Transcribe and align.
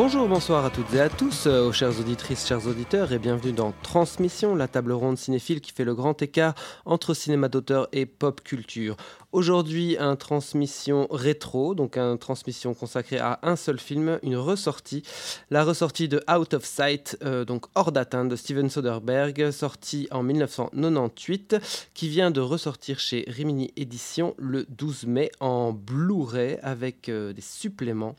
Bonjour, 0.00 0.28
bonsoir 0.28 0.64
à 0.64 0.70
toutes 0.70 0.94
et 0.94 1.00
à 1.00 1.08
tous, 1.08 1.48
euh, 1.48 1.66
aux 1.66 1.72
chères 1.72 1.98
auditrices, 1.98 2.46
chers 2.46 2.68
auditeurs, 2.68 3.10
et 3.10 3.18
bienvenue 3.18 3.52
dans 3.52 3.72
Transmission, 3.82 4.54
la 4.54 4.68
table 4.68 4.92
ronde 4.92 5.18
cinéphile 5.18 5.60
qui 5.60 5.72
fait 5.72 5.82
le 5.82 5.96
grand 5.96 6.22
écart 6.22 6.54
entre 6.84 7.14
cinéma 7.14 7.48
d'auteur 7.48 7.88
et 7.90 8.06
pop 8.06 8.40
culture. 8.44 8.96
Aujourd'hui, 9.32 9.96
un 9.98 10.14
transmission 10.14 11.08
rétro, 11.10 11.74
donc 11.74 11.96
un 11.96 12.16
transmission 12.16 12.74
consacrée 12.74 13.18
à 13.18 13.40
un 13.42 13.56
seul 13.56 13.80
film, 13.80 14.20
une 14.22 14.36
ressortie, 14.36 15.02
la 15.50 15.64
ressortie 15.64 16.06
de 16.06 16.22
Out 16.32 16.54
of 16.54 16.64
Sight, 16.64 17.18
euh, 17.24 17.44
donc 17.44 17.66
hors 17.74 17.90
d'atteinte 17.90 18.28
de 18.28 18.36
Steven 18.36 18.70
Soderbergh, 18.70 19.50
sortie 19.50 20.06
en 20.12 20.22
1998, 20.22 21.56
qui 21.94 22.08
vient 22.08 22.30
de 22.30 22.40
ressortir 22.40 23.00
chez 23.00 23.24
Rimini 23.26 23.72
Éditions 23.76 24.36
le 24.38 24.64
12 24.68 25.06
mai 25.06 25.32
en 25.40 25.72
Blu-ray 25.72 26.60
avec 26.62 27.08
euh, 27.08 27.32
des 27.32 27.42
suppléments 27.42 28.14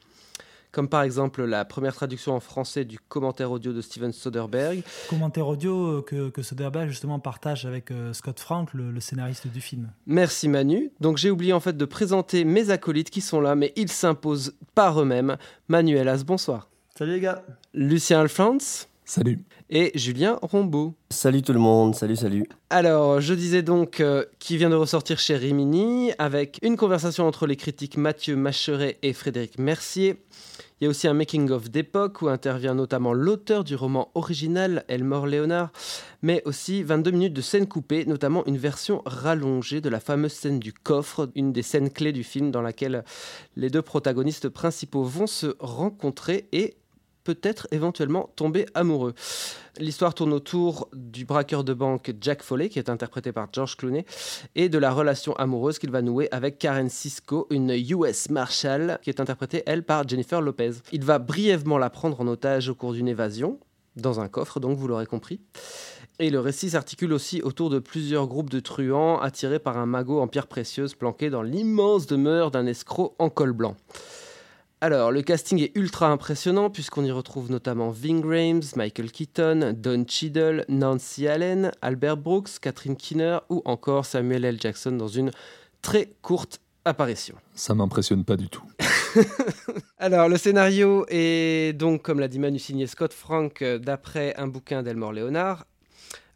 comme 0.71 0.87
par 0.87 1.01
exemple 1.01 1.43
la 1.43 1.65
première 1.65 1.95
traduction 1.95 2.35
en 2.35 2.39
français 2.39 2.85
du 2.85 2.99
commentaire 2.99 3.51
audio 3.51 3.73
de 3.73 3.81
Steven 3.81 4.11
Soderbergh. 4.13 4.83
Commentaire 5.09 5.47
audio 5.47 5.97
euh, 5.97 6.01
que, 6.01 6.29
que 6.29 6.41
Soderbergh 6.41 6.89
justement 6.89 7.19
partage 7.19 7.65
avec 7.65 7.91
euh, 7.91 8.13
Scott 8.13 8.39
Frank, 8.39 8.73
le, 8.73 8.91
le 8.91 8.99
scénariste 8.99 9.47
du 9.47 9.61
film. 9.61 9.91
Merci 10.05 10.47
Manu. 10.47 10.91
Donc 10.99 11.17
j'ai 11.17 11.31
oublié 11.31 11.53
en 11.53 11.59
fait 11.59 11.75
de 11.77 11.85
présenter 11.85 12.43
mes 12.43 12.69
acolytes 12.69 13.09
qui 13.09 13.21
sont 13.21 13.41
là, 13.41 13.55
mais 13.55 13.73
ils 13.75 13.89
s'imposent 13.89 14.53
par 14.75 15.01
eux-mêmes. 15.01 15.37
Manuel 15.67 16.07
As, 16.07 16.23
bonsoir. 16.23 16.69
Salut 16.97 17.13
les 17.13 17.19
gars. 17.21 17.43
Lucien 17.73 18.19
Alphonse 18.21 18.87
Salut. 19.05 19.39
et 19.69 19.91
Julien 19.95 20.37
Rombaud. 20.41 20.93
Salut 21.09 21.41
tout 21.41 21.53
le 21.53 21.59
monde, 21.59 21.95
salut 21.95 22.15
salut. 22.15 22.45
Alors, 22.69 23.21
je 23.21 23.33
disais 23.33 23.61
donc 23.63 24.01
euh, 24.01 24.25
qui 24.37 24.57
vient 24.57 24.69
de 24.69 24.75
ressortir 24.75 25.17
chez 25.17 25.35
Rimini 25.35 26.11
avec 26.19 26.59
une 26.61 26.77
conversation 26.77 27.25
entre 27.25 27.47
les 27.47 27.55
critiques 27.55 27.97
Mathieu 27.97 28.35
Macheret 28.35 28.97
et 29.01 29.13
Frédéric 29.13 29.57
Mercier. 29.57 30.17
Il 30.79 30.85
y 30.85 30.87
a 30.87 30.89
aussi 30.89 31.09
un 31.09 31.13
making-of 31.13 31.69
d'époque 31.69 32.21
où 32.21 32.29
intervient 32.29 32.73
notamment 32.73 33.11
l'auteur 33.11 33.65
du 33.65 33.75
roman 33.75 34.11
original, 34.15 34.85
Elmore 34.87 35.27
Léonard, 35.27 35.73
mais 36.21 36.41
aussi 36.45 36.83
22 36.83 37.11
minutes 37.11 37.33
de 37.33 37.41
scènes 37.41 37.67
coupées, 37.67 38.05
notamment 38.05 38.45
une 38.45 38.57
version 38.57 39.01
rallongée 39.05 39.81
de 39.81 39.89
la 39.89 39.99
fameuse 39.99 40.31
scène 40.31 40.57
du 40.57 40.71
coffre, 40.71 41.29
une 41.35 41.51
des 41.51 41.63
scènes 41.63 41.89
clés 41.89 42.13
du 42.13 42.23
film 42.23 42.49
dans 42.49 42.61
laquelle 42.61 43.03
les 43.57 43.69
deux 43.69 43.81
protagonistes 43.81 44.47
principaux 44.47 45.03
vont 45.03 45.27
se 45.27 45.57
rencontrer 45.59 46.47
et 46.53 46.77
peut-être 47.35 47.67
éventuellement 47.69 48.31
tomber 48.35 48.65
amoureux. 48.73 49.13
L'histoire 49.77 50.15
tourne 50.15 50.33
autour 50.33 50.89
du 50.93 51.25
braqueur 51.25 51.63
de 51.63 51.75
banque 51.75 52.11
Jack 52.19 52.41
Foley, 52.41 52.69
qui 52.69 52.79
est 52.79 52.89
interprété 52.89 53.31
par 53.31 53.49
George 53.53 53.77
Clooney, 53.77 54.03
et 54.55 54.67
de 54.67 54.79
la 54.79 54.91
relation 54.91 55.33
amoureuse 55.35 55.77
qu'il 55.77 55.91
va 55.91 56.01
nouer 56.01 56.27
avec 56.31 56.57
Karen 56.57 56.89
Cisco, 56.89 57.45
une 57.51 57.69
US 57.69 58.31
Marshal, 58.31 58.99
qui 59.03 59.11
est 59.11 59.19
interprétée, 59.19 59.61
elle, 59.67 59.83
par 59.83 60.07
Jennifer 60.07 60.41
Lopez. 60.41 60.71
Il 60.91 61.03
va 61.03 61.19
brièvement 61.19 61.77
la 61.77 61.91
prendre 61.91 62.19
en 62.19 62.27
otage 62.27 62.67
au 62.67 62.73
cours 62.73 62.93
d'une 62.93 63.07
évasion, 63.07 63.59
dans 63.95 64.19
un 64.19 64.27
coffre, 64.27 64.59
donc 64.59 64.75
vous 64.75 64.87
l'aurez 64.87 65.05
compris. 65.05 65.39
Et 66.17 66.31
le 66.31 66.39
récit 66.39 66.71
s'articule 66.71 67.13
aussi 67.13 67.43
autour 67.43 67.69
de 67.69 67.77
plusieurs 67.77 68.25
groupes 68.25 68.49
de 68.49 68.59
truands 68.59 69.19
attirés 69.19 69.59
par 69.59 69.77
un 69.77 69.85
magot 69.85 70.19
en 70.19 70.27
pierre 70.27 70.47
précieuse 70.47 70.95
planqué 70.95 71.29
dans 71.29 71.43
l'immense 71.43 72.07
demeure 72.07 72.49
d'un 72.49 72.65
escroc 72.65 73.13
en 73.19 73.29
col 73.29 73.53
blanc. 73.53 73.75
Alors, 74.81 75.11
le 75.11 75.21
casting 75.21 75.61
est 75.61 75.75
ultra 75.75 76.07
impressionnant 76.07 76.69
puisqu'on 76.69 77.03
y 77.03 77.11
retrouve 77.11 77.51
notamment 77.51 77.89
Ving 77.89 78.23
Rhames, 78.25 78.63
Michael 78.77 79.11
Keaton, 79.11 79.75
Don 79.77 80.05
Cheadle, 80.07 80.63
Nancy 80.69 81.27
Allen, 81.27 81.71
Albert 81.81 82.15
Brooks, 82.15 82.59
Catherine 82.61 82.95
Keener 82.95 83.39
ou 83.49 83.61
encore 83.65 84.05
Samuel 84.05 84.45
L. 84.45 84.57
Jackson 84.57 84.93
dans 84.93 85.09
une 85.09 85.31
très 85.81 86.13
courte 86.21 86.61
apparition. 86.85 87.35
Ça 87.53 87.75
m'impressionne 87.75 88.23
pas 88.23 88.37
du 88.37 88.47
tout. 88.47 88.63
Alors, 89.97 90.29
le 90.29 90.37
scénario 90.37 91.05
est 91.09 91.77
donc, 91.77 92.01
comme 92.01 92.21
l'a 92.21 92.29
dit 92.29 92.39
Manu, 92.39 92.57
signé 92.57 92.87
Scott 92.87 93.11
Frank 93.11 93.61
euh, 93.61 93.79
d'après 93.79 94.33
un 94.37 94.47
bouquin 94.47 94.81
d'Elmore 94.81 95.11
Leonard. 95.11 95.65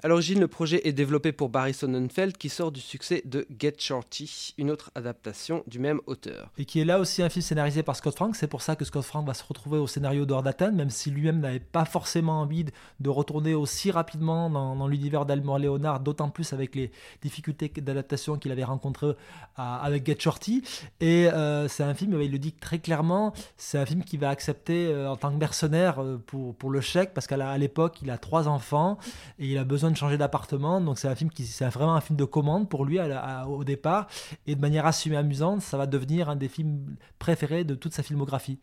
À 0.06 0.10
l'origine, 0.10 0.42
le 0.42 0.50
projet 0.50 0.86
est 0.86 0.92
développé 0.92 1.32
pour 1.32 1.48
Barry 1.48 1.74
Sonnenfeld 1.74 2.36
qui 2.36 2.50
sort 2.50 2.74
du 2.74 2.82
succès 2.82 3.22
de 3.24 3.48
Get 3.58 3.76
Shorty, 3.78 4.54
une 4.58 4.70
autre 4.70 4.92
adaptation 4.96 5.64
du 5.66 5.80
même 5.80 6.02
auteur. 6.08 6.52
Et 6.58 6.66
qui 6.66 6.82
est 6.82 6.84
là 6.84 7.00
aussi 7.00 7.24
un 7.24 7.30
film 7.30 7.42
scénarisé 7.42 7.84
par 7.84 7.96
Scott 7.96 8.14
Frank. 8.14 8.36
C'est 8.36 8.48
pour 8.48 8.62
ça 8.62 8.76
que 8.76 8.84
Scott 8.84 9.06
Frank 9.06 9.26
va 9.26 9.34
se 9.34 9.46
retrouver 9.46 9.78
au 9.78 9.88
scénario 9.88 10.26
d'Hors 10.26 10.44
d'Atteinte, 10.44 10.74
même 10.74 10.90
si 10.90 11.10
lui-même 11.10 11.40
n'avait 11.40 11.62
pas 11.62 11.86
forcément 11.86 12.42
envie 12.42 12.66
de- 12.66 13.10
retourner 13.10 13.54
aussi 13.54 13.92
rapidement 13.92 14.50
dans, 14.50 14.88
l'univers 14.90 15.26
d'Elmore 15.26 15.60
Leonard, 15.60 16.02
d'autant 16.02 16.30
plus 16.30 16.52
avec 16.52 16.76
les 16.76 16.92
difficultés 17.22 17.70
d'adaptation 17.70 18.38
qu'il 18.38 18.52
avait 18.52 18.66
rencontrées 18.66 19.14
avec 19.56 20.06
Get 20.06 20.18
Shorty. 20.20 20.64
Et 21.00 21.30
euh, 21.30 21.70
c'est 21.70 21.84
un 21.84 21.94
film, 21.94 22.20
il 22.22 22.32
le 22.34 22.40
dit 22.40 22.52
très 22.52 22.80
clairement, 22.80 23.32
c'est 23.56 23.78
un 23.78 23.86
film 23.86 24.04
qu'il 24.04 24.20
va 24.20 24.32
accepter 24.32 24.88
euh, 24.88 25.10
en 25.10 25.16
tant 25.16 25.32
que 25.32 25.38
mercenaire 25.38 26.04
euh, 26.04 26.22
pour, 26.26 26.56
pour 26.56 26.72
le 26.72 26.82
chèque, 26.82 27.14
parce 27.14 27.26
qu'à 27.26 27.58
l'époque, 27.58 28.00
il 28.02 28.10
a 28.10 28.18
trois 28.18 28.50
enfants 28.50 28.98
et 29.40 29.48
il 29.48 29.58
a 29.58 29.64
besoin 29.64 29.93
changer 29.96 30.18
d'appartement. 30.18 30.82
Donc 30.82 31.00
c'est 31.00 31.08
un 31.08 31.16
film 31.16 31.30
qui, 31.30 31.46
c'est 31.46 31.66
vraiment 31.66 31.96
un 31.96 32.02
film 32.02 32.18
de 32.18 32.26
commande 32.26 32.70
pour 32.70 32.86
lui 32.86 33.00
au 33.48 33.64
départ. 33.64 34.08
Et 34.48 34.56
de 34.56 34.62
manière 34.62 34.86
assumée 34.86 35.18
amusante, 35.18 35.62
ça 35.62 35.78
va 35.78 35.86
devenir 35.86 36.30
un 36.30 36.36
des 36.36 36.50
films 36.50 36.96
préférés 37.20 37.64
de 37.64 37.76
toute 37.76 37.94
sa 37.94 38.04
filmographie. 38.04 38.60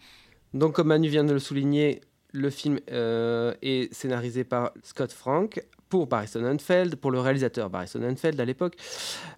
Donc, 0.55 0.75
comme 0.75 0.89
Manu 0.89 1.09
vient 1.09 1.25
de 1.25 1.33
le 1.33 1.39
souligner, 1.39 2.01
le 2.33 2.51
film 2.51 2.81
euh, 2.91 3.55
est 3.63 3.93
scénarisé 3.95 4.45
par 4.45 4.73
Scott 4.83 5.13
Frank 5.13 5.65
pour 5.91 6.07
Barry 6.07 6.29
Sonnenfeld, 6.29 6.97
pour 6.97 7.11
le 7.11 7.21
réalisateur 7.21 7.69
Barry 7.69 7.89
Sonnenfeld 7.89 8.41
à 8.41 8.45
l'époque. 8.47 8.77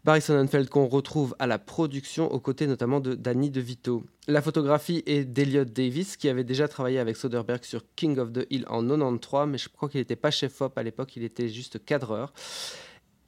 Barry 0.04 0.20
Sonnenfeld 0.20 0.68
qu'on 0.68 0.86
retrouve 0.86 1.34
à 1.40 1.48
la 1.48 1.58
production 1.58 2.30
aux 2.30 2.38
côtés 2.38 2.68
notamment 2.68 3.00
de 3.00 3.14
Danny 3.14 3.50
DeVito. 3.50 4.04
La 4.28 4.42
photographie 4.42 5.02
est 5.06 5.24
d'Elliot 5.24 5.64
Davis 5.64 6.16
qui 6.16 6.28
avait 6.28 6.44
déjà 6.44 6.68
travaillé 6.68 7.00
avec 7.00 7.16
Soderbergh 7.16 7.64
sur 7.64 7.82
King 7.96 8.18
of 8.18 8.32
the 8.32 8.46
Hill 8.50 8.66
en 8.68 8.86
93, 8.86 9.48
mais 9.48 9.58
je 9.58 9.68
crois 9.68 9.88
qu'il 9.88 10.00
n'était 10.00 10.14
pas 10.14 10.30
chef-op 10.30 10.76
à 10.78 10.82
l'époque, 10.82 11.16
il 11.16 11.24
était 11.24 11.48
juste 11.48 11.84
cadreur. 11.84 12.32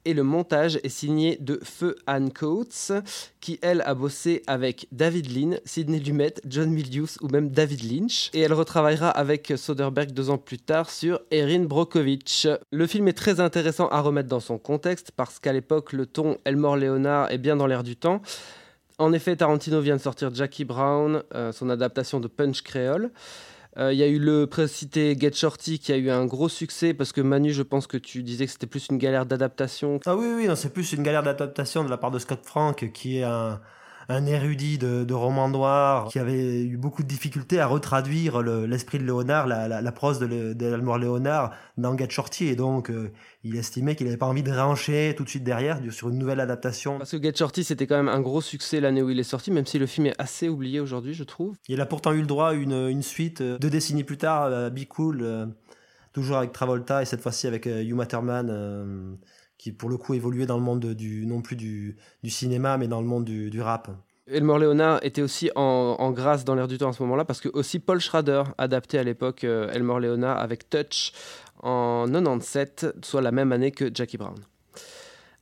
Et 0.05 0.13
le 0.13 0.23
montage 0.23 0.79
est 0.83 0.89
signé 0.89 1.37
de 1.41 1.59
Feu 1.63 1.95
Anne 2.05 2.31
Coates, 2.31 2.91
qui 3.41 3.57
elle 3.63 3.81
a 3.81 3.95
bossé 3.95 4.43
avec 4.45 4.87
David 4.91 5.35
Lean, 5.35 5.57
Sidney 5.65 5.99
Lumet, 5.99 6.35
John 6.47 6.69
Milius 6.69 7.17
ou 7.21 7.27
même 7.27 7.49
David 7.49 7.83
Lynch. 7.83 8.29
Et 8.33 8.41
elle 8.41 8.53
retravaillera 8.53 9.09
avec 9.09 9.51
Soderbergh 9.55 10.11
deux 10.11 10.29
ans 10.29 10.37
plus 10.37 10.59
tard 10.59 10.91
sur 10.91 11.19
Erin 11.31 11.63
Brockovich. 11.63 12.47
Le 12.71 12.87
film 12.87 13.07
est 13.07 13.13
très 13.13 13.39
intéressant 13.39 13.87
à 13.87 13.99
remettre 14.01 14.29
dans 14.29 14.39
son 14.39 14.59
contexte 14.59 15.11
parce 15.11 15.39
qu'à 15.39 15.53
l'époque, 15.53 15.91
le 15.91 16.05
ton 16.05 16.37
Elmore 16.45 16.77
Leonard 16.77 17.31
est 17.31 17.39
bien 17.39 17.55
dans 17.55 17.67
l'air 17.67 17.83
du 17.83 17.95
temps. 17.95 18.21
En 18.97 19.11
effet, 19.11 19.35
Tarantino 19.35 19.81
vient 19.81 19.97
de 19.97 20.01
sortir 20.01 20.33
Jackie 20.33 20.63
Brown, 20.63 21.23
euh, 21.33 21.51
son 21.51 21.69
adaptation 21.69 22.19
de 22.19 22.27
Punch 22.27 22.61
Euh, 23.77 23.91
Il 23.91 23.99
y 23.99 24.03
a 24.03 24.07
eu 24.07 24.19
le 24.19 24.47
précité 24.47 25.17
Get 25.19 25.33
Shorty 25.33 25.79
qui 25.79 25.91
a 25.91 25.97
eu 25.97 26.09
un 26.09 26.25
gros 26.25 26.47
succès 26.49 26.93
parce 26.93 27.11
que 27.11 27.21
Manu, 27.21 27.51
je 27.51 27.61
pense 27.61 27.87
que 27.87 27.97
tu 27.97 28.23
disais 28.23 28.45
que 28.45 28.51
c'était 28.51 28.67
plus 28.67 28.87
une 28.89 28.97
galère 28.97 29.25
d'adaptation. 29.25 29.99
Ah 30.05 30.15
oui, 30.15 30.27
oui, 30.35 30.47
non, 30.47 30.55
c'est 30.55 30.71
plus 30.73 30.93
une 30.93 31.03
galère 31.03 31.23
d'adaptation 31.23 31.83
de 31.83 31.89
la 31.89 31.97
part 31.97 32.11
de 32.11 32.19
Scott 32.19 32.39
Frank, 32.43 32.91
qui 32.93 33.19
est 33.19 33.23
un, 33.23 33.59
un 34.09 34.25
érudit 34.25 34.77
de, 34.77 35.03
de 35.03 35.13
roman 35.13 35.49
noir, 35.49 36.07
qui 36.09 36.19
avait 36.19 36.63
eu 36.63 36.77
beaucoup 36.77 37.03
de 37.03 37.07
difficultés 37.07 37.59
à 37.59 37.67
retraduire 37.67 38.41
le- 38.41 38.65
l'esprit 38.65 38.99
de 38.99 39.03
Léonard, 39.03 39.47
la, 39.47 39.67
la, 39.67 39.81
la 39.81 39.91
prose 39.91 40.19
de, 40.19 40.53
d'Elmore 40.53 40.97
Léonard 40.99 41.51
dans 41.77 41.97
Get 41.97 42.09
Shorty, 42.09 42.47
et 42.47 42.55
donc 42.55 42.89
euh, 42.89 43.11
il 43.43 43.55
estimait 43.55 43.95
qu'il 43.95 44.05
n'avait 44.05 44.17
pas 44.17 44.27
envie 44.27 44.43
de 44.43 44.51
rancher 44.51 45.13
tout 45.17 45.23
de 45.23 45.29
suite 45.29 45.43
derrière 45.43 45.79
sur 45.91 46.09
une 46.09 46.17
nouvelle 46.17 46.39
adaptation. 46.39 46.97
Parce 46.97 47.11
que 47.11 47.21
Get 47.21 47.35
Shorty, 47.35 47.63
c'était 47.63 47.87
quand 47.87 47.97
même 47.97 48.09
un 48.09 48.21
gros 48.21 48.41
succès 48.41 48.79
l'année 48.79 49.01
où 49.01 49.09
il 49.09 49.19
est 49.19 49.23
sorti, 49.23 49.51
même 49.51 49.65
si 49.65 49.79
le 49.79 49.85
film 49.85 50.07
est 50.07 50.15
assez 50.19 50.49
oublié 50.49 50.79
aujourd'hui, 50.79 51.13
je 51.13 51.23
trouve. 51.23 51.55
Il 51.67 51.81
a 51.81 51.85
pourtant 51.85 52.11
eu 52.13 52.21
le 52.21 52.27
droit 52.27 52.49
à 52.49 52.53
une, 52.53 52.73
une 52.89 53.01
suite 53.03 53.41
euh, 53.41 53.57
deux 53.57 53.69
décennies 53.69 54.03
plus 54.03 54.17
tard, 54.17 54.45
euh, 54.45 54.69
Be 54.69 54.85
Cool, 54.87 55.21
euh, 55.21 55.45
toujours 56.13 56.37
avec 56.37 56.51
Travolta, 56.51 57.01
et 57.01 57.05
cette 57.05 57.21
fois-ci 57.21 57.47
avec 57.47 57.65
Hugh 57.65 57.93
Matterman, 57.93 58.47
euh, 58.49 59.13
qui 59.65 59.71
pour 59.71 59.89
le 59.89 59.97
coup 59.97 60.13
évoluait 60.13 60.45
dans 60.45 60.57
le 60.57 60.63
monde 60.63 60.85
du, 60.93 61.25
non 61.25 61.41
plus 61.41 61.55
du, 61.55 61.97
cinéma, 62.27 62.77
mais 62.77 62.87
dans 62.87 63.01
le 63.01 63.07
monde 63.07 63.25
du, 63.25 63.61
rap. 63.63 63.89
Elmore 64.27 64.59
Leonard 64.59 64.99
était 65.01 65.23
aussi 65.23 65.49
en, 65.55 65.95
en 65.97 66.11
grâce 66.11 66.45
dans 66.45 66.53
l'air 66.53 66.67
du 66.67 66.77
temps 66.77 66.89
à 66.89 66.93
ce 66.93 67.01
moment-là, 67.01 67.25
parce 67.25 67.41
que 67.41 67.49
aussi 67.51 67.79
Paul 67.79 67.99
Schrader 67.99 68.43
adaptait 68.59 68.99
à 68.99 69.03
l'époque 69.03 69.43
euh, 69.43 69.71
Elmore 69.71 70.01
Leonard 70.01 70.37
avec 70.37 70.69
Touch 70.69 71.13
en 71.63 72.05
97, 72.05 72.97
soit 73.03 73.23
la 73.23 73.31
même 73.31 73.51
année 73.51 73.71
que 73.71 73.89
Jackie 73.91 74.17
Brown. 74.17 74.35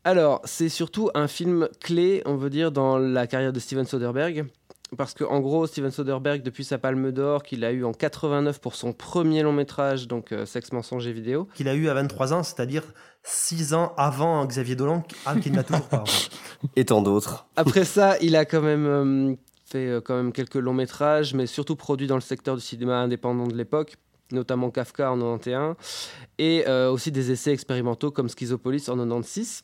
Alors, 0.06 0.40
c'est 0.46 0.70
surtout 0.70 1.10
un 1.16 1.28
film 1.28 1.68
clé, 1.82 2.22
on 2.26 2.38
veut 2.38 2.50
dire, 2.50 2.72
dans 2.72 2.98
la 2.98 3.28
carrière 3.28 3.52
de 3.52 3.60
Steven 3.60 3.86
Soderbergh, 3.86 4.46
parce 4.98 5.14
qu'en 5.14 5.40
gros, 5.40 5.68
Steven 5.68 5.92
Soderbergh, 5.92 6.42
depuis 6.42 6.64
sa 6.64 6.78
Palme 6.78 7.12
d'Or, 7.12 7.44
qu'il 7.44 7.64
a 7.64 7.72
eu 7.72 7.84
en 7.84 7.94
89 7.94 8.60
pour 8.60 8.76
son 8.76 8.94
premier 8.94 9.44
long 9.44 9.54
métrage, 9.54 10.08
donc 10.08 10.32
euh, 10.32 10.46
Sexe, 10.46 10.72
mensonge 10.72 11.08
et 11.08 11.14
vidéo. 11.14 11.48
Qu'il 11.56 11.68
a 11.68 11.76
eu 11.76 11.88
à 11.90 11.94
23 11.94 12.34
ans, 12.34 12.44
c'est-à-dire 12.44 12.84
6 13.24 13.74
ans 13.74 13.94
avant 13.98 14.46
Xavier 14.46 14.76
Dolan, 14.76 15.04
ah, 15.26 15.36
qu'il 15.36 15.54
n'a 15.54 15.64
toujours 15.64 15.88
pas. 15.88 16.04
Et 16.76 16.86
tant 16.86 17.02
d'autres. 17.02 17.48
Après 17.56 17.86
ça, 17.86 18.18
il 18.22 18.36
a 18.36 18.46
quand 18.46 18.62
même 18.62 18.86
euh, 18.86 19.36
fait 19.66 19.88
euh, 19.88 20.02
quand 20.02 20.16
même 20.16 20.32
quelques 20.32 20.56
longs 20.56 20.74
métrages, 20.74 21.34
mais 21.34 21.46
surtout 21.46 21.76
produit 21.76 22.08
dans 22.08 22.16
le 22.16 22.22
secteur 22.22 22.56
du 22.56 22.62
cinéma 22.62 22.98
indépendant 22.98 23.48
de 23.48 23.56
l'époque 23.56 23.96
notamment 24.32 24.72
Kafka 24.72 25.12
en 25.12 25.38
91, 25.38 25.76
et 26.40 26.66
aussi 26.68 27.12
des 27.12 27.30
essais 27.30 27.52
expérimentaux 27.52 28.10
comme 28.10 28.30
Schizopolis 28.30 28.90
en 28.90 28.96
96. 28.96 29.64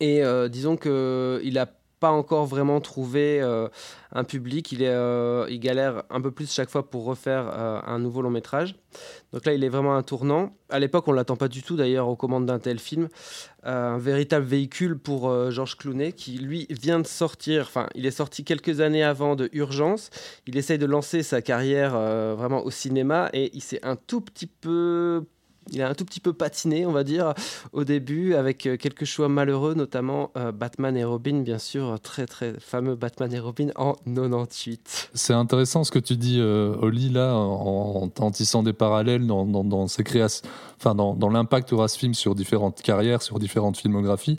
Et 0.00 0.22
disons 0.50 0.76
qu'il 0.76 1.58
a 1.58 1.77
pas 2.00 2.10
encore 2.10 2.46
vraiment 2.46 2.80
trouvé 2.80 3.40
euh, 3.40 3.68
un 4.12 4.24
public. 4.24 4.72
Il, 4.72 4.82
est, 4.82 4.88
euh, 4.88 5.46
il 5.48 5.60
galère 5.60 6.04
un 6.10 6.20
peu 6.20 6.30
plus 6.30 6.52
chaque 6.52 6.70
fois 6.70 6.88
pour 6.88 7.04
refaire 7.04 7.50
euh, 7.52 7.80
un 7.86 7.98
nouveau 7.98 8.22
long 8.22 8.30
métrage. 8.30 8.76
Donc 9.32 9.44
là, 9.44 9.52
il 9.52 9.64
est 9.64 9.68
vraiment 9.68 9.96
un 9.96 10.02
tournant. 10.02 10.56
À 10.70 10.78
l'époque, 10.78 11.08
on 11.08 11.12
ne 11.12 11.16
l'attend 11.16 11.36
pas 11.36 11.48
du 11.48 11.62
tout 11.62 11.76
d'ailleurs 11.76 12.08
aux 12.08 12.16
commandes 12.16 12.46
d'un 12.46 12.58
tel 12.58 12.78
film. 12.78 13.08
un 13.62 13.98
véritable 13.98 14.46
véhicule 14.46 14.98
pour 14.98 15.50
Georges 15.50 15.76
Clooney 15.76 16.12
qui, 16.12 16.38
lui, 16.38 16.66
vient 16.70 17.00
de 17.00 17.06
sortir, 17.06 17.62
enfin, 17.62 17.88
il 17.94 18.06
est 18.06 18.10
sorti 18.10 18.44
quelques 18.44 18.80
années 18.80 19.04
avant 19.04 19.36
de 19.36 19.50
Urgence. 19.52 20.10
Il 20.46 20.56
essaye 20.56 20.78
de 20.78 20.86
lancer 20.86 21.22
sa 21.22 21.42
carrière 21.42 21.92
vraiment 22.36 22.64
au 22.64 22.70
cinéma 22.70 23.28
et 23.32 23.50
il 23.54 23.62
s'est 23.62 23.80
un 23.82 23.96
tout 23.96 24.20
petit 24.20 24.46
peu 24.46 25.24
il 25.72 25.82
a 25.82 25.88
un 25.88 25.94
tout 25.94 26.04
petit 26.04 26.20
peu 26.20 26.32
patiné, 26.32 26.86
on 26.86 26.92
va 26.92 27.04
dire, 27.04 27.34
au 27.72 27.84
début, 27.84 28.34
avec 28.34 28.66
euh, 28.66 28.76
quelques 28.76 29.04
choix 29.04 29.28
malheureux, 29.28 29.74
notamment 29.74 30.30
euh, 30.36 30.52
Batman 30.52 30.96
et 30.96 31.04
Robin, 31.04 31.40
bien 31.40 31.58
sûr, 31.58 31.98
très 32.00 32.26
très 32.26 32.54
fameux 32.58 32.94
Batman 32.94 33.32
et 33.32 33.38
Robin 33.38 33.68
en 33.76 33.94
98. 34.06 35.10
C'est 35.14 35.32
intéressant 35.32 35.84
ce 35.84 35.90
que 35.90 35.98
tu 35.98 36.16
dis, 36.16 36.38
euh, 36.40 36.74
Oli, 36.80 37.10
là, 37.10 37.34
en, 37.34 38.10
en, 38.18 38.30
tissant 38.30 38.62
des 38.62 38.72
parallèles 38.72 39.26
dans, 39.26 39.86
créations, 40.04 40.48
enfin, 40.78 40.94
dans 40.94 41.30
l'impact 41.30 41.72
aura 41.72 41.88
ce 41.88 41.98
film 41.98 42.14
sur 42.14 42.34
différentes 42.34 42.82
carrières, 42.82 43.22
sur 43.22 43.38
différentes 43.38 43.76
filmographies 43.76 44.38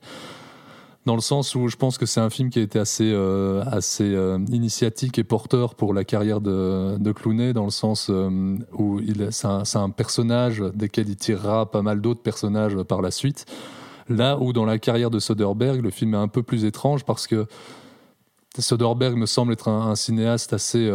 dans 1.05 1.15
le 1.15 1.21
sens 1.21 1.55
où 1.55 1.67
je 1.69 1.75
pense 1.75 1.97
que 1.97 2.05
c'est 2.05 2.19
un 2.19 2.29
film 2.29 2.49
qui 2.49 2.59
a 2.59 2.61
été 2.61 2.77
assez, 2.77 3.11
euh, 3.11 3.63
assez 3.65 4.13
euh, 4.13 4.37
initiatique 4.51 5.17
et 5.17 5.23
porteur 5.23 5.75
pour 5.75 5.93
la 5.93 6.03
carrière 6.03 6.41
de, 6.41 6.97
de 6.99 7.11
Clooney, 7.11 7.53
dans 7.53 7.63
le 7.63 7.71
sens 7.71 8.09
euh, 8.09 8.57
où 8.73 8.99
c'est 9.31 9.77
un, 9.77 9.89
personnage 9.89 10.63
desquels 10.73 11.09
il 11.09 11.15
tirera 11.15 11.71
pas 11.71 11.81
mal 11.81 12.01
d'autres 12.01 12.21
personnages 12.21 12.75
par 12.83 13.01
la 13.01 13.11
suite. 13.11 13.45
Là 14.09 14.37
où 14.39 14.53
dans 14.53 14.65
la 14.65 14.77
carrière 14.77 15.09
de 15.09 15.19
Soderbergh, 15.19 15.81
le 15.81 15.89
film 15.89 16.15
est 16.15 16.17
un 16.17 16.27
peu 16.27 16.43
plus 16.43 16.65
étrange 16.65 17.05
parce 17.05 17.27
que 17.27 17.45
Soderbergh 18.57 19.15
me 19.15 19.25
semble 19.25 19.53
être 19.53 19.69
un, 19.69 19.95
cinéaste 19.95 20.51
assez, 20.53 20.91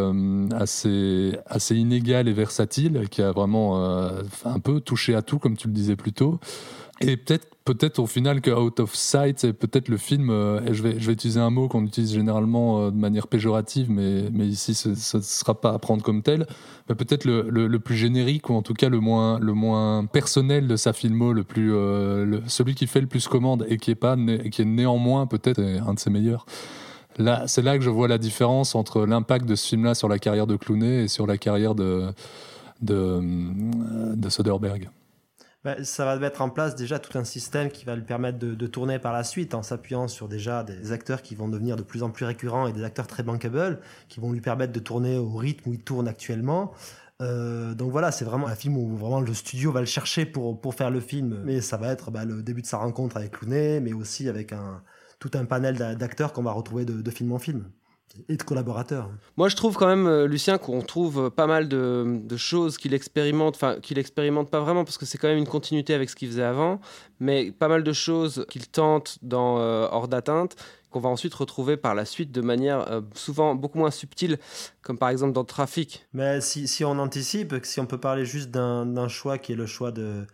assez, 0.53 1.35
assez 1.47 1.75
inégal 1.75 2.27
et 2.27 2.33
versatile, 2.33 3.07
qui 3.09 3.21
a 3.21 3.31
vraiment 3.31 3.79
un 3.79 4.59
peu 4.59 4.81
touché 4.81 5.15
à 5.15 5.21
tout, 5.21 5.39
comme 5.39 5.55
tu 5.55 5.67
le 5.67 5.73
disais 5.73 5.95
plus 5.95 6.11
tôt. 6.13 6.39
Et 7.01 7.17
peut-être 7.17 7.55
peut-être 7.65 7.97
au 7.97 8.05
final 8.05 8.41
que 8.41 8.51
Out 8.51 8.79
of 8.79 8.95
Sight, 8.95 9.39
c'est 9.39 9.51
peut-être 9.51 9.89
le 9.89 9.97
film, 9.97 10.29
euh, 10.29 10.61
et 10.65 10.73
je 10.75 10.83
vais, 10.83 10.99
je 10.99 11.07
vais 11.07 11.13
utiliser 11.13 11.39
un 11.39 11.49
mot 11.49 11.67
qu'on 11.67 11.83
utilise 11.83 12.13
généralement 12.13 12.79
euh, 12.79 12.91
de 12.91 12.95
manière 12.95 13.27
péjorative, 13.27 13.89
mais, 13.89 14.29
mais 14.31 14.45
ici 14.45 14.75
ce 14.75 14.89
ne 14.89 15.21
sera 15.21 15.59
pas 15.59 15.73
à 15.73 15.79
prendre 15.79 16.03
comme 16.03 16.21
tel, 16.21 16.45
peut-être 16.87 17.25
le, 17.25 17.49
le, 17.49 17.79
plus 17.79 17.95
générique, 17.95 18.51
ou 18.51 18.53
en 18.53 18.61
tout 18.61 18.75
cas 18.75 18.87
le 18.87 18.99
moins, 18.99 19.39
le 19.39 19.53
moins 19.53 20.05
personnel 20.05 20.67
de 20.67 20.75
sa 20.75 20.93
filmo, 20.93 21.33
le 21.33 21.43
plus, 21.43 21.73
euh, 21.73 22.39
celui 22.47 22.75
qui 22.75 22.85
fait 22.85 23.01
le 23.01 23.07
plus 23.07 23.27
commande 23.27 23.65
et 23.67 23.77
qui 23.77 23.89
est, 23.89 23.95
pas, 23.95 24.15
qui 24.51 24.61
est 24.61 24.65
néanmoins 24.65 25.25
peut-être 25.25 25.59
un 25.59 25.95
de 25.95 25.99
ses 25.99 26.11
meilleurs. 26.11 26.45
Là, 27.17 27.47
c'est 27.47 27.63
là 27.63 27.77
que 27.77 27.83
je 27.83 27.89
vois 27.89 28.07
la 28.07 28.19
différence 28.19 28.75
entre 28.75 29.05
l'impact 29.05 29.45
de 29.45 29.55
ce 29.55 29.69
film-là 29.69 29.95
sur 29.95 30.07
la 30.07 30.19
carrière 30.19 30.45
de 30.45 30.55
Clooney 30.55 31.05
et 31.05 31.07
sur 31.07 31.25
la 31.25 31.37
carrière 31.37 31.73
de, 31.73 32.09
de, 32.81 33.21
de 34.15 34.29
Soderbergh. 34.29 34.89
Bah, 35.65 35.83
ça 35.83 36.05
va 36.05 36.15
mettre 36.19 36.43
en 36.43 36.51
place 36.51 36.75
déjà 36.75 36.99
tout 36.99 37.17
un 37.17 37.23
système 37.23 37.71
qui 37.71 37.85
va 37.85 37.95
lui 37.95 38.03
permettre 38.03 38.37
de, 38.37 38.67
tourner 38.67 38.99
par 38.99 39.11
la 39.11 39.23
suite 39.23 39.55
en 39.55 39.63
s'appuyant 39.63 40.07
sur 40.07 40.27
déjà 40.27 40.63
des 40.63 40.91
acteurs 40.91 41.23
qui 41.23 41.33
vont 41.33 41.49
devenir 41.49 41.75
de 41.75 41.81
plus 41.81 42.03
en 42.03 42.11
plus 42.11 42.23
récurrents 42.23 42.67
et 42.67 42.71
des 42.71 42.83
acteurs 42.83 43.07
très 43.07 43.23
bankable 43.23 43.79
qui 44.07 44.19
vont 44.19 44.31
lui 44.31 44.41
permettre 44.41 44.73
de 44.73 44.79
tourner 44.79 45.17
au 45.17 45.35
rythme 45.35 45.71
où 45.71 45.73
il 45.73 45.83
tourne 45.83 46.07
actuellement. 46.07 46.71
Euh, 47.23 47.73
donc 47.73 47.91
voilà, 47.91 48.11
c'est 48.11 48.25
vraiment 48.25 48.45
un 48.45 48.53
film 48.53 48.77
où 48.77 48.95
vraiment 48.95 49.21
le 49.21 49.33
studio 49.33 49.71
va 49.71 49.79
le 49.79 49.87
chercher 49.87 50.27
pour, 50.27 50.61
pour 50.61 50.75
faire 50.75 50.91
le 50.91 50.99
film, 50.99 51.41
mais 51.43 51.61
ça 51.61 51.77
va 51.77 51.91
être 51.91 52.11
bah, 52.11 52.25
le 52.25 52.43
début 52.43 52.61
de 52.61 52.67
sa 52.67 52.77
rencontre 52.77 53.17
avec 53.17 53.31
Clooney, 53.31 53.79
mais 53.79 53.93
aussi 53.93 54.29
avec 54.29 54.53
un, 54.53 54.83
tout 55.17 55.31
un 55.33 55.45
panel 55.45 55.97
d'acteurs 55.97 56.31
qu'on 56.31 56.43
va 56.43 56.51
retrouver 56.51 56.85
de 56.85 57.09
film 57.09 57.31
en 57.31 57.39
film 57.39 57.65
et 58.29 58.37
de 58.37 58.43
collaborateurs. 58.43 59.09
Moi, 59.37 59.49
je 59.49 59.55
trouve 59.55 59.75
quand 59.75 59.87
même, 59.87 60.07
euh, 60.07 60.27
Lucien, 60.27 60.57
qu'on 60.57 60.81
trouve 60.81 61.29
pas 61.29 61.47
mal 61.47 61.67
de, 61.67 62.37
choses 62.37 62.77
qu'il 62.77 62.93
expérimente, 62.93 63.55
enfin, 63.55 63.79
qu'il 63.81 63.97
expérimente 63.97 64.49
pas 64.49 64.59
vraiment, 64.59 64.83
parce 64.83 64.97
que 64.97 65.05
c'est 65.05 65.17
quand 65.17 65.27
même 65.27 65.37
une 65.37 65.47
continuité 65.47 65.93
avec 65.93 66.09
ce 66.09 66.15
qu'il 66.15 66.29
faisait 66.29 66.43
avant, 66.43 66.79
mais 67.19 67.51
pas 67.51 67.67
mal 67.67 67.83
de 67.83 67.93
choses 67.93 68.45
qu'il 68.49 68.67
tente 68.67 69.17
dans 69.21 69.59
euh, 69.59 69.87
Hors 69.91 70.07
d'atteinte, 70.07 70.55
qu'on 70.89 70.99
va 70.99 71.09
ensuite 71.09 71.33
retrouver 71.33 71.77
par 71.77 71.95
la 71.95 72.05
suite 72.05 72.31
de 72.31 72.41
manière 72.41 72.89
euh, 72.91 73.01
souvent 73.13 73.55
beaucoup 73.55 73.77
moins 73.77 73.91
subtile, 73.91 74.37
comme 74.81 74.97
par 74.97 75.09
exemple 75.09 75.33
dans 75.33 75.43
Trafic. 75.43 76.07
Mais 76.13 76.41
si, 76.41 76.67
si 76.67 76.85
on 76.85 76.97
anticipe, 76.99 77.53
si 77.63 77.79
on 77.79 77.85
peut 77.85 77.99
parler 77.99 78.25
juste 78.25 78.49
d'un 78.49 79.07
choix 79.07 79.37
qui 79.37 79.53
est 79.53 79.57
le 79.57 79.65
choix 79.65 79.91
de, 79.91 80.25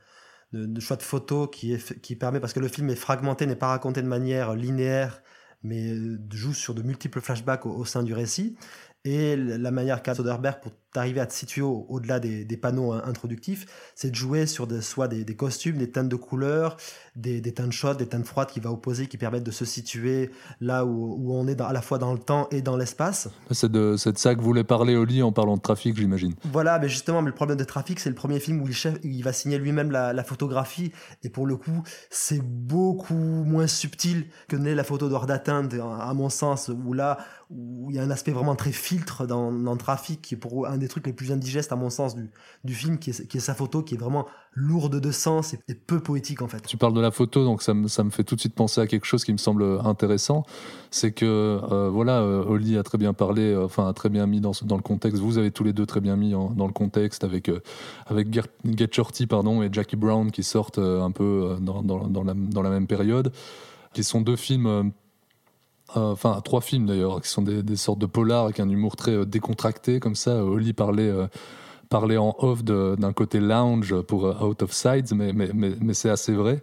de, 0.53 0.79
choix 0.79 0.97
de 0.97 1.03
photo 1.03 1.47
qui, 1.47 1.74
est, 1.74 2.00
qui 2.01 2.15
permet, 2.15 2.39
parce 2.39 2.53
que 2.53 2.59
le 2.59 2.67
film 2.67 2.89
est 2.89 2.95
fragmenté, 2.95 3.45
n'est 3.45 3.56
pas 3.56 3.69
raconté 3.69 4.01
de 4.01 4.07
manière 4.07 4.53
linéaire, 4.56 5.21
mais 5.63 5.94
joue 6.31 6.54
sur 6.54 6.74
de 6.74 6.81
multiples 6.81 7.22
flashbacks 7.22 7.66
au, 7.66 7.86
sein 7.86 8.04
du 8.04 8.13
récit. 8.13 8.56
Et 9.04 9.36
la 9.36 9.72
manière 9.72 10.04
qu'a 10.04 10.13
Soderbergh 10.13 10.62
pour 10.62 10.72
d'arriver 10.93 11.21
à 11.21 11.25
te 11.25 11.33
situer 11.33 11.61
au-delà 11.61 12.19
des, 12.19 12.57
panneaux 12.57 12.91
introductifs, 12.93 13.65
c'est 13.95 14.11
de 14.11 14.15
jouer 14.15 14.45
sur 14.45 14.67
soit 14.81 15.07
des, 15.07 15.35
costumes, 15.35 15.77
des 15.77 15.89
teintes 15.89 16.09
de 16.09 16.15
couleurs, 16.15 16.77
des, 17.15 17.41
teintes 17.41 17.71
chaudes, 17.71 17.97
des 17.97 18.07
teintes 18.07 18.25
froides 18.25 18.49
qui 18.49 18.59
va 18.59 18.71
opposer, 18.71 19.07
qui 19.07 19.17
permettent 19.17 19.43
de 19.43 19.51
se 19.51 19.65
situer 19.65 20.31
là 20.59 20.85
où, 20.85 21.33
on 21.33 21.47
est 21.47 21.59
à 21.61 21.71
la 21.71 21.81
fois 21.81 21.97
dans 21.97 22.13
le 22.13 22.19
temps 22.19 22.47
et 22.51 22.61
dans 22.61 22.77
l'espace. 22.77 23.29
C'est 23.51 23.71
de, 23.71 23.95
ça 23.97 24.35
que 24.35 24.41
voulait 24.41 24.63
parler 24.63 24.95
Oli 24.95 25.23
en 25.23 25.31
parlant 25.31 25.55
de 25.55 25.61
trafic, 25.61 25.95
j'imagine. 25.95 26.33
Voilà, 26.51 26.77
mais 26.79 26.89
justement, 26.89 27.21
mais 27.21 27.29
le 27.29 27.35
problème 27.35 27.57
de 27.57 27.63
trafic, 27.63 27.99
c'est 27.99 28.09
le 28.09 28.15
premier 28.15 28.39
film 28.39 28.61
où 28.61 28.67
il, 28.67 28.75
il 29.03 29.23
va 29.23 29.33
signer 29.33 29.57
lui-même 29.57 29.91
la, 29.91 30.23
photographie, 30.23 30.91
et 31.23 31.29
pour 31.29 31.47
le 31.47 31.55
coup, 31.55 31.83
c'est 32.09 32.41
beaucoup 32.41 33.15
moins 33.15 33.67
subtil 33.67 34.27
que 34.47 34.55
n'est 34.55 34.75
la 34.75 34.83
photo 34.83 35.09
d'hors 35.09 35.25
d'atteinte, 35.25 35.73
à 35.73 36.13
mon 36.13 36.29
sens, 36.29 36.69
où 36.69 36.93
là, 36.93 37.17
où 37.49 37.89
il 37.89 37.95
y 37.95 37.99
a 37.99 38.03
un 38.03 38.11
aspect 38.11 38.31
vraiment 38.31 38.55
très 38.55 38.71
filtre 38.71 39.25
dans, 39.25 39.51
dans 39.51 39.75
Trafic, 39.77 40.21
qui 40.21 40.35
est 40.35 40.38
pour 40.38 40.67
un 40.67 40.81
des 40.81 40.88
trucs 40.88 41.06
les 41.07 41.13
plus 41.13 41.31
indigestes, 41.31 41.72
à 41.72 41.75
mon 41.75 41.89
sens, 41.89 42.16
du, 42.16 42.30
du 42.63 42.74
film, 42.74 42.98
qui 42.98 43.12
est, 43.12 43.28
qui 43.28 43.38
est 43.38 43.42
sa 43.42 43.56
photo, 43.56 43.81
qui 43.81 43.95
est 43.95 43.98
vraiment 43.98 44.28
lourde 44.53 45.00
de 45.00 45.12
sens 45.12 45.53
et, 45.53 45.74
peu 45.74 46.00
poétique, 46.00 46.41
en 46.41 46.48
fait. 46.48 46.62
Tu 46.67 46.77
parles 46.77 46.94
de 46.94 47.01
la 47.01 47.12
photo, 47.12 47.46
donc 47.46 47.62
ça 47.62 47.74
me, 47.74 47.88
ça 47.88 48.03
me 48.03 48.10
fait 48.10 48.24
tout 48.24 48.36
de 48.36 48.39
suite 48.41 48.53
penser 48.53 48.82
à 48.82 48.88
quelque 48.88 49.05
chose 49.05 49.24
qui 49.24 49.32
me 49.32 49.38
semble 49.38 49.79
intéressant. 49.84 50.44
C'est 50.89 51.12
que, 51.12 51.25
euh, 51.25 51.89
voilà, 51.89 52.20
euh, 52.22 52.44
Oli 52.44 52.77
a 52.77 52.84
très 52.84 52.98
bien 52.98 53.13
parlé, 53.13 53.53
euh, 53.53 53.65
enfin, 53.65 53.88
a 53.88 53.94
très 53.94 54.10
bien 54.10 54.27
mis 54.27 54.41
dans, 54.41 54.51
dans 54.63 54.75
le 54.75 54.82
contexte. 54.82 55.22
Vous 55.22 55.38
avez 55.38 55.51
tous 55.51 55.63
les 55.63 55.74
deux 55.74 55.86
très 55.86 56.01
bien 56.01 56.15
mis 56.15 56.32
dans 56.32 56.67
le 56.67 56.74
contexte 56.74 57.24
avec, 57.24 57.50
avec 58.08 58.34
Get 58.34 58.89
Shorty, 58.91 59.27
pardon, 59.27 59.63
et 59.63 59.70
Jackie 59.72 59.96
Brown 59.96 60.32
qui 60.32 60.44
sortent 60.44 60.79
un 60.79 61.12
peu 61.12 61.58
dans, 61.62 61.82
dans, 61.82 62.24
la, 62.24 62.34
dans 62.34 62.62
la 62.62 62.70
même 62.70 62.88
période 62.88 63.32
qui 63.94 64.03
sont 64.03 64.22
deux 64.22 64.38
films 64.38 64.91
euh, 65.98 66.12
enfin 66.12 66.39
trois 66.43 66.62
films 66.62 66.86
d'ailleurs, 66.86 67.21
qui 67.21 67.29
sont 67.29 67.41
des, 67.41 67.75
sortes 67.75 68.00
de 68.00 68.05
polars 68.05 68.45
avec 68.45 68.60
un 68.60 68.69
humour 68.69 68.95
très 68.95 69.12
euh, 69.12 69.25
décontracté 69.25 70.00
comme 70.00 70.15
ça. 70.15 70.43
Oli 70.43 70.74
parlait, 70.74 71.10
euh, 71.10 71.27
en 72.17 72.36
off 72.39 72.63
d'un 72.63 73.13
côté 73.13 73.39
lounge 73.39 74.00
pour 74.01 74.24
Out 74.41 74.63
of 74.63 74.71
Sides, 74.71 75.13
mais, 75.13 75.33
mais, 75.33 75.50
mais, 75.53 75.93
c'est 75.93 76.10
assez 76.10 76.33
vrai. 76.33 76.62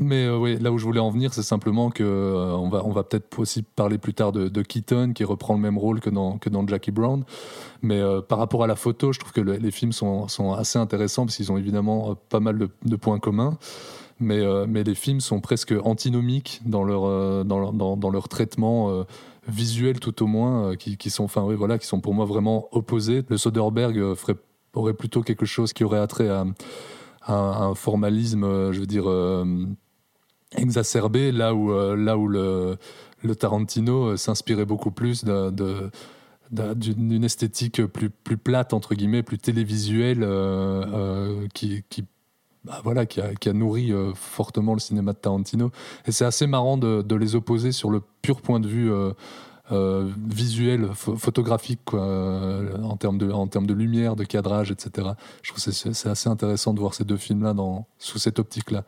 Mais 0.00 0.28
oui, 0.28 0.58
là 0.58 0.72
où 0.72 0.78
je 0.78 0.84
voulais 0.84 1.00
en 1.00 1.10
venir, 1.10 1.34
c'est 1.34 1.42
simplement 1.42 1.90
que 1.90 2.04
on 2.04 2.68
va, 2.68 2.84
on 2.84 2.92
va 2.92 3.02
peut-être 3.02 3.38
aussi 3.38 3.62
parler 3.62 3.98
plus 3.98 4.14
tard 4.14 4.30
de, 4.32 4.62
Keaton, 4.62 5.12
qui 5.12 5.24
reprend 5.24 5.54
le 5.54 5.60
même 5.60 5.78
rôle 5.78 6.00
que 6.00 6.10
dans, 6.10 6.38
que 6.38 6.48
dans 6.50 6.66
Jackie 6.66 6.92
Brown. 6.92 7.24
Mais 7.82 8.00
par 8.28 8.38
rapport 8.38 8.62
à 8.62 8.68
la 8.68 8.76
photo, 8.76 9.12
je 9.12 9.18
trouve 9.20 9.32
que 9.32 9.40
les 9.40 9.70
films 9.72 9.92
sont, 9.92 10.28
sont 10.28 10.52
assez 10.52 10.78
intéressants 10.78 11.24
parce 11.24 11.36
qu'ils 11.36 11.50
ont 11.50 11.58
évidemment 11.58 12.16
pas 12.28 12.40
mal 12.40 12.58
de 12.58 12.96
points 12.96 13.18
communs 13.18 13.58
mais, 14.20 14.40
euh, 14.40 14.66
mais 14.68 14.84
les 14.84 14.94
films 14.94 15.20
sont 15.20 15.40
presque 15.40 15.74
antinomiques 15.84 16.60
dans 16.64 16.84
leur, 16.84 17.04
euh, 17.04 17.44
dans, 17.44 17.72
dans, 17.72 17.96
dans, 17.96 18.10
leur 18.10 18.28
traitement 18.28 18.90
euh, 18.90 19.04
visuel 19.46 20.00
tout 20.00 20.22
au 20.22 20.26
moins, 20.26 20.76
qui, 20.76 20.96
qui, 20.96 21.10
sont, 21.10 21.28
oui, 21.36 21.54
voilà, 21.54 21.78
qui 21.78 21.86
sont 21.86 22.00
pour 22.00 22.14
moi 22.14 22.24
vraiment 22.24 22.68
opposés. 22.72 23.24
Le 23.28 23.36
Soderbergh 23.36 24.14
ferait, 24.14 24.36
aurait 24.74 24.94
plutôt 24.94 25.22
quelque 25.22 25.46
chose 25.46 25.72
qui 25.72 25.84
aurait 25.84 26.00
attrait 26.00 26.28
à, 26.28 26.44
un 27.30 27.74
formalisme, 27.74 28.72
je 28.72 28.80
veux 28.80 28.86
dire, 28.86 29.06
exacerbé, 30.56 31.30
là 31.30 31.54
où, 31.54 31.70
là 31.94 32.16
où 32.16 32.26
le, 32.26 32.78
Tarantino 33.38 34.16
s'inspirait 34.16 34.64
beaucoup 34.64 34.90
plus 34.90 35.26
d'une 36.50 37.24
esthétique 37.24 37.84
plus, 37.84 38.08
plus 38.08 38.38
plate, 38.38 38.72
entre 38.72 38.94
guillemets, 38.94 39.22
plus 39.22 39.36
télévisuelle, 39.36 40.26
qui 41.52 41.84
bah, 42.68 42.82
voilà, 42.84 43.06
qui 43.06 43.20
a, 43.20 43.52
nourri 43.54 43.92
euh, 43.92 44.12
fortement 44.14 44.74
le 44.74 44.78
cinéma 44.78 45.14
de 45.14 45.18
Tarantino. 45.18 45.70
Et 46.06 46.12
c'est 46.12 46.26
assez 46.26 46.46
marrant 46.46 46.76
de, 46.76 47.14
les 47.14 47.34
opposer 47.34 47.72
sur 47.72 47.90
le 47.90 48.02
pur 48.20 48.42
point 48.42 48.60
de 48.60 48.68
vue 48.68 48.92
euh, 48.92 49.12
euh, 49.72 50.10
visuel, 50.28 50.90
photographique, 50.92 51.94
en, 51.94 52.96
termes 52.98 53.16
de, 53.16 53.30
en 53.30 53.46
termes 53.46 53.66
de 53.66 53.72
lumière, 53.72 54.16
de 54.16 54.24
cadrage, 54.24 54.70
etc. 54.70 55.08
Je 55.42 55.50
trouve 55.50 55.64
que 55.64 55.70
c'est 55.70 56.08
assez 56.08 56.28
intéressant 56.28 56.74
de 56.74 56.80
voir 56.80 56.92
ces 56.92 57.04
deux 57.04 57.16
films-là 57.16 57.54
sous 57.98 58.18
cette 58.18 58.38
optique-là. 58.38 58.84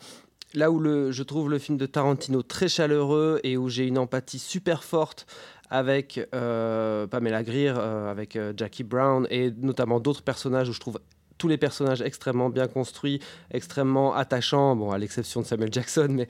Là 0.52 0.70
où 0.70 0.78
le, 0.78 1.10
je 1.10 1.22
trouve 1.22 1.48
le 1.48 1.58
film 1.58 1.78
de 1.78 1.86
Tarantino 1.86 2.42
très 2.42 2.68
chaleureux 2.68 3.40
et 3.44 3.56
où 3.56 3.70
j'ai 3.70 3.86
une 3.86 3.96
empathie 3.96 4.38
super 4.38 4.84
forte 4.84 5.26
avec 5.70 6.20
Pamela 6.32 7.42
Greer, 7.44 7.78
avec 7.78 8.38
Jackie 8.56 8.84
Brown 8.84 9.26
et 9.30 9.50
notamment 9.50 10.00
d'autres 10.00 10.22
personnages 10.22 10.68
où 10.68 10.72
je 10.72 10.80
trouve 10.80 10.98
tous 11.40 11.48
les 11.48 11.56
personnages 11.56 12.02
extrêmement 12.02 12.50
bien 12.50 12.68
construits, 12.68 13.18
extrêmement 13.50 14.14
attachants, 14.14 14.76
bon, 14.76 14.92
à 14.92 14.98
l'exception 14.98 15.40
de 15.40 15.46
Samuel 15.46 15.72
Jackson, 15.72 16.08
mais 16.10 16.28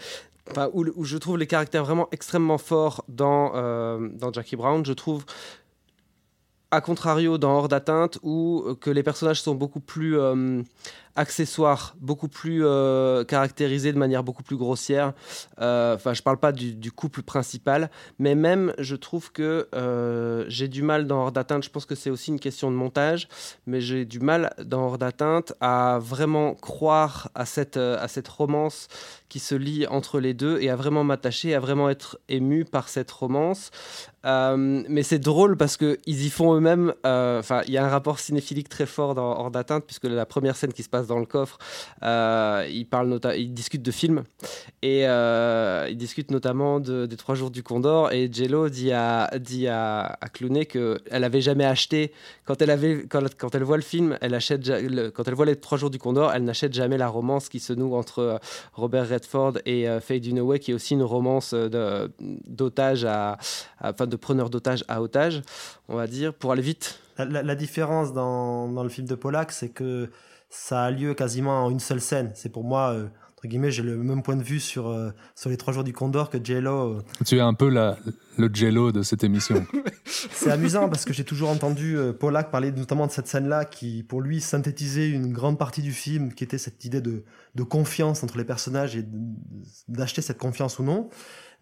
où, 0.72 1.04
je 1.04 1.18
trouve 1.18 1.36
les 1.36 1.46
caractères 1.46 1.84
vraiment 1.84 2.08
extrêmement 2.12 2.58
forts 2.58 3.04
dans, 3.08 3.52
euh, 3.54 4.08
dans 4.14 4.32
Jackie 4.32 4.56
Brown. 4.56 4.86
Je 4.86 4.92
trouve 4.92 5.24
a 6.70 6.80
contrario 6.80 7.36
dans 7.38 7.56
Hors 7.56 7.68
d'atteinte 7.68 8.18
où 8.22 8.62
euh, 8.64 8.74
que 8.74 8.90
les 8.90 9.02
personnages 9.02 9.42
sont 9.42 9.56
beaucoup 9.56 9.80
plus 9.80 10.16
euh, 10.16 10.62
accessoires, 11.16 11.94
beaucoup 12.00 12.28
plus 12.28 12.64
euh, 12.64 13.24
caractérisés 13.24 13.92
de 13.92 13.98
manière 13.98 14.22
beaucoup 14.22 14.42
plus 14.42 14.56
grossière. 14.56 15.12
Enfin, 15.58 16.14
je 16.14 16.22
parle 16.22 16.38
pas 16.38 16.52
du, 16.52 16.92
couple 16.92 17.22
principal, 17.22 17.90
mais 18.18 18.34
même 18.34 18.72
je 18.78 18.96
trouve 18.96 19.32
que 19.32 19.68
j'ai 20.48 20.68
du 20.68 20.82
mal 20.82 21.06
dans 21.06 21.22
Hors 21.22 21.32
d'atteinte. 21.32 21.64
Je 21.64 21.70
pense 21.70 21.86
que 21.86 21.94
c'est 21.94 22.10
aussi 22.10 22.30
une 22.30 22.40
question 22.40 22.70
de 22.70 22.76
montage, 22.76 23.28
mais 23.66 23.80
j'ai 23.80 24.04
du 24.04 24.20
mal 24.20 24.52
dans 24.64 24.86
Hors 24.86 24.98
d'atteinte 24.98 25.52
à 25.60 25.98
vraiment 26.00 26.54
croire 26.54 27.30
à 27.34 27.44
cette 27.44 27.76
à 27.76 28.08
cette 28.08 28.28
romance 28.28 28.88
qui 29.28 29.38
se 29.38 29.54
lie 29.54 29.86
entre 29.86 30.20
les 30.20 30.34
deux 30.34 30.58
et 30.60 30.70
à 30.70 30.76
vraiment 30.76 31.04
m'attacher, 31.04 31.54
à 31.54 31.60
vraiment 31.60 31.88
être 31.88 32.18
ému 32.28 32.64
par 32.64 32.88
cette 32.88 33.10
romance. 33.10 33.70
mais 34.24 35.02
c'est 35.02 35.18
drôle 35.18 35.56
parce 35.56 35.76
qu'ils 35.76 35.98
y 36.06 36.30
font 36.30 36.54
eux-mêmes. 36.54 36.92
Enfin, 37.04 37.62
il 37.66 37.72
y 37.72 37.78
a 37.78 37.84
un 37.84 37.88
rapport 37.88 38.18
cinéphilique 38.18 38.68
très 38.68 38.86
fort 38.86 39.14
dans 39.14 39.30
Hors 39.38 39.50
d'atteinte, 39.50 39.84
puisque 39.86 40.04
la 40.04 40.26
première 40.26 40.56
scène 40.56 40.72
qui 40.72 40.82
se 40.82 40.88
passe 40.88 40.99
dans 41.06 41.18
le 41.18 41.26
coffre, 41.26 41.58
euh, 42.02 42.66
ils, 42.70 42.86
parlent 42.86 43.18
ils 43.36 43.52
discutent 43.52 43.82
de 43.82 43.90
films 43.90 44.24
et 44.82 45.06
euh, 45.06 45.86
ils 45.90 45.96
discutent 45.96 46.30
notamment 46.30 46.80
de, 46.80 47.06
des 47.06 47.16
Trois 47.16 47.34
Jours 47.34 47.50
du 47.50 47.62
Condor. 47.62 48.12
Et 48.12 48.30
Jello 48.32 48.68
dit 48.68 48.92
à, 48.92 49.30
dit 49.38 49.68
à, 49.68 50.18
à 50.20 50.28
Clooney 50.28 50.66
qu'elle 50.66 51.00
n'avait 51.10 51.40
jamais 51.40 51.64
acheté, 51.64 52.12
quand 52.44 52.60
elle, 52.62 52.70
avait, 52.70 53.06
quand, 53.08 53.54
elle 53.54 53.62
voit 53.62 53.76
le 53.76 53.82
film, 53.82 54.16
elle 54.20 54.34
achète, 54.34 54.68
quand 55.14 55.28
elle 55.28 55.34
voit 55.34 55.46
les 55.46 55.56
Trois 55.56 55.78
Jours 55.78 55.90
du 55.90 55.98
Condor, 55.98 56.32
elle 56.32 56.44
n'achète 56.44 56.72
jamais 56.72 56.98
la 56.98 57.08
romance 57.08 57.48
qui 57.48 57.60
se 57.60 57.72
noue 57.72 57.94
entre 57.94 58.18
euh, 58.20 58.38
Robert 58.74 59.08
Redford 59.08 59.58
et 59.66 59.86
Faye 60.00 60.20
Dunaway, 60.20 60.58
qui 60.58 60.70
est 60.70 60.74
aussi 60.74 60.94
une 60.94 61.02
romance 61.02 61.54
d'otage 61.54 63.04
à, 63.04 63.38
enfin 63.80 64.06
de 64.06 64.16
preneur 64.16 64.50
d'otage 64.50 64.84
à 64.88 65.02
otage, 65.02 65.42
on 65.88 65.96
va 65.96 66.06
dire, 66.06 66.34
pour 66.34 66.52
aller 66.52 66.62
vite. 66.62 67.00
La, 67.18 67.42
la 67.42 67.54
différence 67.54 68.12
dans, 68.12 68.68
dans, 68.68 68.82
le 68.82 68.88
film 68.88 69.06
de 69.06 69.14
Pollack, 69.14 69.52
c'est 69.52 69.68
que 69.68 70.08
ça 70.50 70.82
a 70.82 70.90
lieu 70.90 71.14
quasiment 71.14 71.64
en 71.64 71.70
une 71.70 71.80
seule 71.80 72.00
scène. 72.00 72.32
C'est 72.34 72.48
pour 72.48 72.64
moi, 72.64 72.92
euh, 72.92 73.06
entre 73.30 73.46
guillemets, 73.46 73.70
j'ai 73.70 73.84
le 73.84 73.96
même 73.96 74.22
point 74.22 74.36
de 74.36 74.42
vue 74.42 74.58
sur, 74.58 74.88
euh, 74.88 75.10
sur 75.36 75.48
les 75.48 75.56
trois 75.56 75.72
jours 75.72 75.84
du 75.84 75.92
Condor 75.92 76.28
que 76.28 76.44
Jello. 76.44 76.96
Euh. 76.96 77.02
Tu 77.24 77.36
es 77.36 77.40
un 77.40 77.54
peu 77.54 77.68
la, 77.68 77.96
le 78.36 78.50
Jello 78.52 78.90
de 78.90 79.02
cette 79.02 79.22
émission. 79.22 79.64
c'est 80.04 80.50
amusant 80.50 80.88
parce 80.88 81.04
que 81.04 81.12
j'ai 81.12 81.22
toujours 81.22 81.50
entendu 81.50 81.96
Pollack 82.18 82.50
parler 82.50 82.72
notamment 82.72 83.06
de 83.06 83.12
cette 83.12 83.28
scène-là 83.28 83.64
qui, 83.64 84.02
pour 84.02 84.20
lui, 84.20 84.40
synthétisait 84.40 85.08
une 85.08 85.32
grande 85.32 85.56
partie 85.56 85.82
du 85.82 85.92
film, 85.92 86.34
qui 86.34 86.42
était 86.42 86.58
cette 86.58 86.84
idée 86.84 87.00
de, 87.00 87.22
de 87.54 87.62
confiance 87.62 88.24
entre 88.24 88.36
les 88.36 88.44
personnages 88.44 88.96
et 88.96 89.04
d'acheter 89.86 90.20
cette 90.20 90.38
confiance 90.38 90.80
ou 90.80 90.82
non. 90.82 91.08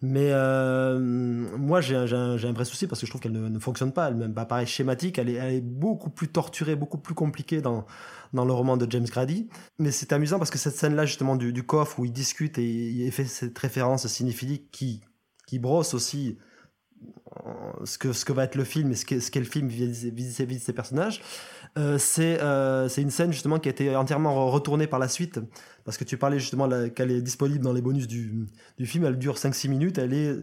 Mais 0.01 0.29
euh, 0.31 0.97
moi, 0.97 1.81
j'ai 1.81 1.95
un, 1.95 2.05
un, 2.11 2.53
vrai 2.53 2.63
souci 2.63 2.87
parce 2.87 3.01
que 3.01 3.05
je 3.05 3.11
trouve 3.11 3.21
qu'elle 3.21 3.33
ne, 3.33 3.49
ne, 3.49 3.59
fonctionne 3.59 3.91
pas. 3.91 4.07
Elle 4.07 4.15
même 4.15 4.33
pas 4.33 4.65
schématique. 4.65 5.17
Elle 5.17 5.29
est, 5.29 5.33
elle 5.33 5.53
est, 5.55 5.61
beaucoup 5.61 6.09
plus 6.09 6.29
torturée, 6.29 6.75
beaucoup 6.75 6.97
plus 6.97 7.15
compliquée 7.15 7.61
dans, 7.61 7.85
dans 8.33 8.45
le 8.45 8.53
roman 8.53 8.77
de 8.77 8.89
James 8.89 9.05
Grady. 9.05 9.49
Mais 9.77 9.91
c'est 9.91 10.13
amusant 10.13 10.37
parce 10.37 10.51
que 10.51 10.57
cette 10.57 10.75
scène-là, 10.75 11.05
justement, 11.05 11.35
du, 11.35 11.51
du, 11.51 11.63
coffre 11.63 11.99
où 11.99 12.05
il 12.05 12.13
discute 12.13 12.57
et 12.57 12.89
il 12.89 13.11
fait 13.11 13.25
cette 13.25 13.57
référence 13.59 14.07
cinéphilique 14.07 14.71
qui, 14.71 15.01
qui 15.47 15.59
brosse 15.59 15.93
aussi 15.93 16.37
ce 17.83 17.97
que, 17.97 18.13
ce 18.13 18.25
que 18.25 18.33
va 18.33 18.43
être 18.43 18.55
le 18.55 18.63
film 18.63 18.91
et 18.91 18.95
ce 18.95 19.05
qu'est 19.05 19.19
ce 19.19 19.37
le 19.37 19.45
film 19.45 19.67
vis-à-vis 19.67 20.57
de 20.57 20.61
ses 20.61 20.73
personnages. 20.73 21.21
Euh, 21.77 21.97
euh, 22.19 22.89
c'est 22.89 23.01
une 23.01 23.11
scène 23.11 23.31
justement 23.31 23.59
qui 23.59 23.69
a 23.69 23.71
été 23.71 23.95
entièrement 23.95 24.49
retournée 24.49 24.87
par 24.87 24.99
la 24.99 25.07
suite 25.07 25.39
parce 25.85 25.97
que 25.97 26.03
tu 26.03 26.17
parlais 26.17 26.39
justement 26.39 26.67
qu'elle 26.89 27.11
est 27.11 27.21
disponible 27.21 27.63
dans 27.63 27.73
les 27.73 27.81
bonus 27.81 28.07
du, 28.07 28.47
du 28.77 28.85
film 28.87 29.05
elle 29.05 29.17
dure 29.17 29.35
5-6 29.35 29.69
minutes 29.69 29.97
elle 29.99 30.13
est 30.13 30.35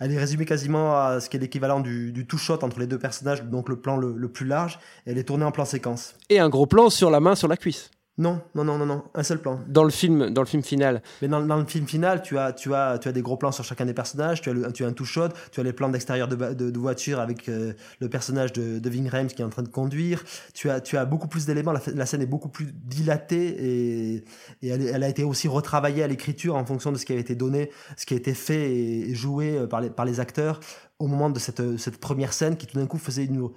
elle 0.00 0.10
est 0.10 0.18
résumée 0.18 0.44
quasiment 0.46 0.96
à 0.96 1.20
ce 1.20 1.30
qui 1.30 1.36
est 1.36 1.40
l'équivalent 1.40 1.78
du, 1.78 2.10
du 2.10 2.26
two-shot 2.26 2.58
entre 2.62 2.80
les 2.80 2.88
deux 2.88 2.98
personnages, 2.98 3.44
donc 3.44 3.68
le 3.68 3.76
plan 3.76 3.96
le, 3.96 4.14
le 4.16 4.28
plus 4.32 4.46
large. 4.46 4.80
Elle 5.06 5.16
est 5.16 5.22
tournée 5.22 5.44
en 5.44 5.52
plan 5.52 5.64
séquence. 5.64 6.16
Et 6.28 6.40
un 6.40 6.48
gros 6.48 6.66
plan 6.66 6.90
sur 6.90 7.08
la 7.08 7.20
main, 7.20 7.36
sur 7.36 7.46
la 7.46 7.56
cuisse. 7.56 7.88
Non, 8.18 8.42
non, 8.54 8.62
non, 8.62 8.76
non, 8.76 8.84
non, 8.84 9.04
un 9.14 9.22
seul 9.22 9.40
plan. 9.40 9.58
Dans 9.66 9.84
le 9.84 9.90
film, 9.90 10.28
dans 10.28 10.42
le 10.42 10.46
film 10.46 10.62
final. 10.62 11.02
Mais 11.22 11.28
dans, 11.28 11.40
dans, 11.40 11.56
le 11.56 11.64
film 11.64 11.86
final, 11.86 12.20
tu 12.20 12.36
as, 12.36 12.52
tu 12.52 12.74
as, 12.74 12.98
tu 12.98 13.08
as 13.08 13.12
des 13.12 13.22
gros 13.22 13.38
plans 13.38 13.52
sur 13.52 13.64
chacun 13.64 13.86
des 13.86 13.94
personnages. 13.94 14.42
Tu 14.42 14.50
as, 14.50 14.52
le, 14.52 14.70
tu 14.70 14.84
as 14.84 14.88
un 14.88 14.92
tout 14.92 15.06
shot, 15.06 15.28
tu 15.50 15.60
as 15.60 15.62
les 15.62 15.72
plans 15.72 15.88
d'extérieur 15.88 16.28
de, 16.28 16.36
de, 16.36 16.70
de, 16.70 16.78
voiture 16.78 17.20
avec 17.20 17.48
euh, 17.48 17.72
le 18.00 18.08
personnage 18.10 18.52
de, 18.52 18.78
de 18.78 18.90
Ving 18.90 19.08
Rhames 19.08 19.28
qui 19.28 19.40
est 19.40 19.44
en 19.46 19.48
train 19.48 19.62
de 19.62 19.68
conduire. 19.68 20.24
Tu 20.52 20.68
as, 20.68 20.82
tu 20.82 20.98
as 20.98 21.06
beaucoup 21.06 21.26
plus 21.26 21.46
d'éléments. 21.46 21.72
La, 21.72 21.80
la, 21.94 22.04
scène 22.04 22.20
est 22.20 22.26
beaucoup 22.26 22.50
plus 22.50 22.66
dilatée 22.74 23.46
et, 23.46 24.14
et 24.60 24.68
elle, 24.68 24.82
elle, 24.82 25.02
a 25.02 25.08
été 25.08 25.24
aussi 25.24 25.48
retravaillée 25.48 26.02
à 26.02 26.06
l'écriture 26.06 26.56
en 26.56 26.66
fonction 26.66 26.92
de 26.92 26.98
ce 26.98 27.06
qui 27.06 27.14
a 27.14 27.16
été 27.16 27.34
donné, 27.34 27.70
ce 27.96 28.04
qui 28.04 28.12
a 28.12 28.18
été 28.18 28.34
fait 28.34 28.74
et, 28.74 29.14
joué 29.14 29.56
euh, 29.56 29.66
par 29.66 29.80
les, 29.80 29.88
par 29.88 30.04
les 30.04 30.20
acteurs 30.20 30.60
au 30.98 31.06
moment 31.06 31.30
de 31.30 31.38
cette, 31.38 31.78
cette 31.78 31.96
première 31.96 32.34
scène 32.34 32.58
qui 32.58 32.66
tout 32.66 32.78
d'un 32.78 32.86
coup 32.86 32.98
faisait 32.98 33.24
une 33.24 33.48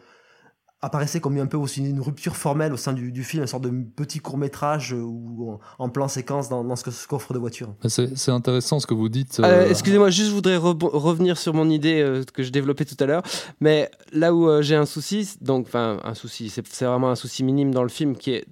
apparaissait 0.85 1.19
comme 1.19 1.37
un 1.37 1.47
peu 1.47 1.57
aussi 1.57 1.83
une 1.83 1.99
rupture 1.99 2.35
formelle 2.35 2.71
au 2.71 2.77
sein 2.77 2.93
du, 2.93 3.11
du 3.11 3.23
film, 3.23 3.43
une 3.43 3.47
sorte 3.47 3.63
de 3.63 3.71
petit 3.95 4.19
court 4.19 4.37
métrage 4.37 4.93
euh, 4.93 5.01
ou 5.01 5.57
en, 5.79 5.89
plan 5.89 6.07
séquence 6.07 6.47
dans, 6.47 6.63
dans 6.63 6.75
ce, 6.75 7.07
coffre 7.07 7.33
de 7.33 7.39
voiture. 7.39 7.73
C'est 7.87 8.31
intéressant 8.31 8.79
ce 8.79 8.87
que 8.87 8.93
vous 8.93 9.09
dites. 9.09 9.39
Euh, 9.39 9.43
euh, 9.43 9.69
excusez-moi, 9.69 10.09
juste 10.09 10.29
je 10.29 10.35
voudrais 10.35 10.57
revenir 10.57 11.37
sur 11.37 11.53
mon 11.53 11.69
idée 11.69 12.21
que 12.33 12.43
je 12.43 12.51
développais 12.51 12.85
tout 12.85 13.01
à 13.03 13.05
l'heure, 13.05 13.23
mais 13.59 13.89
là 14.11 14.33
où 14.33 14.61
j'ai 14.61 14.75
un 14.75 14.85
souci, 14.85 15.35
donc 15.41 15.67
enfin 15.67 15.99
un 16.03 16.13
souci, 16.13 16.49
c'est 16.49 16.85
vraiment 16.85 17.09
un 17.09 17.15
souci 17.15 17.43
minime 17.43 17.73
dans 17.73 17.83
le 17.83 17.89
film 17.89 18.15
qui 18.15 18.31
est 18.31 18.45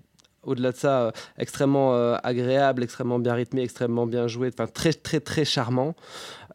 au-delà 0.43 0.71
de 0.73 0.77
ça, 0.77 1.13
extrêmement 1.37 1.93
agréable, 2.15 2.83
extrêmement 2.83 3.19
bien 3.19 3.33
rythmé, 3.33 3.61
extrêmement 3.61 4.05
bien 4.05 4.27
joué, 4.27 4.49
enfin 4.53 4.67
très 4.67 4.91
très 4.93 5.19
très 5.19 5.45
charmant 5.45 5.95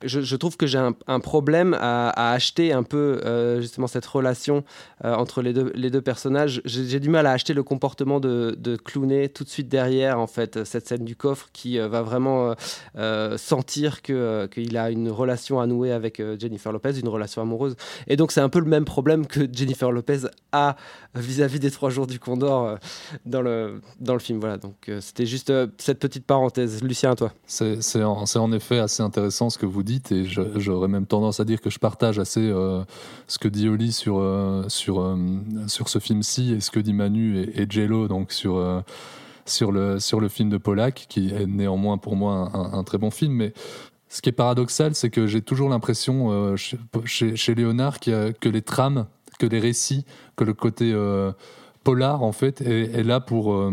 je, 0.04 0.36
trouve 0.36 0.56
que 0.56 0.66
j'ai 0.66 0.78
un, 0.78 1.20
problème 1.20 1.76
à, 1.78 2.32
acheter 2.32 2.72
un 2.72 2.82
peu 2.82 3.20
euh, 3.24 3.60
justement 3.60 3.86
cette 3.86 4.06
relation 4.06 4.64
euh, 5.04 5.14
entre 5.14 5.42
les 5.42 5.52
deux, 5.52 5.72
les 5.74 5.90
deux 5.90 6.00
personnages. 6.00 6.60
J'ai 6.64 7.00
du 7.00 7.08
mal 7.08 7.26
à 7.26 7.32
acheter 7.32 7.54
le 7.54 7.62
comportement 7.62 8.20
de, 8.20 8.56
de 8.58 8.76
tout 9.28 9.44
de 9.44 9.48
suite 9.48 9.68
derrière, 9.68 10.18
en 10.18 10.26
fait, 10.26 10.64
cette 10.64 10.88
scène 10.88 11.04
du 11.04 11.16
coffre 11.16 11.48
qui 11.52 11.78
euh, 11.78 11.88
va 11.88 12.02
vraiment 12.02 12.54
sentir 13.36 14.02
qu'il 14.02 14.76
a 14.76 14.90
une 14.90 15.10
relation 15.10 15.60
à 15.60 15.66
nouer 15.66 15.92
avec 15.92 16.22
Jennifer 16.38 16.72
Lopez, 16.72 16.98
une 16.98 17.08
relation 17.08 17.42
amoureuse. 17.42 17.76
Et 18.06 18.16
donc, 18.16 18.32
c'est 18.32 18.40
un 18.40 18.48
peu 18.48 18.60
le 18.60 18.66
même 18.66 18.84
problème 18.84 19.26
que 19.26 19.40
Jennifer 19.52 19.90
Lopez 19.90 20.20
a 20.52 20.76
vis-à-vis 21.14 21.60
des 21.60 21.70
Trois 21.70 21.90
Jours 21.90 22.06
du 22.06 22.18
Condor 22.18 22.78
dans, 23.26 23.42
le, 23.42 23.80
dans 24.00 24.14
le 24.14 24.18
film. 24.18 24.40
Voilà, 24.40 24.56
donc 24.56 24.90
c'était 25.00 25.26
juste 25.26 25.52
cette 25.78 25.98
petite 25.98 26.24
parenthèse. 26.24 26.82
Lucien, 26.82 27.12
à 27.12 27.16
toi. 27.16 27.32
C'est 27.46 28.02
en, 28.02 28.24
en 28.24 28.52
effet 28.52 28.78
assez 28.78 29.02
intéressant 29.02 29.50
ce 29.50 29.58
que 29.58 29.66
vous 29.66 29.82
et 30.10 30.24
j'aurais 30.24 30.88
même 30.88 31.06
tendance 31.06 31.40
à 31.40 31.44
dire 31.44 31.60
que 31.60 31.70
je 31.70 31.78
partage 31.78 32.18
assez 32.18 32.40
euh, 32.40 32.82
ce 33.26 33.38
que 33.38 33.48
dit 33.48 33.68
Oli 33.68 33.92
sur, 33.92 34.18
euh, 34.18 34.64
sur, 34.68 35.00
euh, 35.00 35.16
sur 35.66 35.88
ce 35.88 35.98
film-ci 35.98 36.52
et 36.52 36.60
ce 36.60 36.70
que 36.70 36.80
dit 36.80 36.92
Manu 36.92 37.38
et, 37.38 37.66
Jello 37.68 38.08
donc 38.08 38.32
sur, 38.32 38.82
sur, 39.46 39.72
le, 39.72 39.98
sur 39.98 40.20
le 40.20 40.28
film 40.28 40.50
de 40.50 40.58
Pollack, 40.58 41.06
qui 41.08 41.30
est 41.30 41.46
néanmoins 41.46 41.98
pour 41.98 42.16
moi 42.16 42.50
un, 42.54 42.84
très 42.84 42.98
bon 42.98 43.10
film. 43.10 43.32
Mais 43.32 43.52
ce 44.08 44.22
qui 44.22 44.28
est 44.28 44.32
paradoxal, 44.32 44.94
c'est 44.94 45.10
que 45.10 45.26
j'ai 45.26 45.42
toujours 45.42 45.68
l'impression 45.68 46.56
chez, 46.56 47.36
chez, 47.36 47.54
Léonard 47.54 48.00
que 48.00 48.48
les 48.48 48.62
trames, 48.62 49.06
que 49.38 49.46
les 49.46 49.60
récits, 49.60 50.04
que 50.36 50.44
le 50.44 50.54
côté 50.54 50.94
polar 51.84 52.22
en 52.22 52.32
fait 52.32 52.60
est, 52.60 52.94
est 52.94 53.04
là 53.04 53.20
pour, 53.20 53.70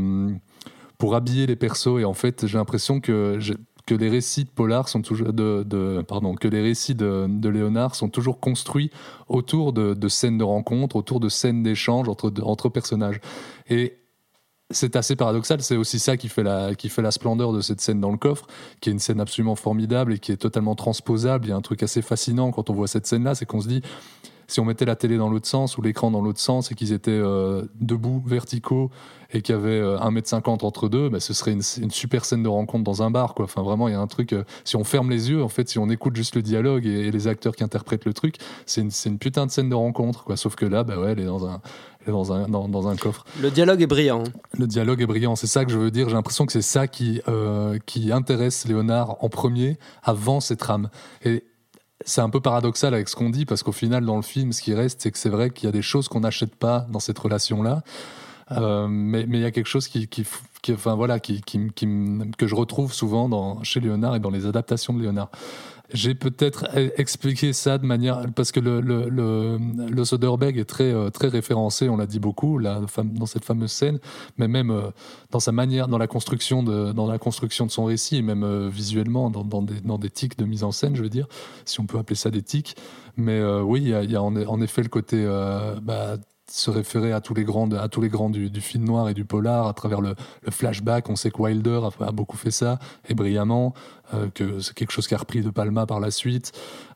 pour 0.98 1.15
habiller 1.15 1.45
les 1.45 1.55
persos. 1.55 2.00
Et 2.00 2.05
en 2.05 2.13
fait, 2.13 2.48
j'ai 2.48 2.57
l'impression 2.57 3.00
que 3.00 3.39
que 3.86 3.94
les 3.94 4.10
récits 4.10 4.46
de 4.46 4.84
sont 4.88 5.01
toujours 5.01 5.32
de, 5.32 6.04
pardon 6.08 6.34
que 6.36 6.48
les 6.48 6.62
récits 6.62 6.96
de, 6.96 7.50
Léonard 7.50 7.96
sont 7.96 8.10
toujours 8.10 8.39
construits 8.39 8.89
autour 9.27 9.74
de, 9.74 10.08
scènes 10.08 10.38
de 10.38 10.44
rencontres, 10.44 10.96
autour 10.96 11.20
de 11.20 11.30
scènes 11.30 11.63
d'échanges 11.63 12.10
entre 12.10 12.32
entre 12.42 12.70
personnages. 12.70 13.20
Et 13.70 13.98
c'est 14.72 14.96
assez 14.96 15.15
paradoxal, 15.15 15.62
c'est 15.62 15.77
aussi 15.77 16.00
ça 16.00 16.18
qui 16.18 16.27
fait, 16.27 16.42
la, 16.42 16.74
qui 16.74 16.89
fait 16.89 17.04
la 17.04 17.12
splendeur 17.12 17.54
de 17.54 17.62
cette 17.62 17.82
scène 17.82 18.01
dans 18.01 18.12
le 18.12 18.18
coffre, 18.18 18.48
qui 18.82 18.89
est 18.89 18.94
une 18.94 19.00
scène 19.00 19.20
absolument 19.20 19.56
formidable 19.56 20.13
et 20.13 20.20
qui 20.20 20.32
est 20.32 20.38
totalement 20.38 20.74
transposable. 20.74 21.46
Il 21.46 21.50
y 21.50 21.51
a 21.51 21.56
un 21.56 21.62
truc 21.62 21.84
assez 21.84 22.01
fascinant 22.01 22.51
quand 22.51 22.72
on 22.72 22.74
voit 22.74 22.88
cette 22.88 23.06
scène-là, 23.06 23.36
c'est 23.36 23.46
qu'on 23.46 23.62
se 23.62 23.68
dit, 23.68 23.82
si 24.47 24.59
on 24.59 24.65
mettait 24.65 24.85
la 24.85 24.95
télé 24.95 25.17
dans 25.17 25.29
l'autre 25.29 25.47
sens 25.47 25.77
ou 25.77 25.81
l'écran 25.81 26.11
dans 26.11 26.21
l'autre 26.21 26.39
sens 26.39 26.71
et 26.71 26.75
qu'ils 26.75 26.93
étaient 26.93 27.11
euh, 27.11 27.63
debout, 27.79 28.21
verticaux 28.25 28.91
et 29.31 29.41
qu'il 29.41 29.55
y 29.55 29.57
avait 29.57 29.81
1m50 29.81 30.63
entre 30.63 30.87
deux, 30.87 31.09
bah, 31.09 31.19
ce 31.19 31.33
serait 31.33 31.51
une, 31.51 31.61
super 31.61 32.23
scène 32.23 32.43
de 32.43 32.47
rencontre 32.47 32.83
dans 32.83 33.03
un 33.03 33.11
bar. 33.11 33.33
Quoi. 33.33 33.45
Enfin, 33.45 33.63
vraiment, 33.63 33.87
il 33.87 33.91
y 33.91 33.95
a 33.95 33.99
un 33.99 34.07
truc. 34.07 34.35
si 34.63 34.75
on 34.75 34.83
ferme 34.83 35.09
les 35.09 35.29
yeux, 35.29 35.43
en 35.43 35.49
fait, 35.49 35.67
si 35.67 35.79
on 35.79 35.89
écoute 35.89 36.15
juste 36.15 36.35
le 36.35 36.41
dialogue 36.41 36.85
et, 36.85 37.11
les 37.11 37.27
acteurs 37.27 37.55
qui 37.55 37.63
interprètent 37.63 38.05
le 38.05 38.13
truc, 38.13 38.35
c'est 38.65 38.81
une, 38.81 38.91
une, 39.05 39.17
putain 39.17 39.45
de 39.45 39.51
scène 39.51 39.69
de 39.69 39.75
rencontre. 39.75 40.23
Quoi. 40.23 40.37
Sauf 40.37 40.55
que 40.55 40.65
là, 40.65 40.83
bah 40.83 40.99
ouais, 40.99 41.11
elle 41.11 41.19
est 41.19 41.25
dans 41.25 41.45
un, 41.47 41.59
dans 42.11 42.33
un, 42.33 42.47
dans, 42.47 42.87
un 42.87 42.95
coffre. 42.95 43.25
Le 43.41 43.51
dialogue 43.51 43.81
est 43.81 43.87
brillant. 43.87 44.23
Le 44.57 44.67
dialogue 44.67 45.01
est 45.01 45.05
brillant, 45.05 45.35
c'est 45.35 45.47
ça 45.47 45.65
que 45.65 45.71
je 45.71 45.77
veux 45.77 45.91
dire. 45.91 46.09
J'ai 46.09 46.15
l'impression 46.15 46.45
que 46.45 46.51
c'est 46.51 46.61
ça 46.61 46.87
qui, 46.87 47.21
euh, 47.27 47.77
qui 47.85 48.11
intéresse 48.11 48.67
Léonard 48.67 49.23
en 49.23 49.29
premier, 49.29 49.77
avant 50.03 50.39
cette 50.39 50.59
trame. 50.59 50.89
Et 51.23 51.43
c'est 52.05 52.21
un 52.21 52.29
peu 52.29 52.39
paradoxal 52.39 52.93
avec 52.93 53.09
ce 53.09 53.15
qu'on 53.15 53.29
dit, 53.29 53.45
parce 53.45 53.63
qu'au 53.63 53.71
final, 53.71 54.05
dans 54.05 54.15
le 54.15 54.21
film, 54.21 54.53
ce 54.53 54.62
qui 54.62 54.74
reste, 54.74 55.01
c'est 55.01 55.12
que 55.12 55.17
c'est 55.17 55.29
vrai 55.29 55.50
qu'il 55.50 55.65
y 55.65 55.69
a 55.69 55.71
des 55.71 55.81
choses 55.81 56.07
qu'on 56.07 56.21
n'achète 56.21 56.55
pas 56.55 56.85
dans 56.89 57.00
cette 57.00 57.17
relation-là. 57.17 57.83
Euh, 58.51 58.88
mais 58.88 59.24
il 59.24 59.39
y 59.39 59.45
a 59.45 59.51
quelque 59.51 59.67
chose 59.67 59.88
qui, 59.88 60.07
qui, 60.07 60.24
enfin, 60.71 60.93
voilà, 60.93 61.19
qui, 61.19 61.41
qui, 61.41 61.59
que 62.38 62.47
je 62.47 62.55
retrouve 62.55 62.93
souvent 62.93 63.27
dans, 63.27 63.63
chez 63.63 63.79
Léonard 63.79 64.15
et 64.15 64.19
dans 64.19 64.29
les 64.29 64.45
adaptations 64.45 64.93
de 64.93 65.01
Léonard. 65.01 65.29
J'ai 65.94 66.15
peut-être 66.15 66.68
expliqué 66.98 67.54
ça 67.54 67.77
de 67.77 67.86
manière 67.86 68.25
parce 68.36 68.51
que 68.51 68.60
le, 68.60 68.82
le, 68.82 69.10
le, 69.10 70.06
Soderbergh 70.06 70.58
est 70.58 70.65
très 70.65 70.92
euh, 70.92 71.10
très 71.10 71.27
référencé, 71.27 71.89
on 71.89 71.98
l'a 71.98 72.08
dit 72.08 72.20
beaucoup 72.20 72.58
là, 72.58 72.82
dans 73.04 73.25
cette 73.25 73.46
fameuse 73.46 73.72
scène, 73.72 74.00
mais 74.38 74.48
même 74.48 74.72
euh, 74.72 74.89
dans 75.32 75.39
sa 75.39 75.51
manière, 75.51 75.88
dans 75.88 75.98
la 75.98 76.08
construction 76.08 76.63
de 76.63 76.92
dans 76.92 77.08
la 77.08 77.20
construction 77.20 77.65
de 77.65 77.72
son 77.72 77.86
récit, 77.86 78.18
et 78.18 78.22
même 78.22 78.44
euh, 78.44 78.68
visuellement 78.68 79.30
dans, 79.30 79.44
dans, 79.44 79.62
des 79.62 79.80
dans 79.82 79.98
des 79.98 80.10
tics 80.10 80.38
de 80.38 80.46
mise 80.46 80.63
en 80.63 80.72
scène, 80.72 80.96
je 80.96 81.04
veux 81.04 81.10
dire, 81.10 81.27
si 81.65 81.80
on 81.80 81.86
peut 81.86 82.00
appeler 82.00 82.15
ça 82.15 82.32
des 82.32 82.42
tics. 82.42 82.75
Mais 83.18 83.42
oui, 83.62 83.82
il 83.82 84.12
y 84.12 84.15
a, 84.18 84.22
en, 84.22 84.62
effet 84.62 84.84
le 84.84 84.89
côté 84.89 85.25
bah, 85.82 86.18
se 86.49 86.69
référer 86.69 87.11
à 87.11 87.21
tous 87.21 87.33
les 87.33 87.43
grands, 87.43 87.69
à 87.71 87.89
tous 87.89 88.01
les 88.01 88.09
grands 88.09 88.29
du, 88.29 88.49
film 88.61 88.83
noir 88.83 89.09
et 89.09 89.13
du 89.13 89.25
polar 89.25 89.67
à 89.67 89.73
travers 89.73 90.01
le, 90.01 90.15
flashback. 90.49 91.09
On 91.09 91.15
sait 91.15 91.31
que 91.31 91.41
Wilder 91.41 91.81
a, 91.99 92.11
beaucoup 92.11 92.37
fait 92.37 92.51
ça 92.51 92.79
et 93.09 93.13
brillamment, 93.13 93.73
euh, 94.13 94.29
que 94.33 94.59
c'est 94.59 94.73
quelque 94.73 94.91
chose 94.91 95.07
qui 95.07 95.15
a 95.15 95.17
repris 95.17 95.41
de 95.41 95.49
Palma 95.49 95.85
par 95.85 95.99
la 95.99 96.11
suite. 96.11 96.51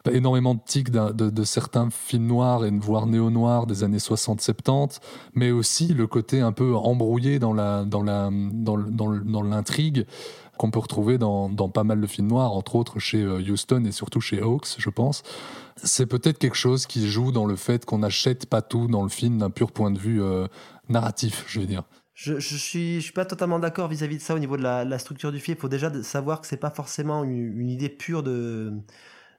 Énormément 0.10 0.56
de 0.56 0.62
tics 0.66 0.92
de, 0.92 1.44
certains 1.44 1.90
films 1.90 2.28
noirs 2.28 2.66
et 2.66 2.72
voire 2.72 3.06
néo-noirs 3.06 3.66
des 3.66 3.84
années 3.84 3.98
60-70, 3.98 5.00
mais 5.34 5.52
aussi 5.52 5.88
le 5.88 6.08
côté 6.08 6.42
un 6.42 6.52
peu 6.52 6.76
embrouillé 6.76 7.38
dans 7.40 7.54
la 7.54 7.84
dans 7.84 8.02
la 8.02 8.30
dans, 8.32 8.78
dans 8.78 9.44
l'intrigue 9.44 10.06
qu'on 10.60 10.72
peut 10.72 10.80
retrouver 10.80 11.18
dans, 11.18 11.48
dans, 11.50 11.70
pas 11.70 11.86
mal 11.86 12.02
de 12.02 12.06
films 12.06 12.28
noirs, 12.28 12.52
entre 12.52 12.76
autres 12.76 13.00
chez 13.00 13.24
euh, 13.24 13.40
Houston 13.40 13.86
et 13.86 13.94
surtout 13.94 14.20
chez 14.20 14.42
Hawks, 14.42 14.76
je 14.78 14.90
pense. 14.90 15.24
C'est 15.82 16.06
peut-être 16.06 16.38
quelque 16.38 16.58
chose 16.58 16.86
qui 16.86 17.08
joue 17.08 17.32
dans 17.32 17.46
le 17.46 17.56
fait 17.56 17.86
qu'on 17.86 18.00
n'achète 18.00 18.46
pas 18.46 18.62
tout 18.62 18.88
dans 18.88 19.04
le 19.04 19.10
film 19.10 19.38
d'un 19.38 19.50
pur 19.50 19.72
point 19.72 19.90
de 19.90 19.98
vue 19.98 20.22
euh, 20.22 20.48
narratif, 20.90 21.46
je 21.48 21.62
veux 21.62 21.66
dire. 21.66 21.84
Je, 22.14 22.40
je 22.40 22.58
suis, 22.58 22.96
je 22.96 23.06
suis 23.06 23.14
pas 23.14 23.24
totalement 23.24 23.58
d'accord 23.58 23.88
vis-à-vis 23.88 24.18
de 24.18 24.22
ça 24.22 24.36
au 24.36 24.40
niveau 24.40 24.58
de 24.58 24.62
la, 24.62 25.00
structure 25.00 25.32
du 25.32 25.40
film. 25.40 25.56
Il 25.58 25.62
faut 25.62 25.70
déjà 25.70 26.04
savoir 26.04 26.42
que 26.42 26.48
c'est 26.48 26.58
pas 26.58 26.72
forcément 26.72 27.24
une 27.24 27.70
idée 27.70 27.88
pure 27.88 28.22
de, 28.22 28.74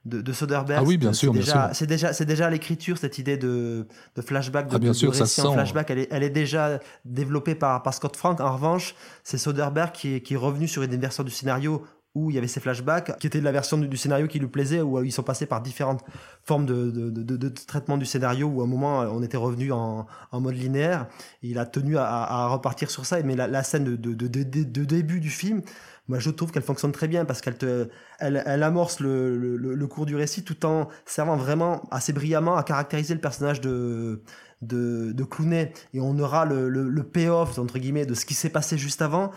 de, 0.05 0.21
de 0.21 0.33
Soderbergh. 0.33 0.81
Ah 0.81 0.87
oui, 0.87 0.97
bien 0.97 1.13
sûr, 1.13 1.33
C'est 1.73 1.85
déjà, 1.85 2.13
c'est 2.13 2.25
déjà 2.25 2.49
l'écriture, 2.49 2.97
cette 2.97 3.17
idée 3.17 3.37
de, 3.37 3.87
de 4.15 4.21
flashback, 4.21 4.67
de, 4.67 4.75
ah 4.75 4.79
bien 4.79 4.93
sûr, 4.93 5.13
ça 5.13 5.25
flashback, 5.25 5.91
elle 5.91 5.99
est, 5.99 6.07
elle 6.11 6.23
est 6.23 6.29
déjà 6.29 6.79
développée 7.05 7.55
par, 7.55 7.83
par 7.83 7.93
Scott 7.93 8.15
Frank. 8.15 8.39
En 8.39 8.53
revanche, 8.53 8.95
c'est 9.23 9.37
Soderbergh 9.37 9.91
qui 9.91 10.15
est, 10.15 10.21
qui 10.21 10.33
est 10.33 10.37
revenu 10.37 10.67
sur 10.67 10.81
une 10.81 10.95
version 10.95 11.23
du 11.23 11.31
scénario 11.31 11.85
où 12.13 12.29
il 12.29 12.35
y 12.35 12.37
avait 12.37 12.47
ces 12.47 12.59
flashbacks, 12.59 13.17
qui 13.19 13.27
était 13.27 13.39
la 13.39 13.53
version 13.53 13.77
du, 13.77 13.95
scénario 13.95 14.27
qui 14.27 14.39
lui 14.39 14.47
plaisait, 14.47 14.81
où 14.81 15.01
ils 15.01 15.13
sont 15.13 15.23
passés 15.23 15.45
par 15.45 15.61
différentes 15.61 16.03
formes 16.43 16.65
de, 16.65 16.89
de, 16.89 17.09
de, 17.09 17.49
traitement 17.49 17.97
du 17.97 18.05
scénario, 18.05 18.47
où 18.47 18.61
à 18.61 18.63
un 18.63 18.67
moment 18.67 18.99
on 19.01 19.21
était 19.21 19.37
revenu 19.37 19.71
en, 19.71 20.07
en 20.31 20.41
mode 20.41 20.55
linéaire. 20.55 21.07
il 21.41 21.59
a 21.59 21.65
tenu 21.65 21.97
à, 21.97 22.47
repartir 22.47 22.89
sur 22.89 23.05
ça, 23.05 23.21
mais 23.23 23.35
la, 23.35 23.63
scène 23.63 23.83
de, 23.83 24.83
début 24.85 25.19
du 25.19 25.29
film, 25.29 25.61
moi 26.07 26.19
je 26.19 26.29
trouve 26.29 26.51
qu'elle 26.51 26.63
fonctionne 26.63 26.91
très 26.91 27.07
bien 27.07 27.25
parce 27.25 27.41
qu'elle 27.41 27.57
te, 27.57 27.89
elle, 28.19 28.63
amorce 28.63 28.99
le, 28.99 29.37
le, 29.57 29.87
cours 29.87 30.05
du 30.05 30.15
récit 30.15 30.43
tout 30.43 30.65
en 30.65 30.87
servant 31.05 31.37
vraiment 31.37 31.83
assez 31.91 32.13
brillamment 32.13 32.57
à 32.57 32.63
caractériser 32.63 33.13
le 33.13 33.21
personnage 33.21 33.61
de 33.61 34.21
de, 34.61 35.11
de 35.11 35.23
Clooney 35.23 35.73
et 35.93 35.99
on 35.99 36.17
aura 36.19 36.45
le, 36.45 36.69
le, 36.69 36.87
le 36.87 37.03
payoff 37.03 37.57
entre 37.57 37.79
guillemets 37.79 38.05
de 38.05 38.13
ce 38.13 38.25
qui 38.25 38.33
s'est 38.33 38.49
passé 38.49 38.77
juste 38.77 39.01
avant 39.01 39.31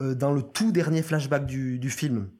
euh, 0.00 0.14
dans 0.14 0.32
le 0.32 0.42
tout 0.42 0.72
dernier 0.72 1.02
flashback 1.02 1.46
du, 1.46 1.78
du 1.78 1.90
film 1.90 2.30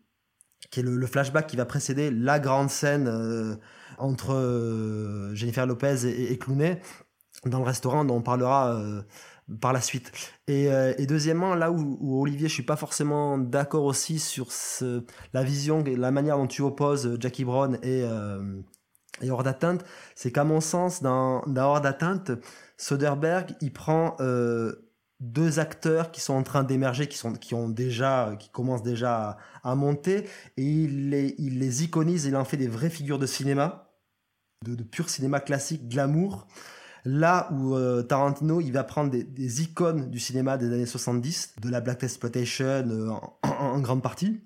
qui 0.70 0.80
est 0.80 0.82
le, 0.82 0.96
le, 0.96 1.06
flashback 1.06 1.46
qui 1.46 1.56
va 1.56 1.66
précéder 1.66 2.10
la 2.10 2.38
grande 2.38 2.70
scène 2.70 3.08
euh, 3.08 3.56
entre 4.00 4.34
euh, 4.34 5.34
Jennifer 5.34 5.66
Lopez 5.66 6.06
et, 6.06 6.32
et, 6.32 6.38
Clooney 6.38 6.80
dans 7.44 7.58
le 7.58 7.64
restaurant 7.64 8.04
dont 8.04 8.16
on 8.16 8.22
parlera 8.22 8.78
par 9.60 9.72
la 9.72 9.80
suite. 9.80 10.12
Et, 10.46 10.66
et, 10.66 11.06
deuxièmement, 11.06 11.54
là 11.54 11.72
où, 11.72 12.20
Olivier, 12.20 12.48
je 12.48 12.52
suis 12.52 12.62
pas 12.62 12.76
forcément 12.76 13.38
d'accord 13.38 13.84
aussi 13.84 14.18
sur 14.18 14.48
la 15.32 15.42
vision, 15.42 15.82
la 15.82 16.10
manière 16.10 16.36
dont 16.36 16.46
tu 16.46 16.60
opposes 16.60 17.16
Jackie 17.18 17.44
Brown 17.44 17.78
et, 17.82 18.04
et 19.22 19.30
Hors 19.30 19.42
d'atteinte, 19.42 19.86
c'est 20.14 20.32
qu'à 20.32 20.44
mon 20.44 20.60
sens, 20.60 21.02
dans, 21.02 21.42
Hors 21.56 21.80
d'atteinte, 21.80 22.32
Soderbergh, 22.76 23.54
il 23.62 23.72
prend 23.72 24.16
deux 25.20 25.60
acteurs 25.60 26.10
qui 26.10 26.20
sont 26.20 26.34
en 26.34 26.42
train 26.42 26.64
d'émerger, 26.64 27.06
qui 27.06 27.18
sont, 27.18 27.34
qui 27.34 27.54
ont 27.54 27.68
déjà, 27.68 28.34
qui 28.38 28.48
commencent 28.48 28.82
déjà 28.82 29.36
à, 29.62 29.74
monter, 29.74 30.26
et 30.56 30.62
il 30.62 31.10
les, 31.10 31.34
il 31.38 31.58
les 31.58 31.84
iconise, 31.84 32.24
il 32.24 32.34
en 32.36 32.44
fait 32.44 32.56
des 32.56 32.68
vraies 32.68 32.90
figures 32.90 33.18
de 33.18 33.26
cinéma, 33.26 33.89
de, 34.64 34.82
pur 34.82 35.08
cinéma 35.08 35.40
classique, 35.40 35.88
glamour. 35.88 36.46
Là 37.06 37.48
où 37.52 37.74
euh, 37.74 38.02
Tarantino, 38.02 38.60
il 38.60 38.72
va 38.72 38.84
prendre 38.84 39.10
des, 39.10 39.62
icônes 39.62 40.10
du 40.10 40.20
cinéma 40.20 40.58
des 40.58 40.66
années 40.66 40.84
70, 40.84 41.54
de 41.62 41.70
la 41.70 41.80
black 41.80 42.02
exploitation 42.02 42.66
euh, 42.66 43.10
en, 43.42 43.80
grande 43.80 44.02
partie, 44.02 44.42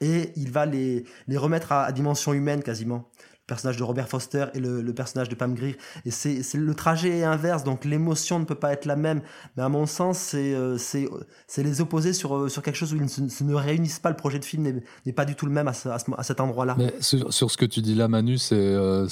et 0.00 0.32
il 0.36 0.50
va 0.50 0.64
les 0.64 1.04
remettre 1.28 1.72
à 1.72 1.92
dimension 1.92 2.32
humaine 2.32 2.62
quasiment 2.62 3.10
personnage 3.46 3.76
de 3.76 3.82
Robert 3.82 4.08
Foster 4.08 4.46
et 4.54 4.60
le, 4.60 4.82
personnage 4.94 5.28
de 5.28 5.34
Pam 5.34 5.54
Grier. 5.54 5.76
Et 6.04 6.10
c'est 6.10 6.42
le 6.54 6.74
trajet 6.74 7.18
est 7.18 7.24
inverse, 7.24 7.64
donc 7.64 7.84
l'émotion 7.84 8.38
ne 8.38 8.44
peut 8.44 8.54
pas 8.54 8.72
être 8.72 8.86
la 8.86 8.96
même. 8.96 9.22
Mais 9.56 9.62
à 9.62 9.68
mon 9.68 9.86
sens, 9.86 10.18
c'est 10.18 10.54
euh, 10.54 10.78
c'est 10.78 11.62
les 11.62 11.80
opposer 11.80 12.12
sur, 12.12 12.36
euh, 12.36 12.48
sur 12.48 12.62
quelque 12.62 12.76
chose 12.76 12.92
où 12.92 12.96
ils 12.96 13.02
ne, 13.02 13.44
ne 13.50 13.54
réunissent 13.54 13.98
pas. 13.98 14.10
Le 14.10 14.16
projet 14.16 14.38
de 14.38 14.44
film 14.44 14.80
n'est 15.04 15.12
pas 15.12 15.24
du 15.24 15.34
tout 15.34 15.46
le 15.46 15.52
même 15.52 15.68
à, 15.68 15.72
à, 16.16 16.22
cet 16.22 16.40
endroit-là. 16.40 16.76
Mais 16.78 16.94
sur, 17.00 17.50
ce 17.50 17.56
que 17.56 17.66
tu 17.66 17.82
dis 17.82 17.94
là, 17.94 18.08
Manu, 18.08 18.38
c'est 18.38 18.54
euh, 18.54 19.06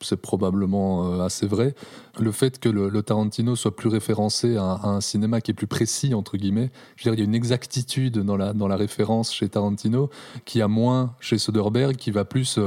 c'est 0.00 0.20
probablement 0.20 1.20
assez 1.20 1.46
vrai. 1.46 1.74
Le 2.18 2.32
fait 2.32 2.58
que 2.58 2.68
le, 2.68 3.02
Tarantino 3.02 3.56
soit 3.56 3.74
plus 3.74 3.88
référencé 3.88 4.56
à, 4.56 4.80
un 4.84 5.00
cinéma 5.00 5.40
qui 5.40 5.50
est 5.50 5.54
plus 5.54 5.66
précis, 5.66 6.14
entre 6.14 6.36
guillemets, 6.36 6.70
je 6.96 7.08
veux 7.08 7.10
dire, 7.10 7.14
il 7.14 7.24
y 7.24 7.26
a 7.26 7.28
une 7.28 7.34
exactitude 7.34 8.18
dans 8.18 8.36
la, 8.36 8.52
dans 8.52 8.68
la 8.68 8.76
référence 8.76 9.32
chez 9.32 9.48
Tarantino 9.48 10.10
qui 10.44 10.62
a 10.62 10.68
moins 10.68 11.14
chez 11.20 11.38
Soderbergh, 11.38 11.96
qui 11.96 12.10
va 12.10 12.24
plus 12.24 12.58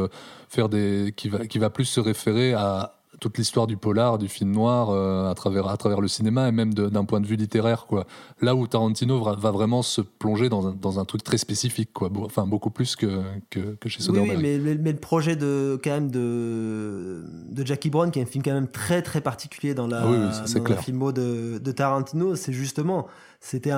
faire 0.49 0.69
des, 0.69 1.13
qui 1.15 1.29
va, 1.29 1.45
qui 1.45 1.59
va 1.59 1.69
plus 1.69 1.85
se 1.85 1.99
référer 1.99 2.53
à 2.53 2.96
toute 3.19 3.37
l'histoire 3.37 3.67
du 3.67 3.77
polar, 3.77 4.17
du 4.17 4.27
film 4.27 4.51
noir 4.51 4.89
euh, 4.89 5.29
à, 5.29 5.33
travers, 5.33 5.67
à 5.67 5.77
travers 5.77 6.01
le 6.01 6.07
cinéma 6.07 6.47
et 6.47 6.51
même 6.51 6.73
d'un 6.73 7.05
point 7.05 7.19
de 7.19 7.25
vue 7.25 7.35
littéraire. 7.35 7.85
Quoi. 7.87 8.05
Là 8.41 8.55
où 8.55 8.67
Tarantino 8.67 9.21
va, 9.23 9.35
va 9.35 9.51
vraiment 9.51 9.81
se 9.81 10.01
plonger 10.01 10.49
dans 10.49 10.67
un, 10.67 10.73
dans 10.73 10.99
un, 10.99 11.05
truc 11.05 11.23
très 11.23 11.37
spécifique, 11.37 11.91
quoi. 11.93 12.09
enfin 12.21 12.45
beaucoup 12.45 12.69
plus 12.69 12.95
que, 12.95 13.21
que, 13.49 13.75
que 13.75 13.89
chez 13.89 14.01
Soderbergh. 14.01 14.37
Oui, 14.37 14.59
mais, 14.59 14.75
mais, 14.75 14.91
le 14.91 14.99
projet 14.99 15.35
de, 15.35 15.79
quand 15.83 15.91
même 15.91 16.11
de, 16.11 17.23
de 17.49 17.65
Jackie 17.65 17.89
Brown, 17.89 18.11
qui 18.11 18.19
est 18.19 18.23
un 18.23 18.25
film 18.25 18.43
quand 18.43 18.53
même 18.53 18.67
très 18.67 19.01
très 19.01 19.21
particulier 19.21 19.73
dans 19.73 19.87
la, 19.87 20.01
ah 20.01 20.45
dans 20.53 20.63
la 20.63 20.77
filmo 20.77 21.11
de, 21.11 21.57
de 21.57 21.71
Tarantino, 21.71 22.35
c'est 22.35 22.53
justement 22.53 23.07
c'était 23.39 23.71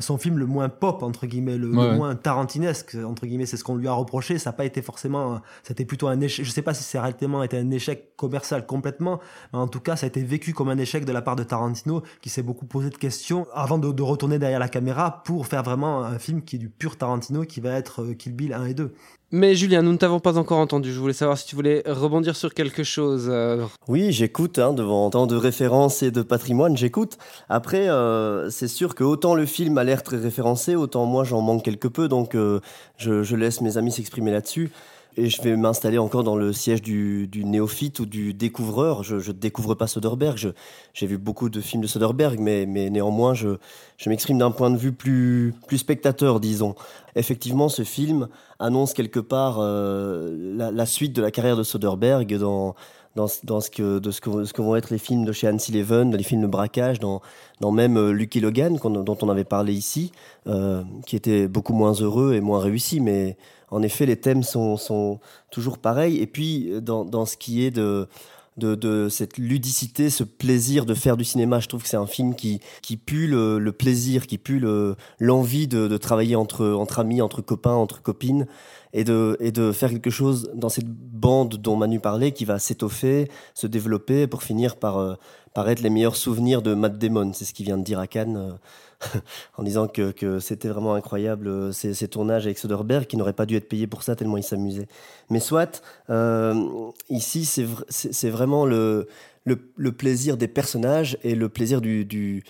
son 0.00 0.18
film 0.18 0.38
le 0.38 0.46
moins 0.46 0.68
pop 0.68 1.02
entre 1.02 1.26
guillemets 1.26 1.56
le, 1.56 1.68
moins 1.68 2.14
tarantinesque 2.14 2.96
entre 3.04 3.26
guillemets 3.26 3.46
c'est 3.46 3.56
ce 3.56 3.64
qu'on 3.64 3.76
lui 3.76 3.88
a 3.88 3.92
reproché. 3.92 4.38
Ça 4.38 4.50
n'a 4.50 4.54
pas 4.54 4.64
été 4.64 4.82
forcément 4.82 5.40
c'était 5.62 5.84
plutôt 5.84 6.08
un 6.08 6.20
échec. 6.20 6.44
Je 6.44 6.50
sais 6.50 6.62
pas 6.62 6.74
si 6.74 6.82
c'est 6.82 6.98
réellement 6.98 7.42
été 7.42 7.58
un 7.58 7.70
échec 7.70 8.16
commercial 8.16 8.66
complètement 8.66 9.20
mais 9.52 9.58
en 9.58 9.68
tout 9.68 9.80
cas 9.80 9.96
ça 9.96 10.06
a 10.06 10.08
été 10.08 10.22
vécu 10.22 10.52
comme 10.52 10.68
un 10.68 10.78
échec 10.78 11.04
de 11.04 11.12
la 11.12 11.22
part 11.22 11.36
de 11.36 11.42
Tarantino 11.42 12.02
qui 12.20 12.28
s'est 12.28 12.42
beaucoup 12.42 12.66
posé 12.66 12.90
de 12.90 12.96
questions 12.96 13.46
avant 13.52 13.78
de, 13.78 13.90
de, 13.92 14.02
retourner 14.02 14.38
derrière 14.38 14.58
la 14.58 14.68
caméra 14.68 15.22
pour 15.24 15.46
faire 15.46 15.62
vraiment 15.62 16.04
un 16.04 16.18
film 16.18 16.42
qui 16.42 16.56
est 16.56 16.58
du 16.60 16.68
pur 16.68 16.96
Tarantino 16.96 17.44
qui 17.44 17.60
va 17.60 17.72
être 17.72 18.02
euh, 18.02 18.14
Kill 18.14 18.34
Bill 18.34 18.52
1 18.52 18.66
et 18.66 18.74
2 18.74 18.94
mais 19.32 19.54
Julien, 19.54 19.82
nous 19.82 19.92
ne 19.92 19.96
t'avons 19.96 20.20
pas 20.20 20.38
encore 20.38 20.58
entendu. 20.58 20.92
Je 20.92 20.98
voulais 20.98 21.12
savoir 21.12 21.38
si 21.38 21.46
tu 21.46 21.54
voulais 21.54 21.82
rebondir 21.86 22.34
sur 22.34 22.52
quelque 22.52 22.82
chose. 22.82 23.28
Euh. 23.30 23.64
Oui, 23.88 24.12
j'écoute. 24.12 24.58
Hein, 24.58 24.72
devant 24.72 25.08
tant 25.10 25.26
de 25.26 25.36
références 25.36 26.02
et 26.02 26.10
de 26.10 26.22
patrimoine, 26.22 26.76
j'écoute. 26.76 27.16
Après, 27.48 27.88
euh, 27.88 28.50
c'est 28.50 28.68
sûr 28.68 28.94
que 28.94 29.04
autant 29.04 29.34
le 29.34 29.46
film 29.46 29.78
a 29.78 29.84
l'air 29.84 30.02
très 30.02 30.16
référencé, 30.16 30.74
autant 30.74 31.06
moi 31.06 31.24
j'en 31.24 31.40
manque 31.40 31.64
quelque 31.64 31.88
peu. 31.88 32.08
Donc 32.08 32.34
euh, 32.34 32.60
je, 32.96 33.22
je, 33.22 33.36
laisse 33.36 33.60
mes 33.60 33.76
amis 33.76 33.92
s'exprimer 33.92 34.32
là-dessus. 34.32 34.70
Et 35.16 35.28
je 35.28 35.42
vais 35.42 35.56
m'installer 35.56 35.98
encore 35.98 36.22
dans 36.22 36.36
le 36.36 36.52
siège 36.52 36.82
du, 36.82 37.28
néophyte 37.34 37.98
ou 38.00 38.06
du 38.06 38.32
découvreur. 38.32 39.02
Je 39.02 39.16
ne 39.16 39.32
découvre 39.32 39.74
pas 39.74 39.86
Soderbergh. 39.86 40.52
J'ai 40.94 41.06
vu 41.06 41.18
beaucoup 41.18 41.48
de 41.48 41.60
films 41.60 41.82
de 41.82 41.88
Soderbergh, 41.88 42.38
mais, 42.38 42.66
néanmoins, 42.66 43.34
je, 43.34 43.56
m'exprime 44.06 44.38
d'un 44.38 44.50
point 44.50 44.70
de 44.70 44.76
vue 44.76 44.92
plus, 44.92 45.52
plus 45.66 45.78
spectateur, 45.78 46.40
disons. 46.40 46.74
Effectivement, 47.16 47.68
ce 47.68 47.82
film 47.82 48.28
annonce 48.60 48.92
quelque 48.92 49.20
part 49.20 49.58
euh, 49.58 50.36
la, 50.56 50.70
la, 50.70 50.86
suite 50.86 51.12
de 51.12 51.22
la 51.22 51.30
carrière 51.30 51.56
de 51.56 51.64
Soderbergh 51.64 52.36
dans, 52.38 52.76
dans, 53.16 53.26
dans 53.44 53.60
ce 53.60 53.70
que, 53.70 53.98
de 53.98 54.10
ce 54.10 54.20
que, 54.20 54.44
ce 54.44 54.52
que 54.52 54.62
vont 54.62 54.76
être 54.76 54.90
les 54.90 54.98
films 54.98 55.24
de 55.24 55.32
chez 55.32 55.48
Hans 55.48 55.56
Leven, 55.72 56.16
les 56.16 56.22
films 56.22 56.42
de 56.42 56.46
braquage, 56.46 57.00
dans, 57.00 57.20
dans 57.60 57.72
même 57.72 57.96
euh, 57.96 58.12
Lucky 58.12 58.40
Logan, 58.40 58.78
dont 58.82 59.18
on 59.22 59.28
avait 59.28 59.44
parlé 59.44 59.72
ici, 59.72 60.12
euh, 60.46 60.82
qui 61.06 61.16
était 61.16 61.48
beaucoup 61.48 61.72
moins 61.72 61.92
heureux 61.92 62.34
et 62.34 62.40
moins 62.40 62.60
réussi, 62.60 63.00
mais 63.00 63.36
en 63.70 63.82
effet, 63.82 64.06
les 64.06 64.16
thèmes 64.16 64.42
sont, 64.42 64.76
sont 64.76 65.20
toujours 65.50 65.78
pareils. 65.78 66.18
Et 66.18 66.26
puis, 66.26 66.72
dans, 66.80 67.04
dans 67.04 67.24
ce 67.24 67.36
qui 67.36 67.64
est 67.64 67.70
de, 67.70 68.08
de, 68.56 69.08
cette 69.08 69.38
ludicité, 69.38 70.10
ce 70.10 70.24
plaisir 70.24 70.86
de 70.86 70.94
faire 70.94 71.16
du 71.16 71.24
cinéma. 71.24 71.60
Je 71.60 71.68
trouve 71.68 71.82
que 71.82 71.88
c'est 71.88 71.96
un 71.96 72.06
film 72.06 72.34
qui, 72.34 72.60
qui 72.82 72.96
pue 72.96 73.26
le, 73.26 73.58
le 73.58 73.72
plaisir, 73.72 74.26
qui 74.26 74.38
pue 74.38 74.62
l'envie 75.18 75.68
de, 75.68 75.88
de, 75.88 75.96
travailler 75.96 76.36
entre, 76.36 76.66
entre 76.66 76.98
amis, 76.98 77.22
entre 77.22 77.42
copains, 77.42 77.74
entre 77.74 78.02
copines 78.02 78.46
et 78.92 79.04
de, 79.04 79.36
et 79.40 79.52
de 79.52 79.72
faire 79.72 79.90
quelque 79.90 80.10
chose 80.10 80.50
dans 80.54 80.68
cette 80.68 80.88
bande 80.88 81.56
dont 81.56 81.76
Manu 81.76 82.00
parlait 82.00 82.32
qui 82.32 82.44
va 82.44 82.58
s'étoffer, 82.58 83.30
se 83.54 83.66
développer 83.66 84.26
pour 84.26 84.42
finir 84.42 84.76
par, 84.76 84.98
euh, 84.98 85.14
être 85.56 85.80
les 85.80 85.90
meilleurs 85.90 86.16
souvenirs 86.16 86.62
de 86.62 86.74
Matt 86.74 86.98
Damon. 86.98 87.32
C'est 87.32 87.44
ce 87.44 87.54
qu'il 87.54 87.66
vient 87.66 87.78
de 87.78 87.84
dire 87.84 87.98
à 87.98 88.06
Cannes. 88.06 88.36
Euh, 88.36 88.52
en 89.56 89.62
disant 89.62 89.88
que, 89.88 90.10
que 90.10 90.40
c'était 90.40 90.68
vraiment 90.68 90.94
incroyable 90.94 91.48
euh, 91.48 91.72
ces, 91.72 92.08
tournages 92.08 92.46
avec 92.46 92.58
Soderbergh 92.58 93.06
qui 93.06 93.16
n'aurait 93.16 93.32
pas 93.32 93.46
dû 93.46 93.56
être 93.56 93.68
payé 93.68 93.86
pour 93.86 94.02
ça 94.02 94.16
tellement 94.16 94.36
il 94.36 94.42
s'amusait. 94.42 94.88
Mais 95.30 95.40
soit, 95.40 95.82
euh, 96.10 96.54
ici 97.08 97.44
c'est, 97.44 97.66
c'est 97.88 98.30
vraiment 98.30 98.66
le, 98.66 99.08
le, 99.44 99.58
le, 99.76 99.92
plaisir 99.92 100.36
des 100.36 100.48
personnages 100.48 101.18
et 101.22 101.34
le 101.34 101.48
plaisir 101.48 101.80
du, 101.80 102.04
du 102.04 102.44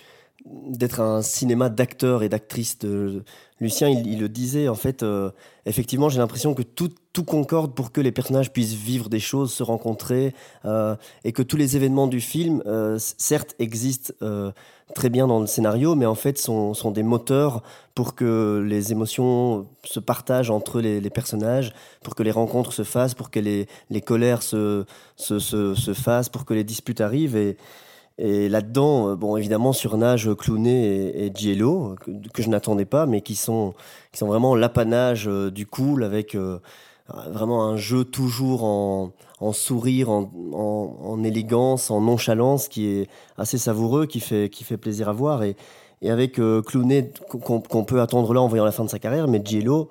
d'être 0.45 0.99
un 0.99 1.21
cinéma 1.21 1.69
d'acteurs 1.69 2.23
et 2.23 2.29
d'actrices. 2.29 2.79
De... 2.79 3.23
Lucien, 3.59 3.89
il, 3.89 4.19
le 4.19 4.29
disait, 4.29 4.67
en 4.67 4.75
fait, 4.75 5.03
euh, 5.03 5.31
effectivement, 5.65 6.09
j'ai 6.09 6.19
l'impression 6.19 6.53
que 6.53 6.63
tout, 6.63 6.89
tout, 7.13 7.23
concorde 7.23 7.75
pour 7.75 7.91
que 7.91 8.01
les 8.01 8.11
personnages 8.11 8.51
puissent 8.51 8.73
vivre 8.73 9.09
des 9.09 9.19
choses, 9.19 9.51
se 9.53 9.63
rencontrer, 9.63 10.33
euh, 10.65 10.95
et 11.23 11.31
que 11.31 11.43
tous 11.43 11.57
les 11.57 11.75
événements 11.75 12.07
du 12.07 12.21
film, 12.21 12.63
euh, 12.65 12.97
certes, 12.99 13.55
existent 13.59 14.13
très 14.93 15.09
bien 15.09 15.25
dans 15.25 15.39
le 15.39 15.47
scénario, 15.47 15.95
mais 15.95 16.05
en 16.05 16.15
fait 16.15 16.37
sont, 16.37 16.73
sont, 16.73 16.91
des 16.91 17.03
moteurs 17.03 17.63
pour 17.95 18.13
que 18.13 18.61
les 18.67 18.91
émotions 18.91 19.65
se 19.85 20.01
partagent 20.01 20.49
entre 20.49 20.81
les, 20.81 20.99
les, 20.99 21.09
personnages, 21.09 21.73
pour 22.03 22.13
que 22.13 22.23
les 22.23 22.31
rencontres 22.31 22.73
se 22.73 22.83
fassent, 22.83 23.13
pour 23.13 23.29
que 23.29 23.39
les, 23.39 23.67
les 23.89 24.01
colères 24.01 24.43
se, 24.43 24.83
se, 25.15 25.39
se, 25.39 25.75
se 25.75 25.93
fassent, 25.93 26.27
pour 26.27 26.43
que 26.43 26.53
les 26.53 26.65
disputes 26.65 26.99
arrivent. 26.99 27.37
Et, 27.37 27.55
et 28.23 28.49
là-dedans, 28.49 29.09
euh, 29.09 29.15
bon, 29.15 29.35
évidemment, 29.35 29.73
surnage 29.73 30.29
Clooney 30.37 30.69
et, 30.69 31.25
et 31.25 31.31
Giello, 31.33 31.95
que, 32.33 32.43
je 32.43 32.49
n'attendais 32.49 32.85
pas, 32.85 33.07
mais 33.07 33.21
qui 33.21 33.35
sont, 33.35 33.73
qui 34.11 34.19
sont 34.19 34.27
vraiment 34.27 34.53
l'apanage 34.55 35.27
euh, 35.27 35.49
du 35.49 35.65
cool, 35.65 36.03
avec 36.03 36.35
euh, 36.35 36.59
vraiment 37.31 37.65
un 37.65 37.77
jeu 37.77 38.03
toujours 38.03 38.63
en, 38.63 39.11
sourire, 39.53 40.11
en, 40.11 40.29
en, 40.53 41.23
élégance, 41.23 41.89
en 41.89 42.01
nonchalance, 42.01 42.67
qui 42.67 42.85
est 42.85 43.09
assez 43.39 43.57
savoureux, 43.57 44.05
qui 44.05 44.19
fait, 44.19 44.49
qui 44.49 44.63
fait 44.65 44.77
plaisir 44.77 45.09
à 45.09 45.13
voir. 45.13 45.41
Et, 45.41 45.55
et 46.01 46.09
avec 46.09 46.39
euh, 46.39 46.61
Clooney, 46.61 47.11
qu'on 47.29 47.61
qu 47.61 47.85
peut 47.85 48.01
attendre 48.01 48.33
là 48.33 48.41
en 48.41 48.47
voyant 48.47 48.65
la 48.65 48.71
fin 48.71 48.83
de 48.83 48.89
sa 48.89 48.99
carrière, 48.99 49.27
mais 49.27 49.41
Giello, 49.43 49.89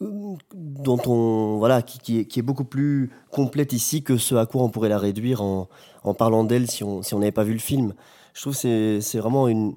dont 0.00 1.00
on 1.06 1.58
voilà 1.58 1.82
qui, 1.82 1.98
qui, 1.98 2.18
est, 2.18 2.24
qui, 2.24 2.40
est, 2.40 2.42
beaucoup 2.42 2.64
plus 2.64 3.10
complète 3.30 3.72
ici 3.72 4.02
que 4.02 4.16
ce 4.16 4.34
à 4.34 4.46
quoi 4.46 4.62
on 4.62 4.68
pourrait 4.68 4.88
la 4.88 4.98
réduire 4.98 5.42
en, 5.42 5.68
en 6.02 6.14
parlant 6.14 6.44
d'elle 6.44 6.68
si 6.68 6.82
on 6.82 7.02
si 7.02 7.14
on 7.14 7.20
n'avait 7.20 7.32
pas 7.32 7.44
vu 7.44 7.52
le 7.52 7.60
film. 7.60 7.94
Je 8.34 8.40
trouve 8.40 8.54
c'est 8.54 9.00
c'est 9.00 9.18
vraiment 9.18 9.46
une, 9.46 9.74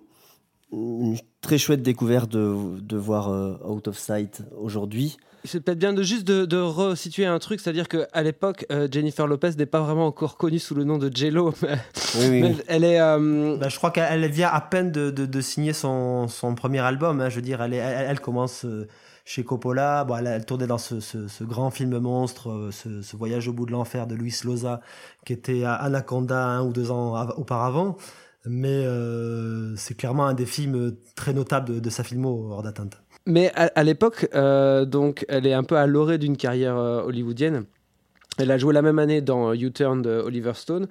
une 0.71 1.17
très 1.41 1.57
chouette 1.57 1.83
découverte 1.83 2.31
de, 2.31 2.79
de 2.79 2.97
voir 2.97 3.29
uh, 3.29 3.57
Out 3.65 3.87
of 3.87 3.97
Sight 3.97 4.41
aujourd'hui. 4.57 5.17
C'est 5.43 5.61
peut-être 5.61 5.77
bien 5.77 5.93
de 5.93 6.01
juste 6.01 6.25
de, 6.25 6.45
de 6.45 6.57
resituer 6.57 7.25
un 7.25 7.39
truc, 7.39 7.61
c'est-à-dire 7.61 7.87
qu'à 7.87 8.21
l'époque, 8.21 8.65
euh, 8.71 8.87
Jennifer 8.91 9.27
Lopez 9.27 9.51
n'est 9.57 9.67
pas 9.67 9.79
vraiment 9.79 10.07
encore 10.07 10.35
connue 10.35 10.59
sous 10.59 10.75
le 10.75 10.83
nom 10.83 10.97
de 10.97 11.09
J-Lo. 11.13 11.53
oui, 11.61 12.27
oui. 12.29 12.41
Mais 12.41 12.55
elle 12.67 12.83
est. 12.83 12.99
Euh... 12.99 13.55
Bah, 13.55 13.69
je 13.69 13.77
crois 13.77 13.91
qu'elle 13.91 14.29
vient 14.29 14.49
à 14.49 14.59
peine 14.59 14.91
de, 14.91 15.09
de, 15.11 15.25
de 15.25 15.41
signer 15.41 15.73
son, 15.73 16.27
son, 16.27 16.55
premier 16.55 16.79
album. 16.79 17.21
Hein, 17.21 17.29
je 17.29 17.35
veux 17.35 17.41
dire, 17.43 17.61
elle, 17.61 17.73
est, 17.73 17.77
elle, 17.77 18.07
elle 18.09 18.19
commence. 18.19 18.65
Euh 18.65 18.87
chez 19.27 19.43
Coppola. 19.43 20.05
Bon, 20.05 20.15
elle, 20.15 20.45
tournait 20.45 20.67
dans 20.67 20.77
ce, 20.77 21.43
grand 21.43 21.69
film 21.69 21.99
monstre, 21.99 22.49
euh, 22.49 22.71
ce, 22.71 23.17
voyage 23.17 23.49
au 23.49 23.53
bout 23.53 23.65
de 23.65 23.73
l'enfer 23.73 24.07
de 24.07 24.15
Luis 24.15 24.33
Loza, 24.45 24.79
qui 25.25 25.33
était 25.33 25.65
à 25.65 25.73
Anaconda 25.73 26.47
un 26.47 26.63
ou 26.63 26.71
deux 26.71 26.91
ans 26.91 27.27
auparavant. 27.35 27.97
Mais 28.45 28.85
euh, 28.85 29.75
c'est 29.75 29.95
clairement 29.95 30.25
un 30.27 30.33
des 30.33 30.45
films 30.45 30.95
très 31.15 31.33
notables 31.33 31.81
de, 31.81 31.89
sa 31.89 32.03
filmo 32.03 32.47
hors 32.51 32.63
d'atteinte. 32.63 33.01
Mais 33.25 33.51
à, 33.53 33.83
l'époque, 33.83 34.29
euh, 34.33 34.85
donc, 34.85 35.25
elle 35.27 35.45
est 35.45 35.53
un 35.53 35.63
peu 35.63 35.75
à 35.75 35.85
l'orée 35.85 36.17
d'une 36.17 36.37
carrière 36.37 36.77
hollywoodienne. 36.77 37.65
Elle 38.37 38.51
a 38.51 38.57
joué 38.57 38.73
la 38.73 38.81
même 38.81 38.99
année 38.99 39.19
dans 39.19 39.53
U-Turn 39.53 40.01
de 40.01 40.21
Oliver 40.21 40.53
Stone. 40.53 40.87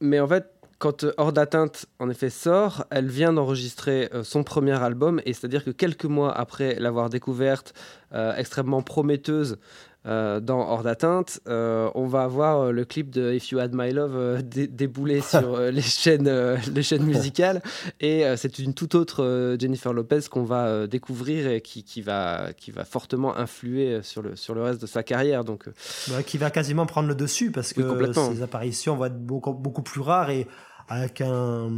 Mais 0.00 0.20
en 0.20 0.28
fait, 0.28 0.44
quand 0.82 1.04
euh, 1.04 1.12
Hors 1.16 1.32
d'atteinte, 1.32 1.86
en 2.00 2.10
effet, 2.10 2.28
sort, 2.28 2.86
elle 2.90 3.06
vient 3.06 3.32
d'enregistrer 3.32 4.10
euh, 4.12 4.24
son 4.24 4.42
premier 4.42 4.82
album, 4.82 5.20
et 5.24 5.32
c'est-à-dire 5.32 5.64
que 5.64 5.70
quelques 5.70 6.06
mois 6.06 6.36
après 6.36 6.74
l'avoir 6.80 7.08
découverte, 7.08 7.72
euh, 8.12 8.34
extrêmement 8.36 8.82
prometteuse 8.82 9.58
euh, 10.06 10.40
dans 10.40 10.58
Hors 10.58 10.82
d'atteinte, 10.82 11.40
euh, 11.46 11.88
on 11.94 12.06
va 12.06 12.24
avoir 12.24 12.72
le 12.72 12.84
clip 12.84 13.10
de 13.10 13.32
If 13.32 13.52
You 13.52 13.60
Had 13.60 13.70
My 13.72 13.92
Love 13.92 14.42
dé 14.42 14.66
débouler 14.66 15.20
sur 15.22 15.60
les, 15.60 15.80
chaînes, 15.82 16.28
les 16.74 16.82
chaînes 16.82 17.04
musicales, 17.04 17.62
et 18.00 18.24
c'est 18.36 18.58
une 18.58 18.74
toute 18.74 18.96
autre 18.96 19.56
Jennifer 19.60 19.92
Lopez 19.92 20.22
qu'on 20.28 20.42
va 20.42 20.88
découvrir 20.88 21.46
et 21.46 21.60
qui, 21.60 21.84
qui, 21.84 22.02
va, 22.02 22.48
qui 22.56 22.72
va 22.72 22.84
fortement 22.84 23.36
influer 23.36 24.00
sur 24.02 24.20
le, 24.20 24.34
sur 24.34 24.56
le 24.56 24.64
reste 24.64 24.82
de 24.82 24.86
sa 24.86 25.04
carrière. 25.04 25.44
Donc, 25.44 25.68
bah, 26.08 26.24
qui 26.24 26.38
va 26.38 26.50
quasiment 26.50 26.86
prendre 26.86 27.06
le 27.06 27.14
dessus, 27.14 27.52
parce 27.52 27.72
que 27.72 27.82
oui, 27.82 28.12
ses 28.12 28.42
apparitions 28.42 28.96
vont 28.96 29.04
être 29.04 29.24
beaucoup, 29.24 29.52
beaucoup 29.52 29.82
plus 29.82 30.00
rares 30.00 30.30
et 30.30 30.48
avec 30.88 31.20
un, 31.20 31.68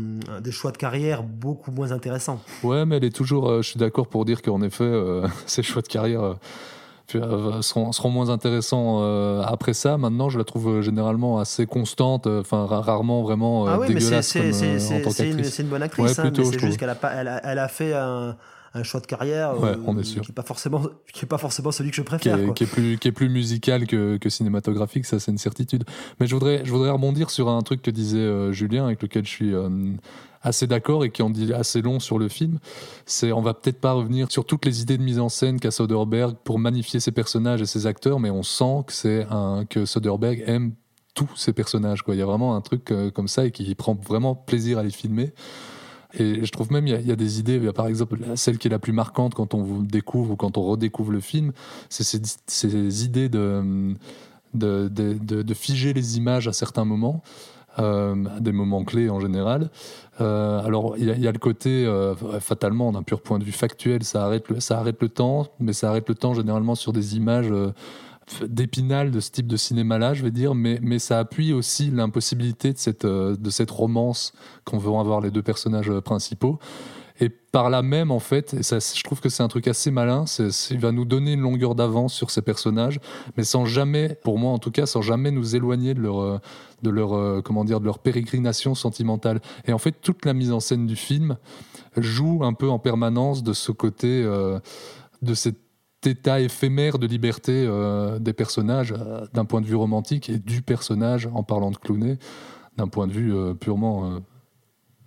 des 0.41 0.53
choix 0.53 0.73
de 0.73 0.77
carrière 0.77 1.23
beaucoup 1.23 1.71
moins 1.71 1.93
intéressants. 1.93 2.41
Ouais, 2.63 2.85
mais 2.85 2.97
elle 2.97 3.05
est 3.05 3.15
toujours. 3.15 3.49
Euh, 3.49 3.63
je 3.63 3.71
suis 3.71 3.79
d'accord 3.79 4.09
pour 4.09 4.25
dire 4.25 4.43
qu'en 4.43 4.63
effet, 4.63 4.85
euh, 4.85 5.27
ces 5.47 5.63
choix 5.63 5.83
de 5.83 5.89
carrière. 5.89 6.23
Euh, 7.15 7.61
seront, 7.61 7.93
seront, 7.93 8.09
moins 8.09 8.31
intéressants 8.31 9.01
euh, 9.03 9.43
après 9.43 9.75
ça. 9.75 9.99
Maintenant, 9.99 10.31
je 10.31 10.39
la 10.39 10.45
trouve 10.45 10.81
généralement 10.81 11.39
assez 11.39 11.67
constante, 11.67 12.27
enfin 12.27 12.65
rarement 12.65 13.23
vraiment 13.23 13.67
ah 13.67 13.79
oui, 13.79 13.89
dégueulasse 13.89 14.27
c'est, 14.27 14.41
comme, 14.41 14.53
c'est, 14.53 14.79
c'est. 14.79 15.63
Une, 15.63 15.69
bonne 15.69 15.83
actrice, 15.83 16.07
ouais, 16.07 16.19
hein, 16.19 16.23
plutôt, 16.23 16.51
mais 16.51 16.59
c'est 16.59 16.67
juste 16.67 16.79
qu'elle 16.79 16.89
a, 16.89 16.95
pas, 16.95 17.13
elle 17.13 17.29
a, 17.29 17.41
elle 17.45 17.59
a 17.59 17.69
fait 17.69 17.93
un, 17.93 18.37
un, 18.75 18.83
choix 18.83 19.01
de 19.01 19.07
carrière 19.07 19.59
ouais, 19.61 19.71
euh, 19.71 20.03
qui 20.03 20.19
n'est 20.19 20.35
pas 20.35 20.43
forcément 20.43 20.83
qui 21.13 21.25
est 21.25 21.29
pas 21.29 21.39
forcément 21.39 21.73
celui 21.73 21.91
que 21.91 21.97
je 21.97 22.03
préfère. 22.03 22.37
Qui 22.37 22.43
est, 22.43 22.45
quoi. 22.45 22.55
Qui 22.55 22.65
est 22.65 22.67
plus 22.67 22.99
qui 22.99 23.09
est 23.09 23.13
plus 23.13 23.29
musical 23.29 23.87
que, 23.87 24.17
que 24.17 24.29
cinématographique, 24.29 25.07
ça 25.07 25.21
c'est 25.21 25.31
une 25.31 25.39
certitude. 25.39 25.85
Mais 26.21 26.27
je 26.27 26.35
voudrais 26.35 26.65
je 26.65 26.71
voudrais 26.71 26.91
rebondir 26.91 27.31
sur 27.31 27.49
un 27.49 27.63
truc 27.63 27.83
que 27.83 27.91
disait 27.91 28.19
euh, 28.19 28.53
Julien 28.53 28.87
avec 28.87 29.03
lequel 29.03 29.25
je 29.25 29.31
suis 29.31 29.55
euh, 29.55 29.69
assez 30.43 30.67
d'accord 30.67 31.05
et 31.05 31.11
qui 31.11 31.23
en 31.23 31.31
dit 31.31 31.53
assez 31.53 31.83
long 31.83 32.01
sur 32.01 32.19
le 32.19 32.29
film. 32.29 32.59
C'est, 33.07 33.33
on 33.33 33.41
va 33.41 33.55
peut-être 33.55 33.81
pas 33.81 33.93
revenir 33.93 34.31
sur 34.31 34.45
toutes 34.45 34.65
les 34.67 34.83
idées 34.83 34.99
de 34.99 35.03
mise 35.03 35.19
en 35.19 35.29
scène 35.29 35.61
qu'a 35.61 35.71
Soderbergh 35.71 36.37
pour 36.45 36.59
magnifier 36.59 37.01
ses 37.01 37.13
personnages 37.13 37.63
et 37.63 37.67
ses 37.67 37.87
acteurs, 37.87 38.21
mais 38.21 38.31
on 38.31 38.43
sent 38.43 38.85
que 38.87 38.93
c'est 38.93 39.27
un 39.31 39.65
que 39.65 39.85
Soderbergh 39.87 40.43
aime 40.47 40.73
tous 41.15 41.31
ses 41.37 41.53
personnages. 41.53 42.03
Quoi. 42.03 42.15
Il 42.15 42.19
y 42.19 42.23
a 42.23 42.27
vraiment 42.27 42.57
un 42.57 42.61
truc 42.61 42.93
comme 43.15 43.29
ça 43.29 43.47
et 43.47 43.53
qui 43.53 43.73
prend 43.77 43.95
vraiment 43.95 44.35
plaisir 44.35 44.79
à 44.79 44.83
les 44.83 44.91
filmer. 44.91 45.33
Et 46.19 46.45
je 46.45 46.53
trouve 46.53 46.71
même 46.73 46.87
il 46.87 47.07
y, 47.07 47.13
a 47.13 47.17
des 47.17 47.41
idées, 47.41 47.61
par 47.73 47.87
exemple 47.87 48.19
celle 48.37 48.59
qui 48.59 48.69
est 48.69 48.71
la 48.71 48.79
plus 48.79 48.93
marquante 48.93 49.35
quand 49.35 49.55
on 49.55 49.81
découvre 49.81 50.33
ou 50.33 50.37
quand 50.37 50.57
on 50.57 50.63
redécouvre 50.63 51.11
le 51.11 51.21
film, 51.21 51.53
c'est 51.89 52.05
ces, 52.47 53.05
idées 53.05 53.29
de 53.29 53.95
de, 54.55 54.89
de, 54.89 55.55
figer 55.55 55.93
les 55.93 56.17
images 56.17 56.47
à 56.49 56.53
certains 56.53 56.85
moments. 56.85 57.23
Euh, 57.81 58.15
des 58.39 58.53
moments 58.53 58.85
clés 58.85 59.11
en 59.11 59.19
général. 59.19 59.69
Euh, 60.21 60.65
alors 60.65 60.95
il 60.97 61.07
y, 61.07 61.27
a 61.27 61.33
le 61.33 61.39
côté 61.41 61.85
euh, 61.85 62.15
fatalement 62.39 62.93
d'un 62.93 63.03
pur 63.03 63.21
point 63.21 63.41
de 63.41 63.45
vue 63.45 63.51
factuel, 63.51 64.05
ça 64.05 64.25
arrête 64.25 64.49
le, 64.49 64.61
ça 64.61 64.79
arrête 64.79 65.03
le 65.03 65.09
temps, 65.09 65.49
mais 65.59 65.73
ça 65.73 65.89
arrête 65.89 66.09
le 66.09 66.15
temps 66.15 66.35
généralement 66.35 66.77
sur 66.77 66.93
des 66.93 67.17
images 67.17 67.51
euh, 67.51 67.73
d'épinal 68.47 69.11
de 69.11 69.21
ce 69.21 69.31
type 69.31 69.47
de 69.47 69.57
cinéma-là, 69.57 70.15
je 70.15 70.23
vais 70.23 70.31
dire, 70.31 70.55
mais, 70.55 70.79
mais 70.83 70.99
ça 70.99 71.19
appuie 71.19 71.53
aussi 71.53 71.91
l'impossibilité 71.91 72.73
de 72.73 72.79
cette, 72.79 73.07
de 73.07 73.51
cette 73.51 73.71
romance 73.71 74.33
qu'on 74.65 74.79
veut 74.79 74.93
avoir 74.93 75.21
les 75.21 75.31
deux 75.31 75.43
personnages 75.43 75.91
principaux. 76.01 76.59
Et 77.21 77.29
par 77.29 77.71
là 77.71 77.83
même, 77.83 78.11
en 78.11 78.19
fait, 78.19 78.57
je 78.61 79.03
trouve 79.05 79.21
que 79.21 79.29
c'est 79.29 79.45
un 79.45 79.49
truc 79.49 79.69
assez 79.69 79.93
malin, 79.93 80.25
il 80.71 80.79
va 80.81 80.91
nous 80.91 81.05
donner 81.05 81.35
une 81.35 81.43
longueur 81.43 81.77
d'avance 81.77 82.13
sur 82.13 82.31
ces 82.31 82.43
personnages, 82.43 82.99
mais 83.37 83.45
sans 83.45 83.67
jamais, 83.67 84.19
pour 84.25 84.37
moi 84.37 84.51
en 84.51 84.59
tout 84.59 84.73
cas, 84.73 84.87
sans 84.87 85.01
jamais 85.01 85.31
nous 85.31 85.55
éloigner 85.55 85.95
de 85.95 86.01
leur, 86.01 86.41
de 86.83 86.91
leur, 86.91 87.43
comment 87.45 87.65
dire, 87.65 87.79
de 87.79 87.85
leur 87.85 88.01
pérégrination 88.01 88.75
sentimentale. 88.75 89.41
Et 89.67 89.73
en 89.73 89.79
fait, 89.79 89.93
toute 90.01 90.25
la 90.25 90.35
mise 90.35 90.51
en 90.51 90.59
scène 90.59 90.89
du 90.89 90.97
film 90.97 91.37
joue 91.97 92.41
un 92.43 92.53
peu 92.53 92.69
en 92.69 92.79
permanence 92.79 93.43
de 93.43 93.53
ce 93.53 93.73
côté, 93.73 94.23
euh, 94.25 94.59
de 95.23 95.35
cet 95.35 95.57
état 96.07 96.41
éphémère 96.41 96.99
de 96.99 97.07
liberté 97.07 97.65
euh, 97.67 98.19
des 98.19 98.33
personnages 98.33 98.93
euh, 98.93 99.27
d'un 99.33 99.45
point 99.45 99.61
de 99.61 99.67
vue 99.67 99.75
romantique 99.75 100.29
et 100.29 100.39
du 100.39 100.63
personnage 100.63 101.29
en 101.35 101.43
parlant 101.43 101.71
de 101.71 101.77
Clooney 101.77 102.19
d'un 102.77 102.89
point 102.89 103.07
de 103.07 103.13
vue 103.13 103.35
euh, 103.35 103.55
purement 103.55 104.21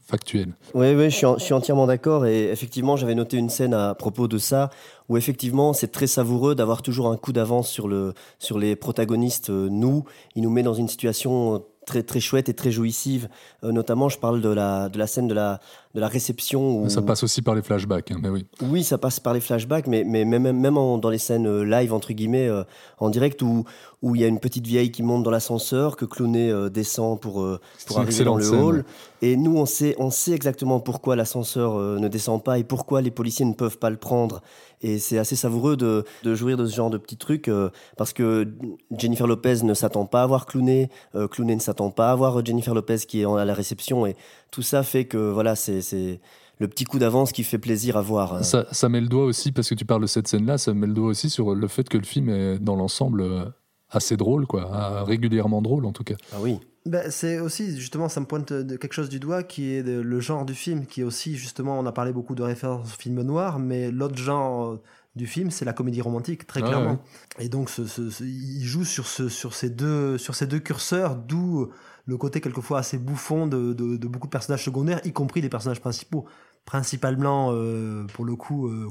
factuel. 0.06 0.54
Oui, 0.74 0.88
je 1.10 1.36
suis, 1.38 1.54
entièrement 1.54 1.86
d'accord. 1.86 2.26
Et 2.26 2.46
effectivement, 2.50 2.96
j'avais 2.96 3.16
noté 3.16 3.36
une 3.36 3.50
scène 3.50 3.74
à 3.74 3.94
propos 3.94 4.30
de 4.30 4.38
ça, 4.38 4.70
où 5.10 5.18
effectivement, 5.18 5.74
c'est 5.74 5.92
très 5.92 6.08
savoureux 6.08 6.56
d'avoir 6.56 6.82
toujours 6.82 7.12
un 7.12 7.18
coup 7.18 7.34
d'avance 7.34 7.68
sur, 7.68 7.90
le, 7.90 8.14
sur 8.40 8.58
les 8.58 8.78
protagonistes. 8.78 9.50
Nous, 9.50 10.06
il 10.36 10.44
nous 10.44 10.50
met 10.50 10.64
dans 10.64 10.74
une 10.74 10.88
situation 10.88 11.66
très 11.86 12.04
très 12.04 12.22
chouette 12.22 12.48
et 12.48 12.54
très 12.54 12.72
jouissive. 12.72 13.28
Notamment, 13.64 14.08
je 14.08 14.18
parle 14.18 14.42
de 14.42 14.50
la 14.50 14.88
de 14.88 14.98
la 14.98 15.08
scène 15.08 15.28
de 15.28 15.34
la 15.34 15.60
de 15.98 16.02
la 16.02 16.08
réception. 16.08 16.84
Où... 16.84 16.90
Ça 16.90 17.02
passe 17.02 17.24
aussi 17.24 17.42
par 17.42 17.56
les 17.56 17.64
flashbacks, 17.64 18.12
hein, 18.12 18.20
mais 18.22 18.30
oui. 18.30 18.46
Oui, 18.62 18.84
ça 18.84 19.00
passe 19.00 19.20
par 19.20 19.34
les 19.34 19.40
flashbacks, 19.40 19.88
mais 19.88 20.04
mais 20.04 20.26
même 20.26 20.52
même 20.52 20.76
dans 20.76 21.10
les 21.10 21.18
scènes 21.18 21.48
euh, 21.48 21.64
live 21.64 21.92
entre 21.92 22.14
guillemets 22.14 22.48
en 23.00 23.10
direct 23.10 23.42
où 23.42 23.66
où 24.04 24.14
il 24.14 24.22
y 24.22 24.24
a 24.24 24.28
une 24.28 24.40
petite 24.40 24.68
vieille 24.68 24.92
qui 24.92 25.02
monte 25.02 25.24
dans 25.24 25.32
l'ascenseur, 25.32 25.96
que 25.96 26.06
Clooney 26.06 26.70
descend 26.70 27.20
pour 27.20 27.44
pour 27.88 28.00
arriver 28.00 28.24
dans 28.24 28.38
le 28.38 28.48
hall. 28.48 28.86
Et 29.24 29.36
nous, 29.36 29.58
on 29.58 29.66
sait 29.66 29.96
on 29.98 30.12
sait 30.12 30.34
exactement 30.34 30.80
pourquoi 30.80 31.16
l'ascenseur 31.16 31.80
ne 31.80 32.08
descend 32.08 32.44
pas 32.44 32.60
et 32.60 32.64
pourquoi 32.64 33.02
les 33.02 33.10
policiers 33.10 33.46
ne 33.46 33.54
peuvent 33.54 33.80
pas 33.80 33.90
le 33.90 33.98
prendre. 33.98 34.44
Et 34.84 35.00
c'est 35.00 35.18
assez 35.18 35.36
savoureux 35.36 35.76
de, 35.76 36.06
de, 36.22 36.36
jouir 36.36 36.56
de 36.56 36.68
ce 36.68 36.76
genre 36.76 36.92
de 36.92 37.00
petits 37.00 37.18
trucs 37.18 37.50
parce 37.98 38.14
que 38.14 38.48
Jennifer 38.96 39.26
Lopez 39.26 39.64
ne 39.64 39.74
s'attend 39.74 40.06
pas 40.06 40.22
à 40.22 40.28
voir 40.28 40.46
Clooney, 40.46 40.90
Clooney 41.32 41.56
ne 41.56 41.62
s'attend 41.62 41.90
pas 41.90 42.12
à 42.12 42.16
voir 42.16 42.46
Jennifer 42.46 42.76
Lopez 42.76 43.00
qui 43.08 43.22
est 43.22 43.26
à 43.26 43.46
la 43.46 43.56
réception 43.56 44.06
et 44.06 44.16
tout 44.52 44.62
ça 44.62 44.84
fait 44.84 45.06
que 45.06 45.18
voilà 45.18 45.56
c'est 45.56 46.20
le 46.60 46.68
petit 46.68 46.86
coup 46.86 47.00
d'avance 47.00 47.32
qui 47.32 47.44
fait 47.44 47.58
plaisir 47.58 47.98
à 47.98 48.02
voir. 48.02 48.34
Hein. 48.34 48.44
Ça, 48.44 48.66
ça, 48.72 48.90
met 48.90 49.02
le 49.02 49.08
doigt 49.08 49.26
aussi, 49.26 49.52
parce 49.52 49.70
que 49.70 49.76
tu 49.76 49.86
parles 49.86 50.02
de 50.02 50.08
cette 50.08 50.28
scène-là, 50.28 50.58
ça 50.58 50.74
met 50.74 50.88
le 50.88 50.94
doigt 50.94 51.10
aussi 51.10 51.30
sur 51.30 51.54
le 51.54 51.68
fait 51.68 51.88
que 51.88 51.98
le 51.98 52.04
film 52.04 52.30
est 52.30 52.60
dans 52.60 52.76
l'ensemble 52.76 53.22
euh, 53.22 53.46
assez 53.90 54.18
drôle, 54.18 54.48
quoi, 54.48 55.04
régulièrement 55.04 55.62
drôle 55.62 55.86
en 55.86 55.92
tout 55.92 56.04
cas. 56.04 56.16
Ah 56.34 56.38
oui. 56.42 56.60
Ben, 56.86 57.12
c'est 57.12 57.40
aussi, 57.40 57.78
justement, 57.78 58.08
ça 58.08 58.22
me 58.22 58.26
pointe 58.26 58.54
de 58.54 58.78
quelque 58.78 58.94
chose 58.94 59.10
du 59.10 59.20
doigt 59.20 59.44
qui 59.44 59.74
est 59.74 59.84
le 59.84 60.20
genre 60.22 60.46
du 60.46 60.56
film, 60.56 60.86
qui 60.86 61.02
est 61.02 61.04
aussi, 61.04 61.36
justement, 61.36 61.78
on 61.78 61.86
a 61.86 61.92
parlé 61.92 62.14
beaucoup 62.14 62.34
de 62.34 62.44
références 62.44 62.88
au 62.88 62.98
film 62.98 63.22
noir, 63.24 63.60
mais 63.60 63.92
l'autre 63.92 64.18
genre 64.18 64.80
du 65.18 65.28
film, 65.28 65.52
c'est 65.52 65.66
la 65.66 65.74
comédie 65.74 66.02
romantique, 66.02 66.48
très 66.48 66.62
clairement. 66.62 67.00
Et 67.40 67.50
donc, 67.50 67.70
ce, 67.70 67.82
il 68.24 68.64
joue 68.64 68.86
sur, 68.86 69.06
ce, 69.08 69.28
sur, 69.28 69.54
ces 69.54 69.70
deux, 69.70 70.18
sur 70.18 70.34
ces 70.34 70.48
deux 70.48 70.60
curseurs, 70.60 71.18
d'où 71.18 71.70
le 72.08 72.18
côté 72.18 72.42
quelquefois 72.42 72.80
assez 72.80 72.98
bouffon 72.98 73.48
de, 73.48 73.74
de, 73.74 74.08
beaucoup 74.08 74.28
de 74.28 74.32
personnages 74.32 74.64
secondaires, 74.64 75.02
y 75.04 75.12
compris 75.12 75.42
les 75.42 75.50
personnages 75.50 75.82
principaux. 75.82 76.26
Principalement, 76.66 77.52
euh, 77.52 78.06
pour 78.14 78.26
le 78.26 78.36
coup, 78.36 78.68
euh, 78.68 78.90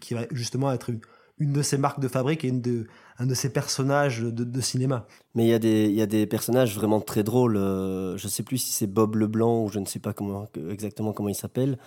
qui 0.00 0.14
va 0.14 0.22
justement 0.32 0.72
être 0.72 0.90
une, 1.38 1.52
de 1.52 1.62
ses 1.62 1.78
marques 1.78 2.00
de 2.00 2.08
fabrique 2.08 2.44
et 2.44 2.48
une 2.48 2.60
de, 2.60 2.86
un 3.18 3.26
de 3.26 3.34
ses 3.34 3.50
personnages 3.50 4.20
de, 4.20 4.60
cinéma. 4.60 5.06
Mais 5.34 5.44
il 5.44 5.48
y, 5.48 5.54
a 5.54 5.58
des, 5.58 5.88
y 5.88 6.02
a 6.02 6.06
des 6.06 6.26
personnages 6.26 6.74
vraiment 6.74 7.00
très 7.00 7.22
drôles. 7.22 7.56
Euh, 7.56 8.16
je 8.18 8.26
ne 8.26 8.30
sais 8.30 8.42
plus 8.42 8.58
si 8.58 8.72
c'est 8.72 8.86
Bob 8.86 9.16
Leblanc 9.16 9.64
ou 9.64 9.68
je 9.70 9.78
ne 9.78 9.86
sais 9.86 9.98
pas 9.98 10.12
comment, 10.12 10.46
exactement 10.70 11.12
comment 11.12 11.30
il 11.30 11.34
s'appelle. 11.34 11.78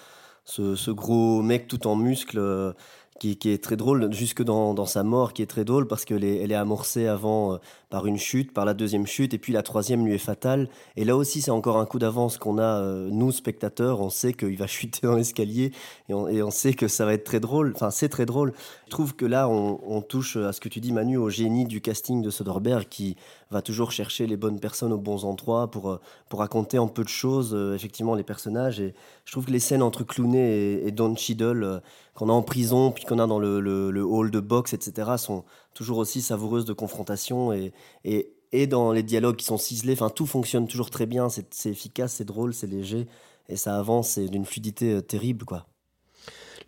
Ce, 0.46 0.76
ce, 0.76 0.92
gros 0.92 1.42
mec 1.42 1.68
tout 1.68 1.88
en 1.88 1.96
muscles 1.96 2.74
qui, 3.20 3.52
est 3.52 3.64
très 3.64 3.78
drôle, 3.78 4.12
jusque 4.14 4.44
dans, 4.44 4.74
dans, 4.74 4.86
sa 4.86 5.04
mort, 5.04 5.34
qui 5.34 5.42
est 5.42 5.48
très 5.48 5.64
drôle 5.64 5.88
parce 5.88 6.06
qu'elle 6.06 6.24
est, 6.24 6.38
elle 6.38 6.52
est 6.52 6.56
amorcée 6.56 7.08
avant 7.08 7.54
euh, 7.54 7.58
par 7.94 8.08
une 8.08 8.18
chute, 8.18 8.52
par 8.56 8.66
la 8.66 8.74
deuxième 8.74 9.06
chute, 9.06 9.36
et 9.36 9.38
puis 9.38 9.54
la 9.54 9.62
troisième 9.62 10.04
lui 10.04 10.16
est 10.16 10.18
fatale. 10.18 10.68
Et 10.96 11.06
là 11.06 11.16
aussi, 11.16 11.44
c'est 11.44 11.52
encore 11.52 11.78
un 11.78 11.86
coup 11.86 12.00
d'avance 12.00 12.40
qu'on 12.40 12.58
a, 12.58 12.82
euh, 12.82 13.10
nous, 13.12 13.32
spectateurs, 13.32 14.02
on 14.02 14.10
sait 14.10 14.34
qu'il 14.34 14.58
va 14.58 14.66
chuter 14.78 15.06
dans 15.06 15.14
l'escalier, 15.14 15.72
et 16.10 16.14
on, 16.42 16.50
sait 16.50 16.74
que 16.74 16.88
ça 16.88 17.06
va 17.06 17.14
être 17.14 17.24
très 17.24 17.40
drôle, 17.40 17.72
enfin 17.76 17.92
c'est 17.92 18.10
très 18.10 18.26
drôle. 18.26 18.54
Je 18.88 18.90
trouve 18.90 19.16
que 19.16 19.28
là, 19.28 19.48
on, 19.48 20.02
touche 20.02 20.38
à 20.38 20.54
ce 20.54 20.60
que 20.60 20.70
tu 20.70 20.80
dis, 20.80 20.92
Manu, 20.92 21.18
au 21.18 21.30
génie 21.30 21.66
du 21.66 21.82
casting 21.82 22.24
de 22.24 22.32
Soderbergh, 22.32 22.88
qui 22.90 23.16
va 23.52 23.62
toujours 23.62 23.92
chercher 23.92 24.26
les 24.26 24.38
bonnes 24.38 24.60
personnes 24.60 24.92
aux 24.92 24.98
bons 24.98 25.24
endroits 25.24 25.70
pour, 25.70 25.92
euh, 25.92 26.00
pour 26.30 26.40
raconter 26.40 26.80
en 26.80 26.88
peu 26.88 27.04
de 27.04 27.10
choses, 27.10 27.56
effectivement, 27.76 28.16
les 28.16 28.24
personnages. 28.24 28.80
Et 28.80 28.96
je 29.26 29.32
trouve 29.32 29.46
que 29.46 29.52
les 29.52 29.60
scènes 29.60 29.84
entre 29.84 30.04
Clooney 30.04 30.40
et, 30.40 30.88
et 30.88 30.92
Don 30.92 31.16
Cheadle, 31.16 31.84
qu'on 32.16 32.30
a 32.30 32.34
en 32.34 32.42
prison, 32.42 32.92
puis 32.92 33.06
qu'on 33.06 33.20
a 33.20 33.28
dans 33.28 33.40
le, 33.40 33.60
le, 33.60 34.04
hall 34.04 34.32
de 34.32 34.40
boxe, 34.40 34.74
etc., 34.74 35.12
sont 35.18 35.44
toujours 35.74 35.98
aussi 35.98 36.22
savoureuses 36.22 36.66
de 36.66 36.74
confrontation 36.74 37.54
et, 37.54 37.72
et, 38.04 38.34
et 38.52 38.68
dans 38.68 38.92
les 38.92 39.04
dialogues 39.04 39.36
qui 39.36 39.46
sont 39.46 39.58
ciselés. 39.58 39.94
Enfin, 39.94 40.10
tout 40.10 40.26
fonctionne 40.26 40.68
toujours 40.68 40.90
très 40.90 41.06
bien, 41.06 41.28
c'est 41.30 41.70
efficace, 41.70 42.14
c'est 42.14 42.26
drôle, 42.26 42.54
c'est 42.54 42.68
léger 42.68 43.08
et 43.50 43.56
ça 43.56 43.78
avance, 43.78 44.12
c'est 44.12 44.28
d'une 44.28 44.46
fluidité 44.46 44.94
euh, 44.94 45.02
terrible, 45.02 45.46
quoi. 45.46 45.68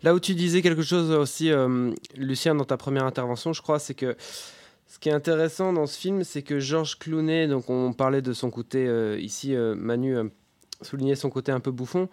Là 0.02 0.14
où 0.14 0.20
tu 0.20 0.34
disais 0.34 0.60
quelque 0.60 0.82
chose 0.82 1.10
aussi, 1.10 1.50
euh, 1.50 1.90
Lucien, 2.16 2.54
dans 2.54 2.64
ta 2.64 2.76
première 2.76 3.04
intervention, 3.04 3.54
je 3.54 3.62
crois, 3.62 3.78
c'est 3.78 3.94
que 3.94 4.14
ce 4.86 4.98
qui 4.98 5.08
est 5.08 5.12
intéressant 5.12 5.72
dans 5.72 5.86
ce 5.86 5.98
film, 5.98 6.22
c'est 6.22 6.42
que 6.42 6.58
Georges 6.58 6.98
Clooney, 6.98 7.48
donc 7.48 7.70
on 7.70 7.94
parlait 7.94 8.20
de 8.20 8.34
son 8.34 8.50
côté 8.50 8.86
euh, 8.86 9.18
ici, 9.18 9.54
Manu 9.56 10.16
souligner 10.82 11.16
son 11.16 11.30
côté 11.30 11.52
un 11.52 11.60
peu 11.60 11.70
bouffon, 11.70 12.08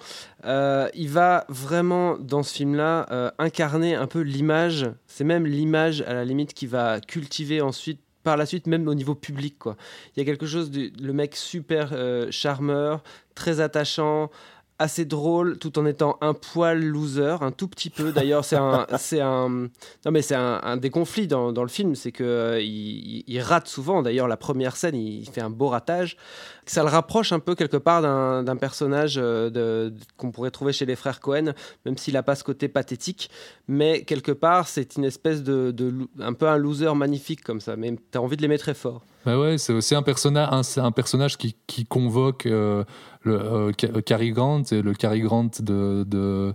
euh, 0.46 0.88
il 0.94 1.10
va 1.10 1.46
vraiment 1.50 2.18
dans 2.18 2.44
ce 2.44 2.54
film-là 2.54 3.08
euh, 3.12 3.32
incarner 3.38 3.96
un 3.96 4.08
peu 4.08 4.22
l'image, 4.22 4.90
c'est 5.08 5.24
même 5.24 5.46
l'image 5.46 6.02
à 6.02 6.14
la 6.14 6.26
limite 6.26 6.54
qui 6.54 6.68
va 6.68 7.00
cultiver 7.02 7.62
ensuite 7.62 8.00
par 8.24 8.38
la 8.38 8.46
suite, 8.46 8.68
même 8.68 8.88
au 8.88 8.96
niveau 8.96 9.16
public. 9.16 9.60
Quoi. 9.60 9.76
Il 10.16 10.20
y 10.20 10.22
a 10.22 10.26
quelque 10.26 10.46
chose, 10.46 10.72
de, 10.72 10.92
le 11.02 11.14
mec 11.14 11.36
super 11.36 11.90
euh, 11.92 12.28
charmeur, 12.32 13.04
très 13.36 13.60
attachant, 13.60 14.32
assez 14.80 15.06
drôle 15.06 15.58
tout 15.58 15.78
en 15.80 15.86
étant 15.86 16.18
un 16.22 16.34
poil 16.34 16.84
loser, 16.84 17.38
un 17.42 17.52
tout 17.52 17.68
petit 17.68 17.90
peu. 17.90 18.12
D'ailleurs, 18.12 18.44
c'est 18.44 18.56
un, 18.56 18.86
c'est 18.98 19.22
un, 19.22 19.50
non 19.50 20.12
mais 20.12 20.22
c'est 20.22 20.36
un, 20.36 20.78
des 20.78 20.90
conflits 20.90 21.28
dans, 21.28 21.52
dans 21.52 21.64
le 21.64 21.70
film, 21.70 21.96
c'est 21.96 22.12
que 22.12 22.24
euh, 22.24 22.62
il, 22.62 23.40
rate 23.40 23.68
souvent. 23.68 24.02
D'ailleurs, 24.02 24.28
la 24.28 24.38
première 24.38 24.76
scène, 24.76 24.96
il, 24.96 25.30
fait 25.30 25.42
un 25.42 25.50
beau 25.50 25.70
ratage. 25.70 26.18
Ça 26.66 26.84
le 26.84 26.90
rapproche 26.90 27.32
un 27.32 27.40
peu 27.40 27.56
quelque 27.56 27.78
part 27.78 28.02
d'un, 28.02 28.56
personnage 28.58 29.16
euh, 29.18 29.50
de, 29.50 29.94
qu'on 30.18 30.32
pourrait 30.32 30.52
trouver 30.52 30.74
chez 30.74 30.86
les 30.86 30.96
frères 30.96 31.20
Cohen, 31.20 31.54
même 31.86 31.98
s'il 31.98 32.16
a 32.18 32.24
pas 32.24 32.36
ce 32.36 32.44
côté 32.44 32.68
pathétique. 32.68 33.30
Mais 33.68 34.04
quelque 34.04 34.32
part, 34.32 34.68
c'est 34.68 34.96
une 34.96 35.06
espèce 35.06 35.44
de, 35.44 35.72
de 35.72 35.94
un 36.20 36.34
peu 36.34 36.48
un 36.48 36.58
loser 36.58 36.94
magnifique 36.96 37.44
comme 37.44 37.62
ça. 37.62 37.76
Mais 37.76 37.96
tu 38.12 38.18
as 38.18 38.22
envie 38.22 38.38
de 38.38 38.42
l'aimer 38.42 38.58
très 38.58 38.74
fort. 38.74 39.02
Bah 39.26 39.58
c'est 39.58 39.72
aussi 39.72 39.96
un 39.96 40.02
personnage, 40.02 41.38
qui, 41.38 41.86
convoque 41.86 42.46
euh, 42.46 42.84
le 43.22 43.40
euh, 43.40 43.72
Cary 43.72 44.32
Grant 44.32 44.64
et 44.72 44.82
le 44.82 44.94
Cary 44.94 45.22
Grant 45.22 45.50
de, 45.60 46.54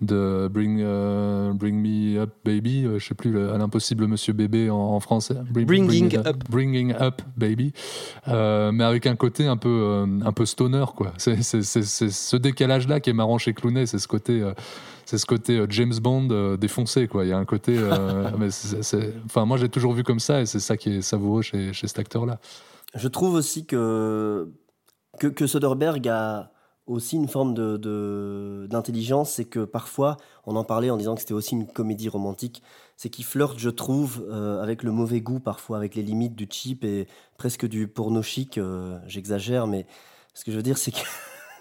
de 0.00 0.48
Bring, 0.50 0.80
euh, 0.82 1.52
Bring 1.52 1.76
Me 1.76 2.20
Up 2.20 2.30
Baby, 2.44 2.86
je 2.98 3.04
sais 3.04 3.14
plus, 3.14 3.32
l'impossible 3.32 4.06
Monsieur 4.06 4.32
Bébé 4.32 4.70
en, 4.70 5.00
français. 5.00 5.36
bringing 5.50 6.16
Up. 6.16 6.36
Bringing 6.48 6.94
Up 6.98 7.22
Baby, 7.36 7.72
mais 8.26 8.84
avec 8.84 9.06
un 9.06 9.16
côté 9.16 9.46
un 9.46 9.56
peu, 9.56 10.04
un 10.24 10.32
peu 10.32 10.46
stoner, 10.46 10.86
quoi. 10.96 11.12
C'est 11.18 11.42
ce 11.42 12.36
décalage-là 12.36 13.00
qui 13.00 13.10
est 13.10 13.14
marrant 13.14 13.38
chez 13.38 13.54
Clooney, 13.54 13.86
c'est 13.86 13.98
ce 13.98 14.08
côté 14.08 14.42
c'est 15.10 15.18
ce 15.18 15.26
côté 15.26 15.58
euh, 15.58 15.66
James 15.70 15.94
Bond 16.00 16.28
euh, 16.30 16.56
défoncé 16.56 17.08
quoi. 17.08 17.24
Il 17.24 17.30
y 17.30 17.32
a 17.32 17.36
un 17.36 17.44
côté, 17.44 17.76
euh, 17.76 18.30
mais 18.38 18.48
enfin 19.24 19.44
moi 19.44 19.56
j'ai 19.56 19.68
toujours 19.68 19.92
vu 19.92 20.04
comme 20.04 20.20
ça 20.20 20.40
et 20.40 20.46
c'est 20.46 20.60
ça 20.60 20.76
qui 20.76 20.98
est 20.98 21.02
savoureux 21.02 21.42
chez, 21.42 21.72
chez 21.72 21.88
cet 21.88 21.98
acteur 21.98 22.26
là. 22.26 22.38
Je 22.94 23.08
trouve 23.08 23.34
aussi 23.34 23.66
que 23.66 24.48
que, 25.18 25.26
que 25.26 25.48
Soderbergh 25.48 26.06
a 26.08 26.52
aussi 26.90 27.16
une 27.16 27.28
forme 27.28 27.54
de 27.54 28.66
d'intelligence, 28.68 29.32
c'est 29.32 29.44
que 29.44 29.64
parfois 29.64 30.16
on 30.44 30.56
en 30.56 30.64
parlait 30.64 30.90
en 30.90 30.96
disant 30.96 31.14
que 31.14 31.20
c'était 31.20 31.34
aussi 31.34 31.54
une 31.54 31.66
comédie 31.66 32.08
romantique, 32.08 32.62
c'est 32.96 33.08
qu'il 33.08 33.24
flirte, 33.24 33.58
je 33.58 33.70
trouve, 33.70 34.26
avec 34.62 34.82
le 34.82 34.90
mauvais 34.90 35.20
goût 35.20 35.40
parfois, 35.40 35.76
avec 35.76 35.94
les 35.94 36.02
limites 36.02 36.34
du 36.34 36.46
cheap 36.50 36.84
et 36.84 37.06
presque 37.38 37.66
du 37.66 37.88
porno 37.88 38.22
chic. 38.22 38.60
J'exagère, 39.06 39.66
mais 39.66 39.86
ce 40.34 40.44
que 40.44 40.50
je 40.50 40.56
veux 40.56 40.62
dire 40.62 40.78
c'est 40.78 40.90
que 40.90 41.00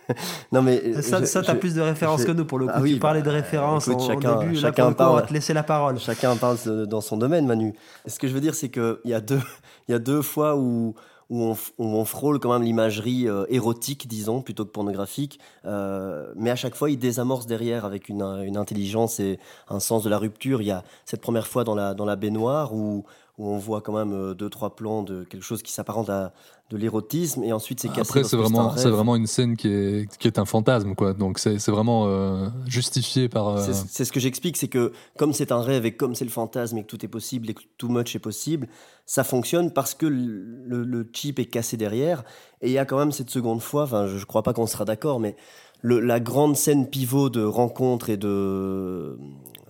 non 0.52 0.62
mais 0.62 1.02
ça, 1.02 1.26
ça 1.26 1.42
t'as 1.42 1.56
plus 1.56 1.76
de 1.76 1.82
références 1.82 2.26
que 2.26 2.32
nous 2.32 2.46
pour 2.46 2.60
le 2.60 2.66
coup. 2.66 2.74
Ah 2.76 2.82
oui, 2.82 2.94
tu 2.94 3.00
parlais 3.00 3.22
de 3.22 3.26
bah, 3.26 3.32
références 3.32 3.88
en, 3.88 4.00
chacun, 4.00 4.40
début. 4.40 4.56
Chacun 4.56 4.92
parle. 4.92 5.12
On 5.12 5.16
va 5.16 5.22
te 5.22 5.34
laisser 5.34 5.54
la 5.54 5.64
parole. 5.64 6.00
Chacun 6.00 6.36
parle 6.36 6.58
dans 6.88 7.02
son 7.02 7.18
domaine, 7.18 7.46
Manu. 7.46 7.74
ce 8.06 8.20
que 8.20 8.28
je 8.28 8.34
veux 8.34 8.42
dire, 8.42 8.56
c'est 8.56 8.70
qu'il 8.70 8.98
y 9.06 9.14
a 9.14 9.22
deux, 9.22 9.42
il 9.88 9.92
y 9.92 9.96
a 9.96 10.00
deux 10.00 10.22
fois 10.22 10.56
où 10.58 10.96
où 11.30 11.56
on, 11.78 12.06
frôle 12.06 12.40
quand 12.40 12.52
même 12.52 12.64
l'imagerie 12.64 13.28
euh, 13.28 13.46
érotique, 13.50 14.08
disons, 14.08 14.42
plutôt 14.42 14.66
que 14.66 14.72
pornographique. 14.72 15.40
Euh, 15.66 16.32
mais 16.36 16.50
à 16.50 16.56
chaque 16.56 16.76
fois, 16.76 16.90
il 16.90 16.98
désamorce 16.98 17.46
derrière 17.46 17.86
avec 17.86 18.10
une, 18.10 18.24
une, 18.24 18.58
intelligence 18.58 19.20
et 19.20 19.40
un 19.70 19.80
sens 19.80 20.04
de 20.04 20.10
la 20.10 20.18
rupture. 20.18 20.62
Il 20.62 20.66
y 20.66 20.72
a 20.72 20.84
cette 21.06 21.22
première 21.22 21.46
fois 21.46 21.64
dans 21.64 21.76
la, 21.76 21.94
dans 21.94 22.06
la 22.06 22.16
baignoire 22.16 22.74
où, 22.74 23.06
où 23.40 23.48
on 23.48 23.58
voit 23.58 23.82
quand 23.82 23.94
même 23.94 24.14
euh, 24.14 24.34
deux, 24.36 24.50
trois 24.50 24.76
plans 24.76 25.02
de 25.02 25.24
quelque 25.24 25.44
chose 25.44 25.64
qui 25.64 25.72
s'apparente 25.72 26.10
à 26.10 26.34
de 26.70 26.78
l'érotisme 26.78 27.44
et 27.44 27.52
ensuite 27.52 27.80
c'est 27.80 27.88
cassé. 27.88 28.02
Après, 28.02 28.24
c'est 28.24 28.38
vraiment, 28.38 28.76
c'est 28.78 28.90
vraiment 28.92 29.16
une 29.16 29.26
scène 29.26 29.58
qui 29.58 29.70
est, 29.70 30.18
qui 30.18 30.28
est 30.28 30.38
un 30.38 30.46
fantasme, 30.46 30.94
quoi. 30.94 31.14
Donc 31.14 31.40
c'est, 31.40 31.58
c'est 31.58 31.72
vraiment 31.72 32.06
euh, 32.06 32.48
justifié 32.68 33.28
par. 33.28 33.48
Euh, 33.48 33.72
c'est, 33.88 34.06
ce 34.06 34.12
que 34.12 34.20
j'explique, 34.20 34.58
c'est 34.58 34.68
que 34.68 34.92
comme 35.18 35.34
c'est 35.34 35.52
un 35.52 35.62
rêve 35.62 35.86
et 35.86 35.96
comme 35.96 36.14
c'est 36.14 36.26
le 36.26 36.32
fantasme 36.32 36.78
et 36.78 36.84
que 36.84 36.88
tout 36.88 37.04
est 37.04 37.08
possible 37.10 37.50
et 37.50 37.54
que 37.56 37.64
too 37.78 37.88
much 37.88 38.16
est 38.16 38.20
possible, 38.20 38.68
ça 39.08 39.24
fonctionne 39.24 39.72
parce 39.72 39.96
que 39.96 40.06
le, 40.06 40.84
le 40.84 41.10
chip 41.12 41.40
est 41.40 41.46
cassé 41.46 41.78
derrière. 41.78 42.24
Et 42.62 42.68
il 42.68 42.74
y 42.74 42.78
a 42.78 42.86
quand 42.86 43.00
même 43.00 43.14
cette 43.14 43.32
seconde 43.32 43.62
fois, 43.62 43.84
enfin, 43.84 44.06
je, 44.06 44.18
je 44.18 44.26
crois 44.26 44.44
pas 44.44 44.54
qu'on 44.54 44.68
sera 44.68 44.86
d'accord, 44.86 45.20
mais 45.20 45.36
le, 45.82 46.00
la 46.02 46.20
grande 46.20 46.56
scène 46.56 46.88
pivot 46.88 47.30
de 47.30 47.44
rencontre 47.44 48.10
et 48.10 48.18
de 48.18 49.18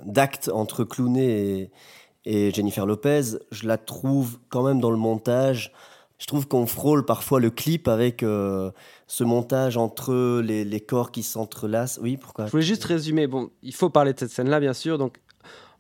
d'acte 0.06 0.50
entre 0.54 0.84
Clooney 0.84 1.30
et 1.30 1.72
et 2.26 2.52
Jennifer 2.52 2.86
Lopez, 2.86 3.22
je 3.52 3.68
la 3.68 3.78
trouve 3.78 4.40
quand 4.50 4.64
même 4.64 4.80
dans 4.80 4.92
le 4.92 4.98
montage. 4.98 5.72
Je 6.18 6.28
trouve 6.28 6.48
qu'on 6.48 6.66
frôle 6.66 7.06
parfois 7.06 7.40
le 7.40 7.50
clip 7.50 7.88
avec 7.88 8.24
euh, 8.24 8.72
ce 9.08 9.24
montage 9.24 9.78
entre 9.78 10.42
les, 10.42 10.82
corps 10.82 11.12
qui 11.12 11.24
s'entrelacent. 11.24 11.98
Oui, 12.02 12.18
pourquoi? 12.18 12.48
Je 12.48 12.52
voulais 12.52 12.64
juste 12.64 12.84
résumer. 12.84 13.26
Bon, 13.26 13.50
il 13.64 13.74
faut 13.74 13.90
parler 13.90 14.14
de 14.14 14.20
cette 14.20 14.32
scène-là, 14.32 14.60
bien 14.60 14.74
sûr. 14.74 14.98
Donc, 14.98 15.18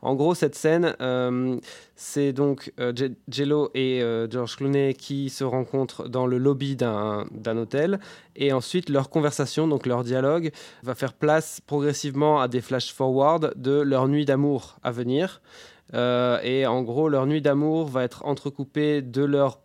En 0.01 0.15
gros, 0.15 0.33
cette 0.33 0.55
scène, 0.55 0.95
euh, 1.01 1.59
c'est 1.97 2.31
donc 2.31 2.71
euh, 2.79 2.93
Jello 3.27 3.69
et 3.73 4.01
George 4.31 4.55
Clooney 4.55 4.93
qui 4.93 5.29
se 5.29 5.43
rencontrent 5.43 6.07
dans 6.07 6.25
le 6.25 6.37
lobby 6.37 6.77
d'un 6.77 7.57
hôtel. 7.57 7.99
Et 8.37 8.53
ensuite, 8.53 8.87
leur 8.87 9.09
conversation, 9.09 9.67
donc 9.67 9.85
leur 9.85 10.05
dialogue, 10.05 10.51
va 10.83 10.95
faire 10.95 11.11
place 11.11 11.59
progressivement 11.67 12.39
à 12.39 12.47
des 12.47 12.61
flash-forward 12.61 13.55
de 13.57 13.81
leur 13.81 14.07
nuit 14.07 14.23
d'amour 14.23 14.77
à 14.83 14.91
venir. 14.91 15.41
Et 15.93 16.65
en 16.65 16.81
gros, 16.83 17.09
leur 17.09 17.25
nuit 17.25 17.41
d'amour 17.41 17.87
va 17.87 18.03
être 18.03 18.25
entrecoupée 18.25 19.01
de 19.01 19.23
leur 19.23 19.59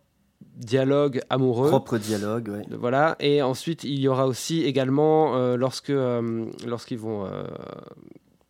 dialogue 0.55 1.21
amoureux. 1.29 1.69
Propre 1.69 1.97
dialogue, 1.97 2.51
oui. 2.51 2.77
Voilà. 2.77 3.15
Et 3.19 3.41
ensuite, 3.41 3.83
il 3.83 3.99
y 3.99 4.07
aura 4.07 4.27
aussi 4.27 4.63
également, 4.63 5.55
lorsque 5.55 5.89
lorsqu'ils 5.89 6.99
vont 6.99 7.27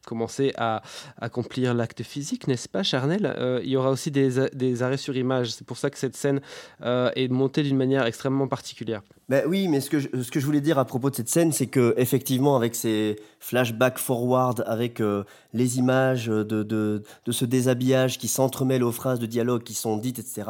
commencer 0.06 0.54
à 0.58 0.82
accomplir 1.20 1.74
l'acte 1.74 2.04
physique, 2.04 2.48
n'est-ce 2.48 2.70
pas, 2.70 2.84
charnel? 2.84 3.26
Euh, 3.38 3.60
Il 3.64 3.70
y 3.70 3.76
aura 3.76 3.90
aussi 3.90 4.12
des, 4.12 4.82
arrêts 4.82 4.98
sur 4.98 5.18
image. 5.18 5.52
C'est 5.52 5.68
pour 5.68 5.78
ça 5.78 5.90
que 5.90 5.98
cette 5.98 6.16
scène 6.16 6.40
euh, 6.84 7.12
est 7.16 7.28
montée 7.28 7.64
d'une 7.64 7.78
manière 7.78 8.06
extrêmement 8.06 8.48
particulière. 8.48 9.02
Ben 9.28 9.44
oui, 9.48 9.68
mais 9.68 9.82
ce 9.82 9.90
que, 9.90 10.00
je, 10.00 10.08
ce 10.22 10.32
que 10.32 10.40
je 10.40 10.46
voulais 10.46 10.62
dire 10.62 10.78
à 10.80 10.86
propos 10.86 11.10
de 11.10 11.16
cette 11.16 11.30
scène, 11.30 11.52
c'est 11.52 11.68
que 11.68 11.96
effectivement, 11.98 12.56
avec 12.56 12.76
ces 12.76 13.18
flashbacks 13.40 13.98
forward, 13.98 14.64
avec 14.68 15.02
euh, 15.02 15.24
les 15.56 15.80
images 15.80 16.28
de, 16.28 16.44
de, 16.44 16.64
de, 17.26 17.32
ce 17.32 17.46
déshabillage 17.46 18.20
qui 18.20 18.28
s'entremêlent 18.28 18.84
aux 18.84 18.92
phrases 18.92 19.20
de 19.20 19.26
dialogue 19.26 19.64
qui 19.64 19.74
sont 19.74 19.98
dites, 19.98 20.20
etc., 20.20 20.44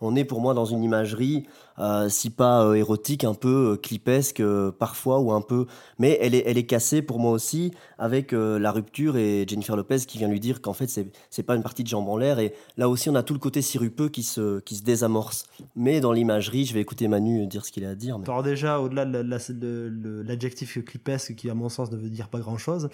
on 0.00 0.14
est 0.14 0.24
pour 0.24 0.40
moi 0.40 0.54
dans 0.54 0.64
une 0.64 0.84
imagerie, 0.84 1.48
euh, 1.80 2.08
si 2.08 2.30
pas 2.30 2.64
euh, 2.64 2.74
érotique, 2.74 3.24
un 3.24 3.34
peu 3.34 3.76
clipesque 3.82 4.40
parfois, 4.78 5.18
ou 5.18 5.32
un 5.32 5.40
peu... 5.40 5.66
Mais 5.98 6.16
elle 6.20 6.36
est, 6.36 6.44
elle 6.46 6.56
est 6.56 6.66
cassée 6.66 7.02
pour 7.02 7.18
moi 7.18 7.32
aussi 7.32 7.72
avec 7.98 8.30
la 8.30 8.70
rupture 8.70 9.16
et 9.16 9.44
Jennifer 9.48 9.74
Lopez 9.74 9.98
qui 10.06 10.18
vient 10.18 10.28
lui 10.28 10.38
dire 10.38 10.62
qu'en 10.62 10.72
fait, 10.72 10.88
c'est, 10.88 11.42
pas 11.42 11.56
une 11.56 11.64
partie 11.64 11.82
de 11.82 11.88
jambes 11.88 12.08
en 12.08 12.16
l'air. 12.16 12.38
Et 12.38 12.54
là 12.76 12.88
aussi, 12.88 13.10
on 13.10 13.16
a 13.16 13.24
tout 13.24 13.34
le 13.34 13.40
côté 13.40 13.60
sirupeux 13.60 14.08
qui 14.08 14.22
se, 14.22 14.60
qui 14.60 14.76
se 14.76 14.84
désamorce. 14.84 15.46
Mais 15.74 16.00
dans 16.00 16.12
l'imagerie, 16.12 16.64
je 16.64 16.74
vais 16.74 16.80
écouter 16.80 17.08
Manu 17.08 17.44
dire 17.48 17.64
ce 17.64 17.72
qu'il 17.72 17.84
a 17.84 17.90
à 17.90 17.94
dire. 17.96 18.20
Alors 18.24 18.44
déjà, 18.44 18.78
au-delà 18.78 19.04
de 19.04 20.22
l'adjectif 20.26 20.78
clipesque 20.84 21.34
qui, 21.34 21.50
à 21.50 21.54
mon 21.54 21.68
sens, 21.68 21.90
ne 21.90 21.96
veut 21.96 22.10
dire 22.10 22.28
pas 22.28 22.40
grand-chose, 22.40 22.88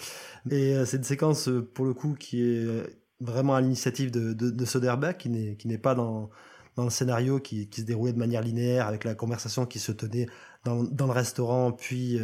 et 0.51 0.75
euh, 0.75 0.85
c'est 0.85 0.99
une 0.99 1.05
séquence, 1.05 1.49
euh, 1.49 1.54
pour 1.61 1.85
le 1.85 1.95
coup, 1.95 2.15
qui 2.19 2.43
est 2.43 2.65
euh, 2.65 2.87
vraiment 3.21 3.55
à 3.55 3.61
l'initiative 3.61 4.11
de, 4.11 4.33
de, 4.33 4.65
Soderbergh, 4.65 5.17
qui 5.17 5.29
n'est 5.29 5.79
pas 5.79 5.95
dans, 5.95 6.31
dans 6.77 6.85
le 6.85 6.91
scénario 6.91 7.41
qui, 7.41 7.69
qui, 7.69 7.83
se 7.83 7.87
déroulait 7.87 8.13
de 8.13 8.19
manière 8.19 8.43
linéaire, 8.43 8.87
avec 8.87 9.05
la 9.05 9.15
conversation 9.15 9.67
qui 9.67 9.79
se 9.79 9.93
tenait 9.93 10.27
dans, 10.65 10.83
dans 10.83 11.07
le 11.07 11.13
restaurant, 11.13 11.73
puis 11.73 12.19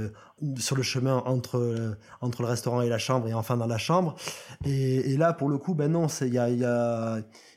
sur 0.57 0.77
le 0.77 0.83
chemin 0.83 1.23
entre, 1.27 1.97
entre 2.21 2.43
le 2.43 2.49
restaurant 2.49 2.83
et 2.83 2.89
la 2.89 2.99
chambre, 2.99 3.29
et 3.29 3.35
enfin 3.35 3.57
dans 3.57 3.67
la 3.67 3.79
chambre. 3.79 4.17
Et, 4.65 5.17
là, 5.17 5.33
pour 5.33 5.49
le 5.49 5.59
coup, 5.59 5.75
ben 5.75 5.93
non, 5.93 6.07
il 6.09 6.35
y 6.35 6.39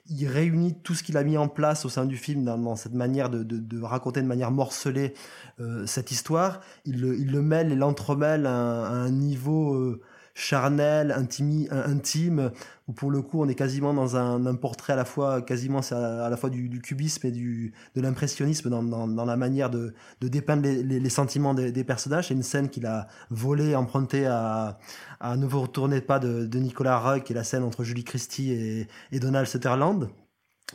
il 0.09 0.27
réunit 0.27 0.75
tout 0.83 0.95
ce 0.95 1.03
qu'il 1.03 1.17
a 1.17 1.23
mis 1.23 1.37
en 1.37 1.47
place 1.47 1.85
au 1.85 1.89
sein 1.89 2.05
du 2.05 2.17
film 2.17 2.43
dans, 2.43 2.75
cette 2.75 2.93
manière 2.93 3.29
de, 3.29 3.43
de, 3.43 3.81
raconter 3.81 4.21
de 4.21 4.27
manière 4.27 4.51
morcelée 4.51 5.13
euh, 5.59 5.85
cette 5.85 6.11
histoire. 6.11 6.59
Il 6.85 6.99
le, 7.01 7.17
il 7.17 7.31
le 7.31 7.41
mêle 7.41 7.71
et 7.71 7.75
l'entremêle 7.75 8.45
à, 8.45 8.51
un 8.51 9.09
niveau 9.09 9.75
euh, 9.75 10.01
charnel, 10.33 11.11
intime, 11.11 11.67
intime, 11.71 12.51
où 12.87 12.93
pour 12.93 13.11
le 13.11 13.21
coup 13.21 13.41
on 13.41 13.47
est 13.47 13.55
quasiment 13.55 13.93
dans 13.93 14.15
un, 14.15 14.55
portrait 14.55 14.93
à 14.93 14.95
la 14.95 15.05
fois 15.05 15.41
quasiment 15.41 15.81
à, 15.91 16.29
la 16.29 16.37
fois 16.37 16.49
du, 16.49 16.81
cubisme 16.81 17.27
et 17.27 17.31
du, 17.31 17.73
de 17.95 18.01
l'impressionnisme 18.01 18.69
dans, 18.69 18.83
dans, 18.83 19.25
la 19.25 19.37
manière 19.37 19.69
de, 19.69 19.93
de 20.21 20.27
dépeindre 20.27 20.63
les, 20.63 20.83
les, 20.83 21.09
sentiments 21.09 21.53
des, 21.53 21.71
des 21.71 21.83
personnages. 21.83 22.29
C'est 22.29 22.33
une 22.33 22.43
scène 22.43 22.69
qu'il 22.69 22.85
a 22.85 23.07
volée, 23.29 23.75
empruntée 23.75 24.25
à, 24.25 24.79
à 25.19 25.37
Ne 25.37 25.45
vous 25.45 25.61
retournez 25.61 26.01
pas 26.01 26.19
de, 26.19 26.45
de 26.45 26.59
Nicolas 26.59 26.99
Roy, 26.99 27.19
qui 27.19 27.33
est 27.33 27.35
la 27.35 27.43
scène 27.43 27.63
entre 27.63 27.83
Julie 27.83 28.03
Christie 28.03 28.51
et, 28.51 28.87
et 29.11 29.19
Donald 29.19 29.47
Sutherland, 29.47 30.09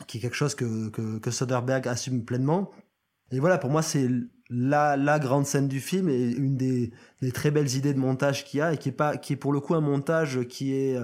qui 0.07 0.17
est 0.17 0.21
quelque 0.21 0.35
chose 0.35 0.55
que, 0.55 0.89
que, 0.89 1.19
que 1.19 1.31
Soderbergh 1.31 1.87
assume 1.87 2.23
pleinement. 2.23 2.71
Et 3.31 3.39
voilà, 3.39 3.57
pour 3.57 3.69
moi, 3.69 3.81
c'est 3.81 4.09
la, 4.49 4.97
la 4.97 5.19
grande 5.19 5.45
scène 5.45 5.67
du 5.67 5.79
film 5.79 6.09
et 6.09 6.31
une 6.31 6.55
des, 6.55 6.91
des 7.21 7.31
très 7.31 7.51
belles 7.51 7.75
idées 7.75 7.93
de 7.93 7.99
montage 7.99 8.45
qu'il 8.45 8.59
y 8.59 8.61
a 8.61 8.73
et 8.73 8.77
qui 8.77 8.89
est 8.89 8.93
pas, 8.93 9.17
qui 9.17 9.33
est 9.33 9.35
pour 9.37 9.53
le 9.53 9.59
coup 9.59 9.75
un 9.75 9.81
montage 9.81 10.47
qui 10.47 10.73
est, 10.73 10.97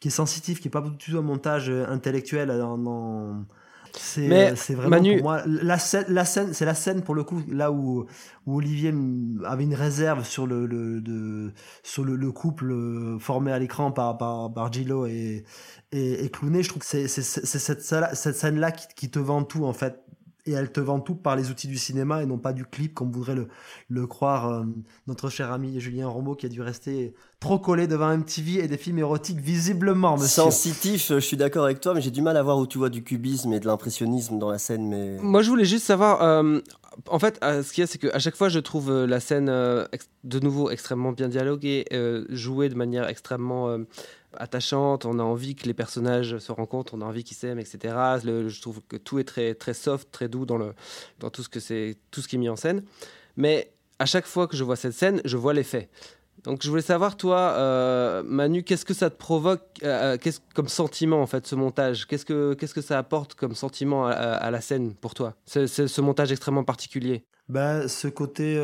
qui 0.00 0.08
est 0.08 0.12
sensitif, 0.12 0.60
qui 0.60 0.68
est 0.68 0.70
pas 0.70 0.80
du 0.80 0.96
tout 0.96 1.18
un 1.18 1.22
montage 1.22 1.70
intellectuel 1.70 2.48
dans, 2.48 3.44
c'est 3.92 4.54
c'est 4.56 4.74
vraiment 4.74 4.90
Manu... 4.96 5.16
pour 5.16 5.24
moi 5.24 5.42
la 5.46 5.78
scène, 5.78 6.04
la 6.08 6.24
scène 6.24 6.52
c'est 6.52 6.64
la 6.64 6.74
scène 6.74 7.02
pour 7.02 7.14
le 7.14 7.24
coup 7.24 7.42
là 7.48 7.72
où, 7.72 8.06
où 8.46 8.56
Olivier 8.56 8.92
avait 9.44 9.64
une 9.64 9.74
réserve 9.74 10.24
sur 10.24 10.46
le, 10.46 10.66
le 10.66 11.00
de, 11.00 11.52
sur 11.82 12.04
le, 12.04 12.16
le, 12.16 12.32
couple 12.32 12.74
formé 13.18 13.50
à 13.52 13.58
l'écran 13.58 13.90
par 13.90 14.16
par, 14.18 14.52
par 14.52 14.72
Gillo 14.72 15.06
et 15.06 15.44
et, 15.92 16.24
et 16.24 16.30
Clooney. 16.30 16.62
Je 16.62 16.68
trouve 16.68 16.80
que 16.80 16.86
c'est 16.86 17.08
c'est 17.08 17.22
cette, 17.22 17.82
cette 17.82 18.36
scène 18.36 18.60
là 18.60 18.72
qui, 18.72 18.86
qui 18.94 19.10
te 19.10 19.18
vend 19.18 19.42
tout 19.42 19.64
en 19.64 19.72
fait 19.72 20.00
et 20.48 20.52
elle 20.52 20.72
te 20.72 20.80
vend 20.80 21.00
tout 21.00 21.14
par 21.14 21.36
les 21.36 21.50
outils 21.50 21.68
du 21.68 21.76
cinéma 21.76 22.22
et 22.22 22.26
non 22.26 22.38
pas 22.38 22.52
du 22.52 22.64
clip 22.64 22.94
comme 22.94 23.10
voudrait 23.10 23.34
le, 23.34 23.48
le 23.88 24.06
croire 24.06 24.48
euh, 24.50 24.64
notre 25.06 25.28
cher 25.28 25.52
ami 25.52 25.78
Julien 25.78 26.08
Rombaud 26.08 26.34
qui 26.34 26.46
a 26.46 26.48
dû 26.48 26.62
rester 26.62 27.14
trop 27.40 27.58
collé 27.58 27.86
devant 27.86 28.16
MTV 28.16 28.64
et 28.64 28.68
des 28.68 28.78
films 28.78 28.98
érotiques 28.98 29.40
visiblement 29.40 30.14
monsieur. 30.16 30.42
Sensitif, 30.42 31.08
je 31.08 31.18
suis 31.20 31.36
d'accord 31.36 31.64
avec 31.64 31.80
toi 31.80 31.94
mais 31.94 32.00
j'ai 32.00 32.10
du 32.10 32.22
mal 32.22 32.36
à 32.36 32.42
voir 32.42 32.58
où 32.58 32.66
tu 32.66 32.78
vois 32.78 32.88
du 32.88 33.02
cubisme 33.02 33.52
et 33.52 33.60
de 33.60 33.66
l'impressionnisme 33.66 34.38
dans 34.38 34.50
la 34.50 34.58
scène 34.58 34.88
mais 34.88 35.18
Moi 35.20 35.42
je 35.42 35.50
voulais 35.50 35.64
juste 35.66 35.84
savoir 35.84 36.22
euh, 36.22 36.60
en 37.06 37.18
fait 37.18 37.38
euh, 37.42 37.62
ce 37.62 37.72
qu'il 37.72 37.82
y 37.82 37.84
a 37.84 37.86
c'est 37.86 37.98
qu'à 37.98 38.18
chaque 38.18 38.36
fois 38.36 38.48
je 38.48 38.58
trouve 38.58 39.04
la 39.04 39.20
scène 39.20 39.46
de 39.46 40.38
nouveau 40.40 40.70
extrêmement 40.70 41.12
bien 41.12 41.28
dialoguée 41.28 41.84
jouée 42.30 42.68
de 42.68 42.74
manière 42.74 43.08
extrêmement 43.08 43.78
attachante, 44.34 45.04
on 45.04 45.18
a 45.18 45.22
envie 45.22 45.54
que 45.54 45.66
les 45.66 45.74
personnages 45.74 46.38
se 46.38 46.52
rencontrent, 46.52 46.94
on 46.94 47.00
a 47.00 47.04
envie 47.04 47.24
qu'ils 47.24 47.36
s'aiment, 47.36 47.58
etc. 47.58 47.94
je 48.22 48.60
trouve 48.60 48.80
que 48.88 48.96
tout 48.96 49.18
est 49.18 49.24
très, 49.24 49.54
très 49.54 49.74
soft, 49.74 50.10
très 50.10 50.28
doux 50.28 50.46
dans, 50.46 50.58
le, 50.58 50.74
dans 51.18 51.30
tout, 51.30 51.42
ce 51.42 51.48
que 51.48 51.92
tout 52.10 52.20
ce 52.20 52.28
qui 52.28 52.36
est 52.36 52.38
mis 52.38 52.48
en 52.48 52.56
scène. 52.56 52.82
Mais 53.36 53.72
à 53.98 54.06
chaque 54.06 54.26
fois 54.26 54.46
que 54.46 54.56
je 54.56 54.64
vois 54.64 54.76
cette 54.76 54.92
scène, 54.92 55.20
je 55.24 55.36
vois 55.36 55.54
l'effet. 55.54 55.88
Donc 56.48 56.62
je 56.62 56.70
voulais 56.70 56.80
savoir, 56.80 57.18
toi, 57.18 57.52
euh, 57.58 58.22
Manu, 58.24 58.62
qu'est-ce 58.62 58.86
que 58.86 58.94
ça 58.94 59.10
te 59.10 59.18
provoque 59.18 59.60
euh, 59.82 60.14
euh, 60.14 60.16
qu'est-ce, 60.16 60.40
comme 60.54 60.68
sentiment, 60.68 61.20
en 61.20 61.26
fait, 61.26 61.46
ce 61.46 61.54
montage? 61.54 62.06
Qu'est-ce 62.06 62.24
que, 62.24 62.54
qu'est-ce 62.54 62.72
que 62.72 62.80
ça 62.80 62.96
apporte 62.96 63.34
comme 63.34 63.54
sentiment 63.54 64.06
à, 64.06 64.50
la 64.50 64.62
scène 64.62 64.94
pour 64.94 65.12
toi? 65.12 65.34
Ce 65.44 66.00
montage 66.00 66.32
extrêmement 66.32 66.64
particulier. 66.64 67.22
Ben, 67.50 67.86
Ce 67.86 68.08
côté 68.08 68.58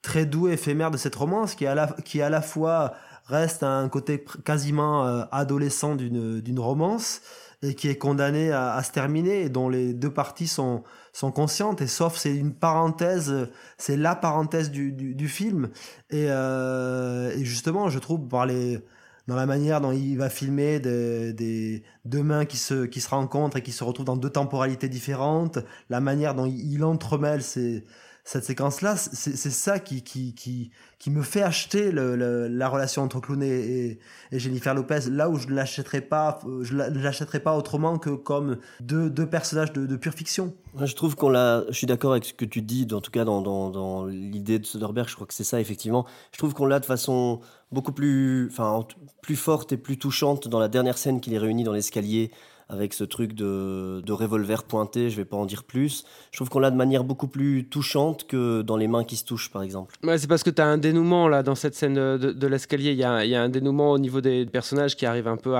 très 0.00 0.26
doux 0.26 0.46
et 0.46 0.52
éphémère 0.52 0.92
de 0.92 0.96
cette 0.96 1.16
romance 1.16 1.56
qui 1.56 1.66
à 1.66 1.74
la, 1.74 1.88
qui 2.04 2.22
à 2.22 2.30
la 2.30 2.40
fois 2.40 2.94
reste 3.24 3.64
un 3.64 3.88
côté 3.88 4.24
quasiment 4.44 5.02
adolescent 5.32 5.96
d'une 5.96 6.40
d'une 6.40 6.60
romance 6.60 7.20
et 7.62 7.74
qui 7.74 7.88
est 7.88 7.98
condamné 7.98 8.52
à, 8.52 8.80
se 8.84 8.92
terminer 8.92 9.42
et 9.42 9.48
dont 9.48 9.68
les 9.68 9.92
deux 9.92 10.12
parties 10.12 10.46
sont 10.46 10.84
sont 11.16 11.32
conscientes 11.32 11.80
et 11.80 11.86
sauf 11.86 12.18
c'est 12.18 12.36
une 12.36 12.52
parenthèse 12.52 13.48
c'est 13.78 13.96
la 13.96 14.14
parenthèse 14.14 14.70
du, 14.70 14.92
du, 14.92 15.28
film. 15.28 15.70
Et, 16.10 16.26
euh, 16.28 17.34
et, 17.34 17.42
justement 17.42 17.88
je 17.88 17.98
trouve 17.98 18.28
par 18.28 18.44
les 18.44 18.80
dans 19.26 19.34
la 19.34 19.46
manière 19.46 19.80
dont 19.80 19.92
il 19.92 20.16
va 20.16 20.28
filmer 20.28 20.78
des, 20.78 21.32
des 21.32 21.82
deux 22.04 22.22
mains 22.22 22.44
qui 22.44 22.58
se 22.58 22.84
qui 22.84 23.00
se 23.00 23.08
rencontrent 23.08 23.56
et 23.56 23.62
qui 23.62 23.72
se 23.72 23.82
retrouvent 23.82 24.04
dans 24.04 24.18
deux 24.18 24.30
temporalités 24.30 24.90
différentes 24.90 25.58
la 25.88 26.00
manière 26.00 26.34
dont 26.34 26.46
il 26.46 26.84
entremêle 26.84 27.42
ces 27.42 27.84
cette 28.26 28.42
séquence-là, 28.42 28.96
c'est 28.96 29.36
ça 29.36 29.78
qui, 29.78 30.02
qui, 30.02 30.34
qui, 30.34 30.72
qui, 30.98 31.10
me 31.10 31.22
fait 31.22 31.42
acheter 31.42 31.92
le, 31.92 32.48
la 32.48 32.68
relation 32.68 33.02
entre 33.02 33.20
Clooney 33.20 34.00
et, 34.32 34.38
Jennifer 34.38 34.74
Lopez, 34.74 35.08
là 35.12 35.30
où 35.30 35.36
je 35.36 35.46
ne 35.46 35.54
l'achèterais 35.54 36.00
pas, 36.00 36.40
je 36.62 36.74
l'achèterais 36.74 37.38
pas 37.38 37.56
autrement 37.56 37.98
que 37.98 38.10
comme 38.10 38.58
deux, 38.80 39.10
deux 39.10 39.26
personnages 39.26 39.72
de, 39.72 39.94
pure 39.94 40.12
fiction. 40.12 40.52
je 40.76 40.92
trouve 40.96 41.14
qu'on 41.14 41.28
l'a, 41.28 41.62
je 41.68 41.74
suis 41.74 41.86
d'accord 41.86 42.10
avec 42.10 42.24
ce 42.24 42.34
que 42.34 42.44
tu 42.44 42.62
dis, 42.62 42.88
en 42.92 43.00
tout 43.00 43.12
cas 43.12 43.24
dans, 43.24 43.42
dans, 43.42 43.70
dans 43.70 44.06
l'idée 44.06 44.58
de 44.58 44.66
Soderbergh, 44.66 45.08
je 45.08 45.14
crois 45.14 45.28
que 45.28 45.34
c'est 45.34 45.44
ça 45.44 45.60
effectivement. 45.60 46.04
Je 46.32 46.38
trouve 46.38 46.52
qu'on 46.52 46.66
l'a 46.66 46.80
de 46.80 46.84
façon 46.84 47.38
beaucoup 47.70 47.92
plus, 47.92 48.48
enfin, 48.50 48.84
plus 49.22 49.36
forte 49.36 49.70
et 49.72 49.76
plus 49.76 49.98
touchante 49.98 50.48
dans 50.48 50.58
la 50.58 50.68
dernière 50.68 50.98
scène 50.98 51.20
qui 51.20 51.30
les 51.30 51.38
réunit 51.38 51.62
dans 51.62 51.72
l'escalier 51.72 52.32
avec 52.68 52.94
ce 52.94 53.04
truc 53.04 53.32
de, 53.32 54.02
revolver 54.08 54.64
pointé, 54.64 55.10
je 55.10 55.16
vais 55.16 55.24
pas 55.24 55.36
en 55.36 55.46
dire 55.46 55.64
plus. 55.64 56.04
Je 56.32 56.38
trouve 56.38 56.48
qu'on 56.48 56.58
l'a 56.58 56.70
de 56.70 56.76
manière 56.76 57.04
beaucoup 57.04 57.28
plus 57.28 57.68
touchante 57.68 58.26
que 58.26 58.62
dans 58.62 58.76
les 58.76 58.88
mains 58.88 59.04
qui 59.04 59.16
se 59.16 59.24
touchent, 59.24 59.50
par 59.50 59.62
exemple. 59.62 59.94
C'est 60.16 60.26
parce 60.26 60.42
que 60.42 60.50
tu 60.50 60.62
as 60.62 60.66
un 60.66 60.78
dénouement 60.78 61.28
là 61.28 61.42
dans 61.42 61.54
cette 61.54 61.74
scène 61.74 61.94
de, 61.94 62.46
l'escalier. 62.46 62.92
Il 62.92 62.98
y 62.98 63.04
a, 63.04 63.42
un 63.42 63.48
dénouement 63.48 63.92
au 63.92 63.98
niveau 63.98 64.20
des 64.20 64.46
personnages 64.46 64.96
qui 64.96 65.06
arrivent 65.06 65.28
un 65.28 65.36
peu 65.36 65.54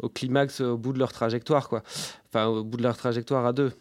au 0.00 0.08
climax 0.08 0.60
au 0.60 0.76
bout 0.76 0.92
de 0.92 0.98
leur 0.98 1.12
trajectoire. 1.12 1.68
Enfin, 2.28 2.46
au 2.46 2.62
bout 2.62 2.76
de 2.76 2.82
leur 2.82 2.96
trajectoire 2.96 3.46
à 3.46 3.52
deux. 3.52 3.72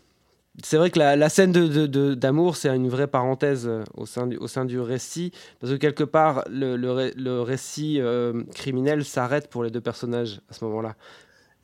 C'est 0.64 0.78
vrai 0.78 0.92
que 0.92 1.00
la, 1.00 1.30
scène 1.30 1.52
d'amour, 1.52 2.56
c'est 2.58 2.70
une 2.70 2.88
vraie 2.88 3.08
parenthèse 3.08 3.66
euh, 3.68 3.84
au 3.96 4.06
sein, 4.06 4.28
du, 4.66 4.80
récit, 4.80 5.32
parce 5.60 5.74
que 5.74 5.78
quelque 5.78 6.04
part, 6.04 6.44
le 6.48 7.42
récit 7.42 8.00
euh, 8.00 8.44
criminel 8.54 9.04
s'arrête 9.04 9.50
pour 9.50 9.64
les 9.64 9.72
deux 9.72 9.82
personnages 9.82 10.42
à 10.52 10.54
ce 10.54 10.64
moment-là. 10.66 10.96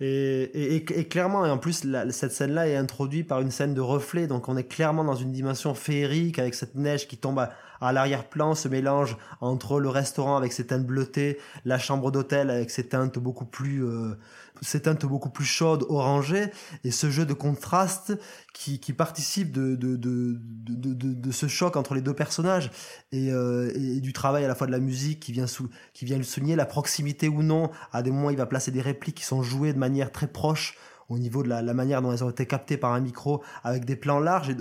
Et, 0.01 0.43
et, 0.43 0.75
et, 0.75 1.07
clairement, 1.07 1.45
et 1.45 1.49
en 1.49 1.57
plus, 1.57 1.85
cette 2.11 2.31
scène-là 2.31 2.69
est 2.69 2.77
introduite 2.77 3.27
par 3.27 3.41
une 3.41 3.51
scène 3.51 3.73
de 3.73 3.81
reflet, 3.81 4.27
donc 4.27 4.47
on 4.47 4.55
est 4.55 4.63
clairement 4.63 5.03
dans 5.03 5.15
une 5.15 5.33
dimension 5.33 5.73
féerique 5.73 6.39
avec 6.39 6.55
cette 6.55 6.75
neige 6.75 7.07
qui 7.07 7.17
tombe 7.17 7.39
à 7.39 7.53
l'arrière-plan 7.81 8.55
ce 8.55 8.67
mélange 8.67 9.17
entre 9.41 9.79
le 9.79 9.89
restaurant 9.89 10.37
avec 10.37 10.53
ses 10.53 10.67
teintes 10.67 10.85
bleutées, 10.85 11.37
la 11.65 11.79
chambre 11.79 12.11
d'hôtel 12.11 12.49
avec 12.49 12.69
ses 12.71 12.87
teintes 12.87 13.19
beaucoup 13.19 13.45
plus 13.45 13.83
euh, 13.85 14.15
ces 14.61 14.81
teintes 14.81 15.05
beaucoup 15.05 15.29
plus 15.29 15.45
chaudes, 15.45 15.85
orangées, 15.89 16.51
et 16.83 16.91
ce 16.91 17.09
jeu 17.09 17.25
de 17.25 17.33
contraste 17.33 18.17
qui, 18.53 18.79
qui 18.79 18.93
participe 18.93 19.51
de, 19.51 19.75
de, 19.75 19.95
de, 19.95 20.37
de, 20.67 20.93
de, 20.93 21.31
ce 21.31 21.47
choc 21.47 21.75
entre 21.75 21.93
les 21.93 22.01
deux 22.01 22.13
personnages 22.13 22.71
et, 23.11 23.31
euh, 23.31 23.71
et, 23.75 24.01
du 24.01 24.13
travail 24.13 24.43
à 24.43 24.47
la 24.47 24.55
fois 24.55 24.67
de 24.67 24.71
la 24.71 24.79
musique 24.79 25.19
qui 25.19 25.31
vient, 25.31 25.47
sous, 25.47 25.69
qui 25.93 26.05
vient 26.05 26.17
le 26.17 26.23
souligner, 26.23 26.55
la 26.55 26.65
proximité 26.65 27.29
ou 27.29 27.43
non. 27.43 27.71
À 27.91 28.01
des 28.01 28.11
moments, 28.11 28.29
il 28.29 28.37
va 28.37 28.45
placer 28.45 28.71
des 28.71 28.81
répliques 28.81 29.15
qui 29.15 29.25
sont 29.25 29.43
jouées 29.43 29.73
de 29.73 29.79
manière 29.79 30.11
très 30.11 30.27
proche 30.27 30.75
au 31.09 31.17
niveau 31.17 31.43
de 31.43 31.49
la, 31.49 31.61
la, 31.61 31.73
manière 31.73 32.01
dont 32.01 32.11
elles 32.11 32.23
ont 32.23 32.29
été 32.29 32.45
captées 32.45 32.77
par 32.77 32.93
un 32.93 32.99
micro 32.99 33.43
avec 33.63 33.85
des 33.85 33.95
plans 33.95 34.19
larges. 34.19 34.49
Et 34.49 34.55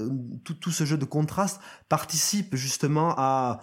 tout, 0.44 0.54
tout 0.54 0.70
ce 0.70 0.84
jeu 0.84 0.96
de 0.96 1.04
contraste 1.04 1.60
participe 1.88 2.56
justement 2.56 3.14
à, 3.16 3.60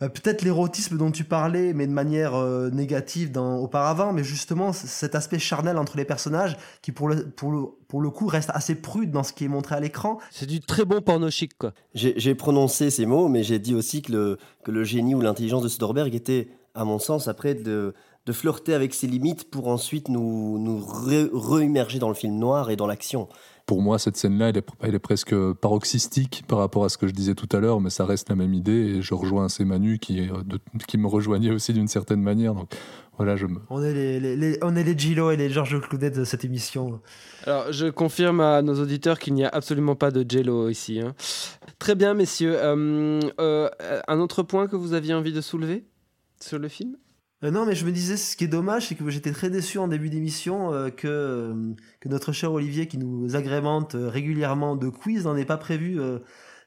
bah, 0.00 0.08
peut-être 0.08 0.40
l'érotisme 0.42 0.96
dont 0.96 1.10
tu 1.10 1.24
parlais, 1.24 1.74
mais 1.74 1.86
de 1.86 1.92
manière 1.92 2.34
euh, 2.34 2.70
négative 2.70 3.30
dans, 3.30 3.58
auparavant, 3.58 4.14
mais 4.14 4.24
justement 4.24 4.72
cet 4.72 5.14
aspect 5.14 5.38
charnel 5.38 5.76
entre 5.76 5.98
les 5.98 6.06
personnages 6.06 6.56
qui, 6.80 6.90
pour 6.90 7.06
le, 7.06 7.28
pour 7.28 7.52
le, 7.52 7.66
pour 7.86 8.00
le 8.00 8.08
coup, 8.08 8.26
reste 8.26 8.50
assez 8.54 8.74
prude 8.74 9.10
dans 9.10 9.22
ce 9.22 9.34
qui 9.34 9.44
est 9.44 9.48
montré 9.48 9.74
à 9.74 9.80
l'écran. 9.80 10.18
C'est 10.30 10.46
du 10.46 10.60
très 10.60 10.86
bon 10.86 11.02
porno 11.02 11.30
chic, 11.30 11.56
quoi. 11.58 11.74
J'ai 11.92 12.34
prononcé 12.34 12.88
ces 12.88 13.04
mots, 13.04 13.28
mais 13.28 13.42
j'ai 13.42 13.58
dit 13.58 13.74
aussi 13.74 14.00
que 14.00 14.12
le, 14.12 14.38
que 14.64 14.70
le 14.70 14.84
génie 14.84 15.14
ou 15.14 15.20
l'intelligence 15.20 15.62
de 15.62 15.68
Soderbergh 15.68 16.14
était, 16.14 16.48
à 16.74 16.84
mon 16.86 16.98
sens, 16.98 17.28
après 17.28 17.54
de, 17.54 17.92
de 18.30 18.32
flirter 18.32 18.74
avec 18.74 18.94
ses 18.94 19.08
limites 19.08 19.50
pour 19.50 19.66
ensuite 19.66 20.08
nous, 20.08 20.56
nous 20.60 20.78
re-immerger 20.78 21.98
dans 21.98 22.08
le 22.08 22.14
film 22.14 22.38
noir 22.38 22.70
et 22.70 22.76
dans 22.76 22.86
l'action 22.86 23.28
pour 23.66 23.82
moi, 23.82 24.00
cette 24.00 24.16
scène-là, 24.16 24.48
elle 24.48 24.56
est, 24.56 24.66
elle 24.80 24.94
est, 24.96 24.98
presque 24.98 25.32
paroxystique 25.52 26.42
par 26.48 26.58
rapport 26.58 26.84
à 26.84 26.88
ce 26.88 26.98
que 26.98 27.06
je 27.06 27.12
disais 27.12 27.36
tout 27.36 27.48
à 27.52 27.60
l'heure, 27.60 27.80
mais 27.80 27.90
ça 27.90 28.04
reste 28.04 28.28
la 28.28 28.34
même 28.34 28.52
idée 28.52 28.72
et 28.72 29.00
je 29.00 29.14
rejoins 29.14 29.48
ces 29.48 29.64
Manu 29.64 30.00
qui, 30.00 30.28
qui 30.88 30.98
me 30.98 31.06
rejoignait 31.06 31.52
aussi 31.52 31.72
d'une 31.72 31.86
certaine 31.86 32.20
manière. 32.20 32.52
Donc 32.54 32.68
voilà, 33.16 33.36
je 33.36 33.46
me... 33.46 33.60
On 33.70 33.80
est 33.80 33.94
les, 33.94 34.18
les, 34.34 34.58
on 34.62 34.74
est 34.74 34.82
les 34.82 34.98
Gilo 34.98 35.30
et 35.30 35.36
les 35.36 35.50
Georges 35.50 35.80
Cloudet 35.82 36.10
de 36.10 36.24
cette 36.24 36.44
émission. 36.44 37.00
Alors, 37.46 37.70
je 37.70 37.86
confirme 37.86 38.40
à 38.40 38.60
nos 38.60 38.74
auditeurs 38.74 39.20
qu'il 39.20 39.34
n'y 39.34 39.44
a 39.44 39.48
absolument 39.50 39.94
pas 39.94 40.10
de 40.10 40.28
Jello 40.28 40.68
ici. 40.68 41.00
Hein. 41.00 41.14
Très 41.78 41.94
bien, 41.94 42.14
messieurs. 42.14 42.56
Euh, 42.56 43.20
euh, 43.38 43.70
un 44.08 44.18
autre 44.18 44.42
point 44.42 44.66
que 44.66 44.74
vous 44.74 44.94
aviez 44.94 45.14
envie 45.14 45.32
de 45.32 45.40
soulever 45.40 45.84
sur 46.40 46.58
le 46.58 46.66
film? 46.66 46.96
Euh, 47.42 47.50
non, 47.50 47.64
mais 47.64 47.74
je 47.74 47.86
me 47.86 47.92
disais, 47.92 48.16
ce 48.16 48.36
qui 48.36 48.44
est 48.44 48.48
dommage, 48.48 48.88
c'est 48.88 48.94
que 48.94 49.08
j'étais 49.08 49.32
très 49.32 49.48
déçu 49.50 49.78
en 49.78 49.88
début 49.88 50.10
d'émission 50.10 50.72
euh, 50.74 50.90
que, 50.90 51.08
euh, 51.08 51.74
que 52.00 52.08
notre 52.08 52.32
cher 52.32 52.52
Olivier, 52.52 52.86
qui 52.86 52.98
nous 52.98 53.34
agrémente 53.34 53.96
régulièrement 53.98 54.76
de 54.76 54.88
quiz, 54.88 55.24
n'en 55.24 55.36
ait 55.36 55.46
pas 55.46 55.56
prévu 55.56 55.98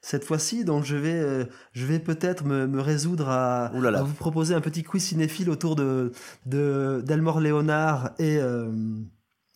cette 0.02 0.24
fois-ci. 0.24 0.64
Donc 0.64 0.84
je 0.84 0.96
vais, 0.96 1.48
je 1.72 1.86
vais 1.86 1.98
peut-être 1.98 2.44
me, 2.44 2.66
me, 2.66 2.80
résoudre 2.80 3.28
à, 3.28 3.66
à, 3.66 4.02
vous 4.02 4.14
proposer 4.14 4.54
un 4.54 4.60
petit 4.60 4.82
quiz 4.82 5.02
cinéphile 5.02 5.48
autour 5.50 5.76
de 5.76 6.12
d'Elmore 6.46 7.40
Léonard 7.40 8.10
et 8.18 8.38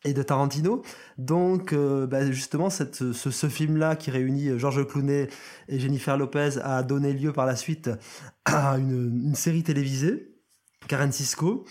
et 0.04 0.12
de 0.12 0.22
Tarantino. 0.22 0.82
Donc, 1.18 1.74
bah, 1.74 2.30
justement, 2.30 2.70
cette, 2.70 3.12
ce, 3.12 3.30
ce 3.30 3.48
film-là 3.48 3.96
qui 3.96 4.10
réunit 4.10 4.58
Georges 4.58 4.86
Clooney 4.86 5.28
et 5.68 5.80
Jennifer 5.80 6.16
Lopez 6.16 6.60
a 6.62 6.82
donné 6.84 7.12
lieu 7.12 7.32
par 7.32 7.46
la 7.46 7.56
suite 7.56 7.90
à 8.44 8.78
une, 8.78 9.24
une 9.26 9.34
série 9.34 9.64
télévisée 9.64 10.37
Karen 10.86 11.12
Cisco, 11.12 11.64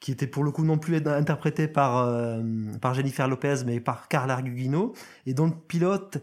qui 0.00 0.12
était 0.12 0.26
pour 0.26 0.44
le 0.44 0.50
coup 0.50 0.64
non 0.64 0.76
plus 0.76 0.96
interprétée 1.06 1.66
par, 1.66 2.06
euh, 2.06 2.42
par 2.80 2.94
Jennifer 2.94 3.26
Lopez, 3.26 3.64
mais 3.64 3.80
par 3.80 4.08
Carla 4.08 4.40
Gugino, 4.42 4.92
et 5.26 5.34
dont 5.34 5.46
le 5.46 5.54
pilote 5.66 6.18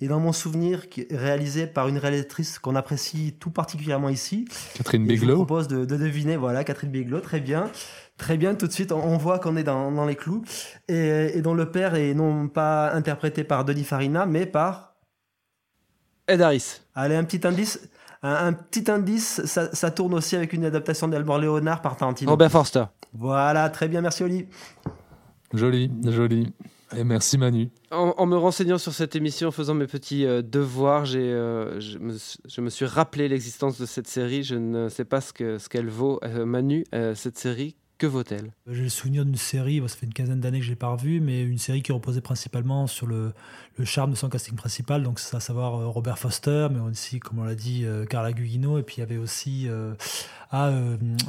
est 0.00 0.08
dans 0.08 0.20
mon 0.20 0.32
souvenir 0.32 0.88
qui 0.88 1.02
est 1.02 1.16
réalisé 1.16 1.66
par 1.66 1.88
une 1.88 1.98
réalisatrice 1.98 2.58
qu'on 2.58 2.74
apprécie 2.76 3.36
tout 3.38 3.50
particulièrement 3.50 4.08
ici. 4.08 4.46
Catherine 4.74 5.06
Bigelow. 5.06 5.26
Je 5.26 5.32
vous 5.32 5.44
propose 5.44 5.68
de, 5.68 5.84
deviner, 5.84 6.36
voilà, 6.36 6.64
Catherine 6.64 6.90
Bigelow, 6.90 7.20
très 7.20 7.40
bien. 7.40 7.70
Très 8.18 8.36
bien, 8.36 8.54
tout 8.54 8.66
de 8.66 8.72
suite, 8.72 8.92
on 8.92 9.16
voit 9.16 9.38
qu'on 9.38 9.56
est 9.56 9.64
dans, 9.64 9.92
dans, 9.92 10.06
les 10.06 10.16
clous. 10.16 10.42
Et, 10.88 11.32
et 11.34 11.42
dont 11.42 11.54
le 11.54 11.70
père 11.70 11.94
est 11.94 12.14
non 12.14 12.48
pas 12.48 12.92
interprété 12.92 13.44
par 13.44 13.64
Denis 13.64 13.84
Farina, 13.84 14.26
mais 14.26 14.46
par... 14.46 14.96
Ed 16.26 16.40
Harris. 16.40 16.80
Allez, 16.94 17.14
un 17.14 17.24
petit 17.24 17.46
indice. 17.46 17.88
Un, 18.22 18.52
petit 18.54 18.90
indice, 18.90 19.42
ça, 19.44 19.90
tourne 19.90 20.14
aussi 20.14 20.36
avec 20.36 20.52
une 20.52 20.64
adaptation 20.64 21.06
d'Albert 21.06 21.38
Léonard 21.38 21.82
par 21.82 21.96
Tarantino. 21.96 22.30
Robert 22.30 22.50
Forster. 22.50 22.84
Voilà, 23.12 23.68
très 23.70 23.88
bien, 23.88 24.00
merci 24.00 24.24
Oli. 24.24 24.46
Joli, 25.52 25.90
joli. 26.04 26.52
Et 26.96 27.02
merci 27.02 27.36
Manu. 27.36 27.70
En, 27.90 28.26
me 28.26 28.36
renseignant 28.36 28.78
sur 28.78 28.92
cette 28.92 29.16
émission, 29.16 29.48
en 29.48 29.52
faisant 29.52 29.74
mes 29.74 29.86
petits 29.86 30.24
euh, 30.24 30.40
devoirs, 30.40 31.04
j'ai, 31.04 31.18
euh, 31.18 31.80
je, 31.80 31.98
me, 32.60 32.70
suis 32.70 32.84
rappelé 32.84 33.28
l'existence 33.28 33.80
de 33.80 33.86
cette 33.86 34.06
série. 34.06 34.44
Je 34.44 34.54
ne 34.54 34.88
sais 34.88 35.04
pas 35.04 35.20
ce, 35.20 35.32
que, 35.32 35.58
ce 35.58 35.68
qu'elle 35.68 35.88
vaut. 35.88 36.20
Euh, 36.24 36.46
Manu, 36.46 36.84
cette 37.14 37.38
série, 37.38 37.74
que 37.98 38.06
vaut-elle? 38.06 38.52
J'ai 38.70 38.82
le 38.82 38.88
souvenir 38.88 39.24
d'une 39.24 39.36
série, 39.36 39.80
ça 39.86 39.96
fait 39.96 40.06
une 40.06 40.12
quinzaine 40.12 40.40
d'années 40.40 40.58
que 40.58 40.64
je 40.64 40.70
l'ai 40.70 40.76
pas 40.76 40.88
revue, 40.88 41.20
mais 41.20 41.42
une 41.42 41.58
série 41.58 41.82
qui 41.82 41.92
reposait 41.92 42.20
principalement 42.20 42.86
sur 42.86 43.06
le, 43.06 43.32
le 43.78 43.84
charme 43.84 44.10
de 44.10 44.16
son 44.16 44.28
casting 44.28 44.54
principal, 44.54 45.02
donc 45.02 45.20
c'est 45.20 45.36
à 45.36 45.40
savoir 45.40 45.74
euh, 45.74 45.86
Robert 45.86 46.18
Foster, 46.18 46.68
mais 46.70 46.80
aussi, 46.80 47.20
comme 47.20 47.38
on 47.38 47.44
l'a 47.44 47.54
dit, 47.54 47.84
euh, 47.84 48.06
Carla 48.06 48.32
Gugino, 48.32 48.78
et 48.78 48.82
puis 48.82 48.96
il 48.96 49.00
y 49.00 49.02
avait 49.02 49.18
aussi, 49.18 49.66
euh, 49.68 49.94
ah, 50.50 50.70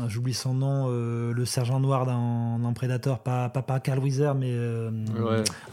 j'oublie 0.07 0.33
son 0.33 0.53
nom, 0.53 0.87
le 0.89 1.45
sergent 1.45 1.79
noir 1.79 2.05
dans, 2.05 2.59
dans 2.59 2.73
Predator, 2.73 3.19
pas, 3.19 3.49
pas, 3.49 3.61
pas 3.61 3.79
Carl 3.79 3.99
Weiser, 3.99 4.31
mais 4.37 4.55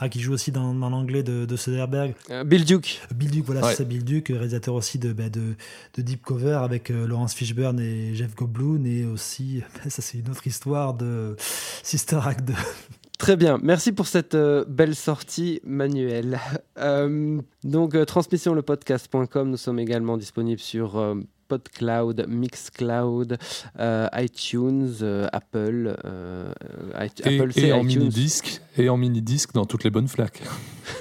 ah, 0.01 0.09
qui 0.09 0.21
joue 0.21 0.33
aussi 0.33 0.51
dans, 0.51 0.75
dans 0.75 0.91
l'anglais 0.91 1.23
de, 1.23 1.45
de 1.45 1.57
Soderbergh. 1.57 2.15
Bill 2.47 2.65
Duke. 2.65 3.01
Bill 3.15 3.31
Duke, 3.31 3.47
voilà, 3.47 3.75
c'est 3.75 3.85
Bill 3.85 4.05
Duke, 4.05 4.29
réalisateur 4.29 4.75
aussi 4.75 4.99
de, 4.99 5.13
bah, 5.13 5.29
de, 5.29 5.55
de, 5.97 6.03
Deep 6.03 6.23
Cover 6.23 6.61
avec 6.63 6.89
Laurence 6.89 7.35
Fishburne 7.35 7.79
et 7.81 8.15
Jeff 8.15 8.35
Goldblum, 8.35 8.87
et 8.87 9.05
aussi, 9.05 9.63
ça 9.89 10.03
c'est 10.03 10.19
une 10.19 10.31
autre 10.31 10.47
histoire 10.47 10.84
de 10.93 11.37
Sister 11.83 12.21
Act 12.23 12.45
2. 12.45 12.53
Très 13.19 13.37
bien, 13.37 13.59
merci 13.63 13.93
pour 13.93 14.07
cette 14.07 14.35
euh, 14.35 14.65
belle 14.69 14.95
sortie 14.95 15.61
manuelle. 15.65 16.39
Euh, 16.77 17.41
donc, 17.63 17.95
euh, 17.95 18.05
transmissionlepodcast.com, 18.05 19.49
nous 19.49 19.57
sommes 19.57 19.79
également 19.79 20.17
disponibles 20.17 20.61
sur 20.61 21.01
PodCloud, 21.47 22.27
Mixcloud, 22.29 23.39
iTunes, 23.79 25.29
Apple, 25.33 25.97
et, 26.95 26.99
Apple 26.99 27.53
et 27.55 27.73
en 27.73 27.85
mini-disque, 27.85 28.61
et 28.77 28.89
en 28.89 28.97
mini-disque 28.97 29.55
dans 29.55 29.67
toutes 29.67 29.85
les 29.85 29.91
bonnes 29.91 30.09
flaques. 30.09 30.43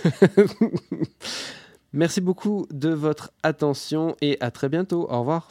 merci 1.94 2.22
beaucoup 2.22 2.68
de 2.72 2.90
votre 2.90 3.32
attention 3.42 4.16
et 4.22 4.38
à 4.40 4.52
très 4.52 4.70
bientôt. 4.70 5.08
Au 5.10 5.22
revoir. 5.22 5.50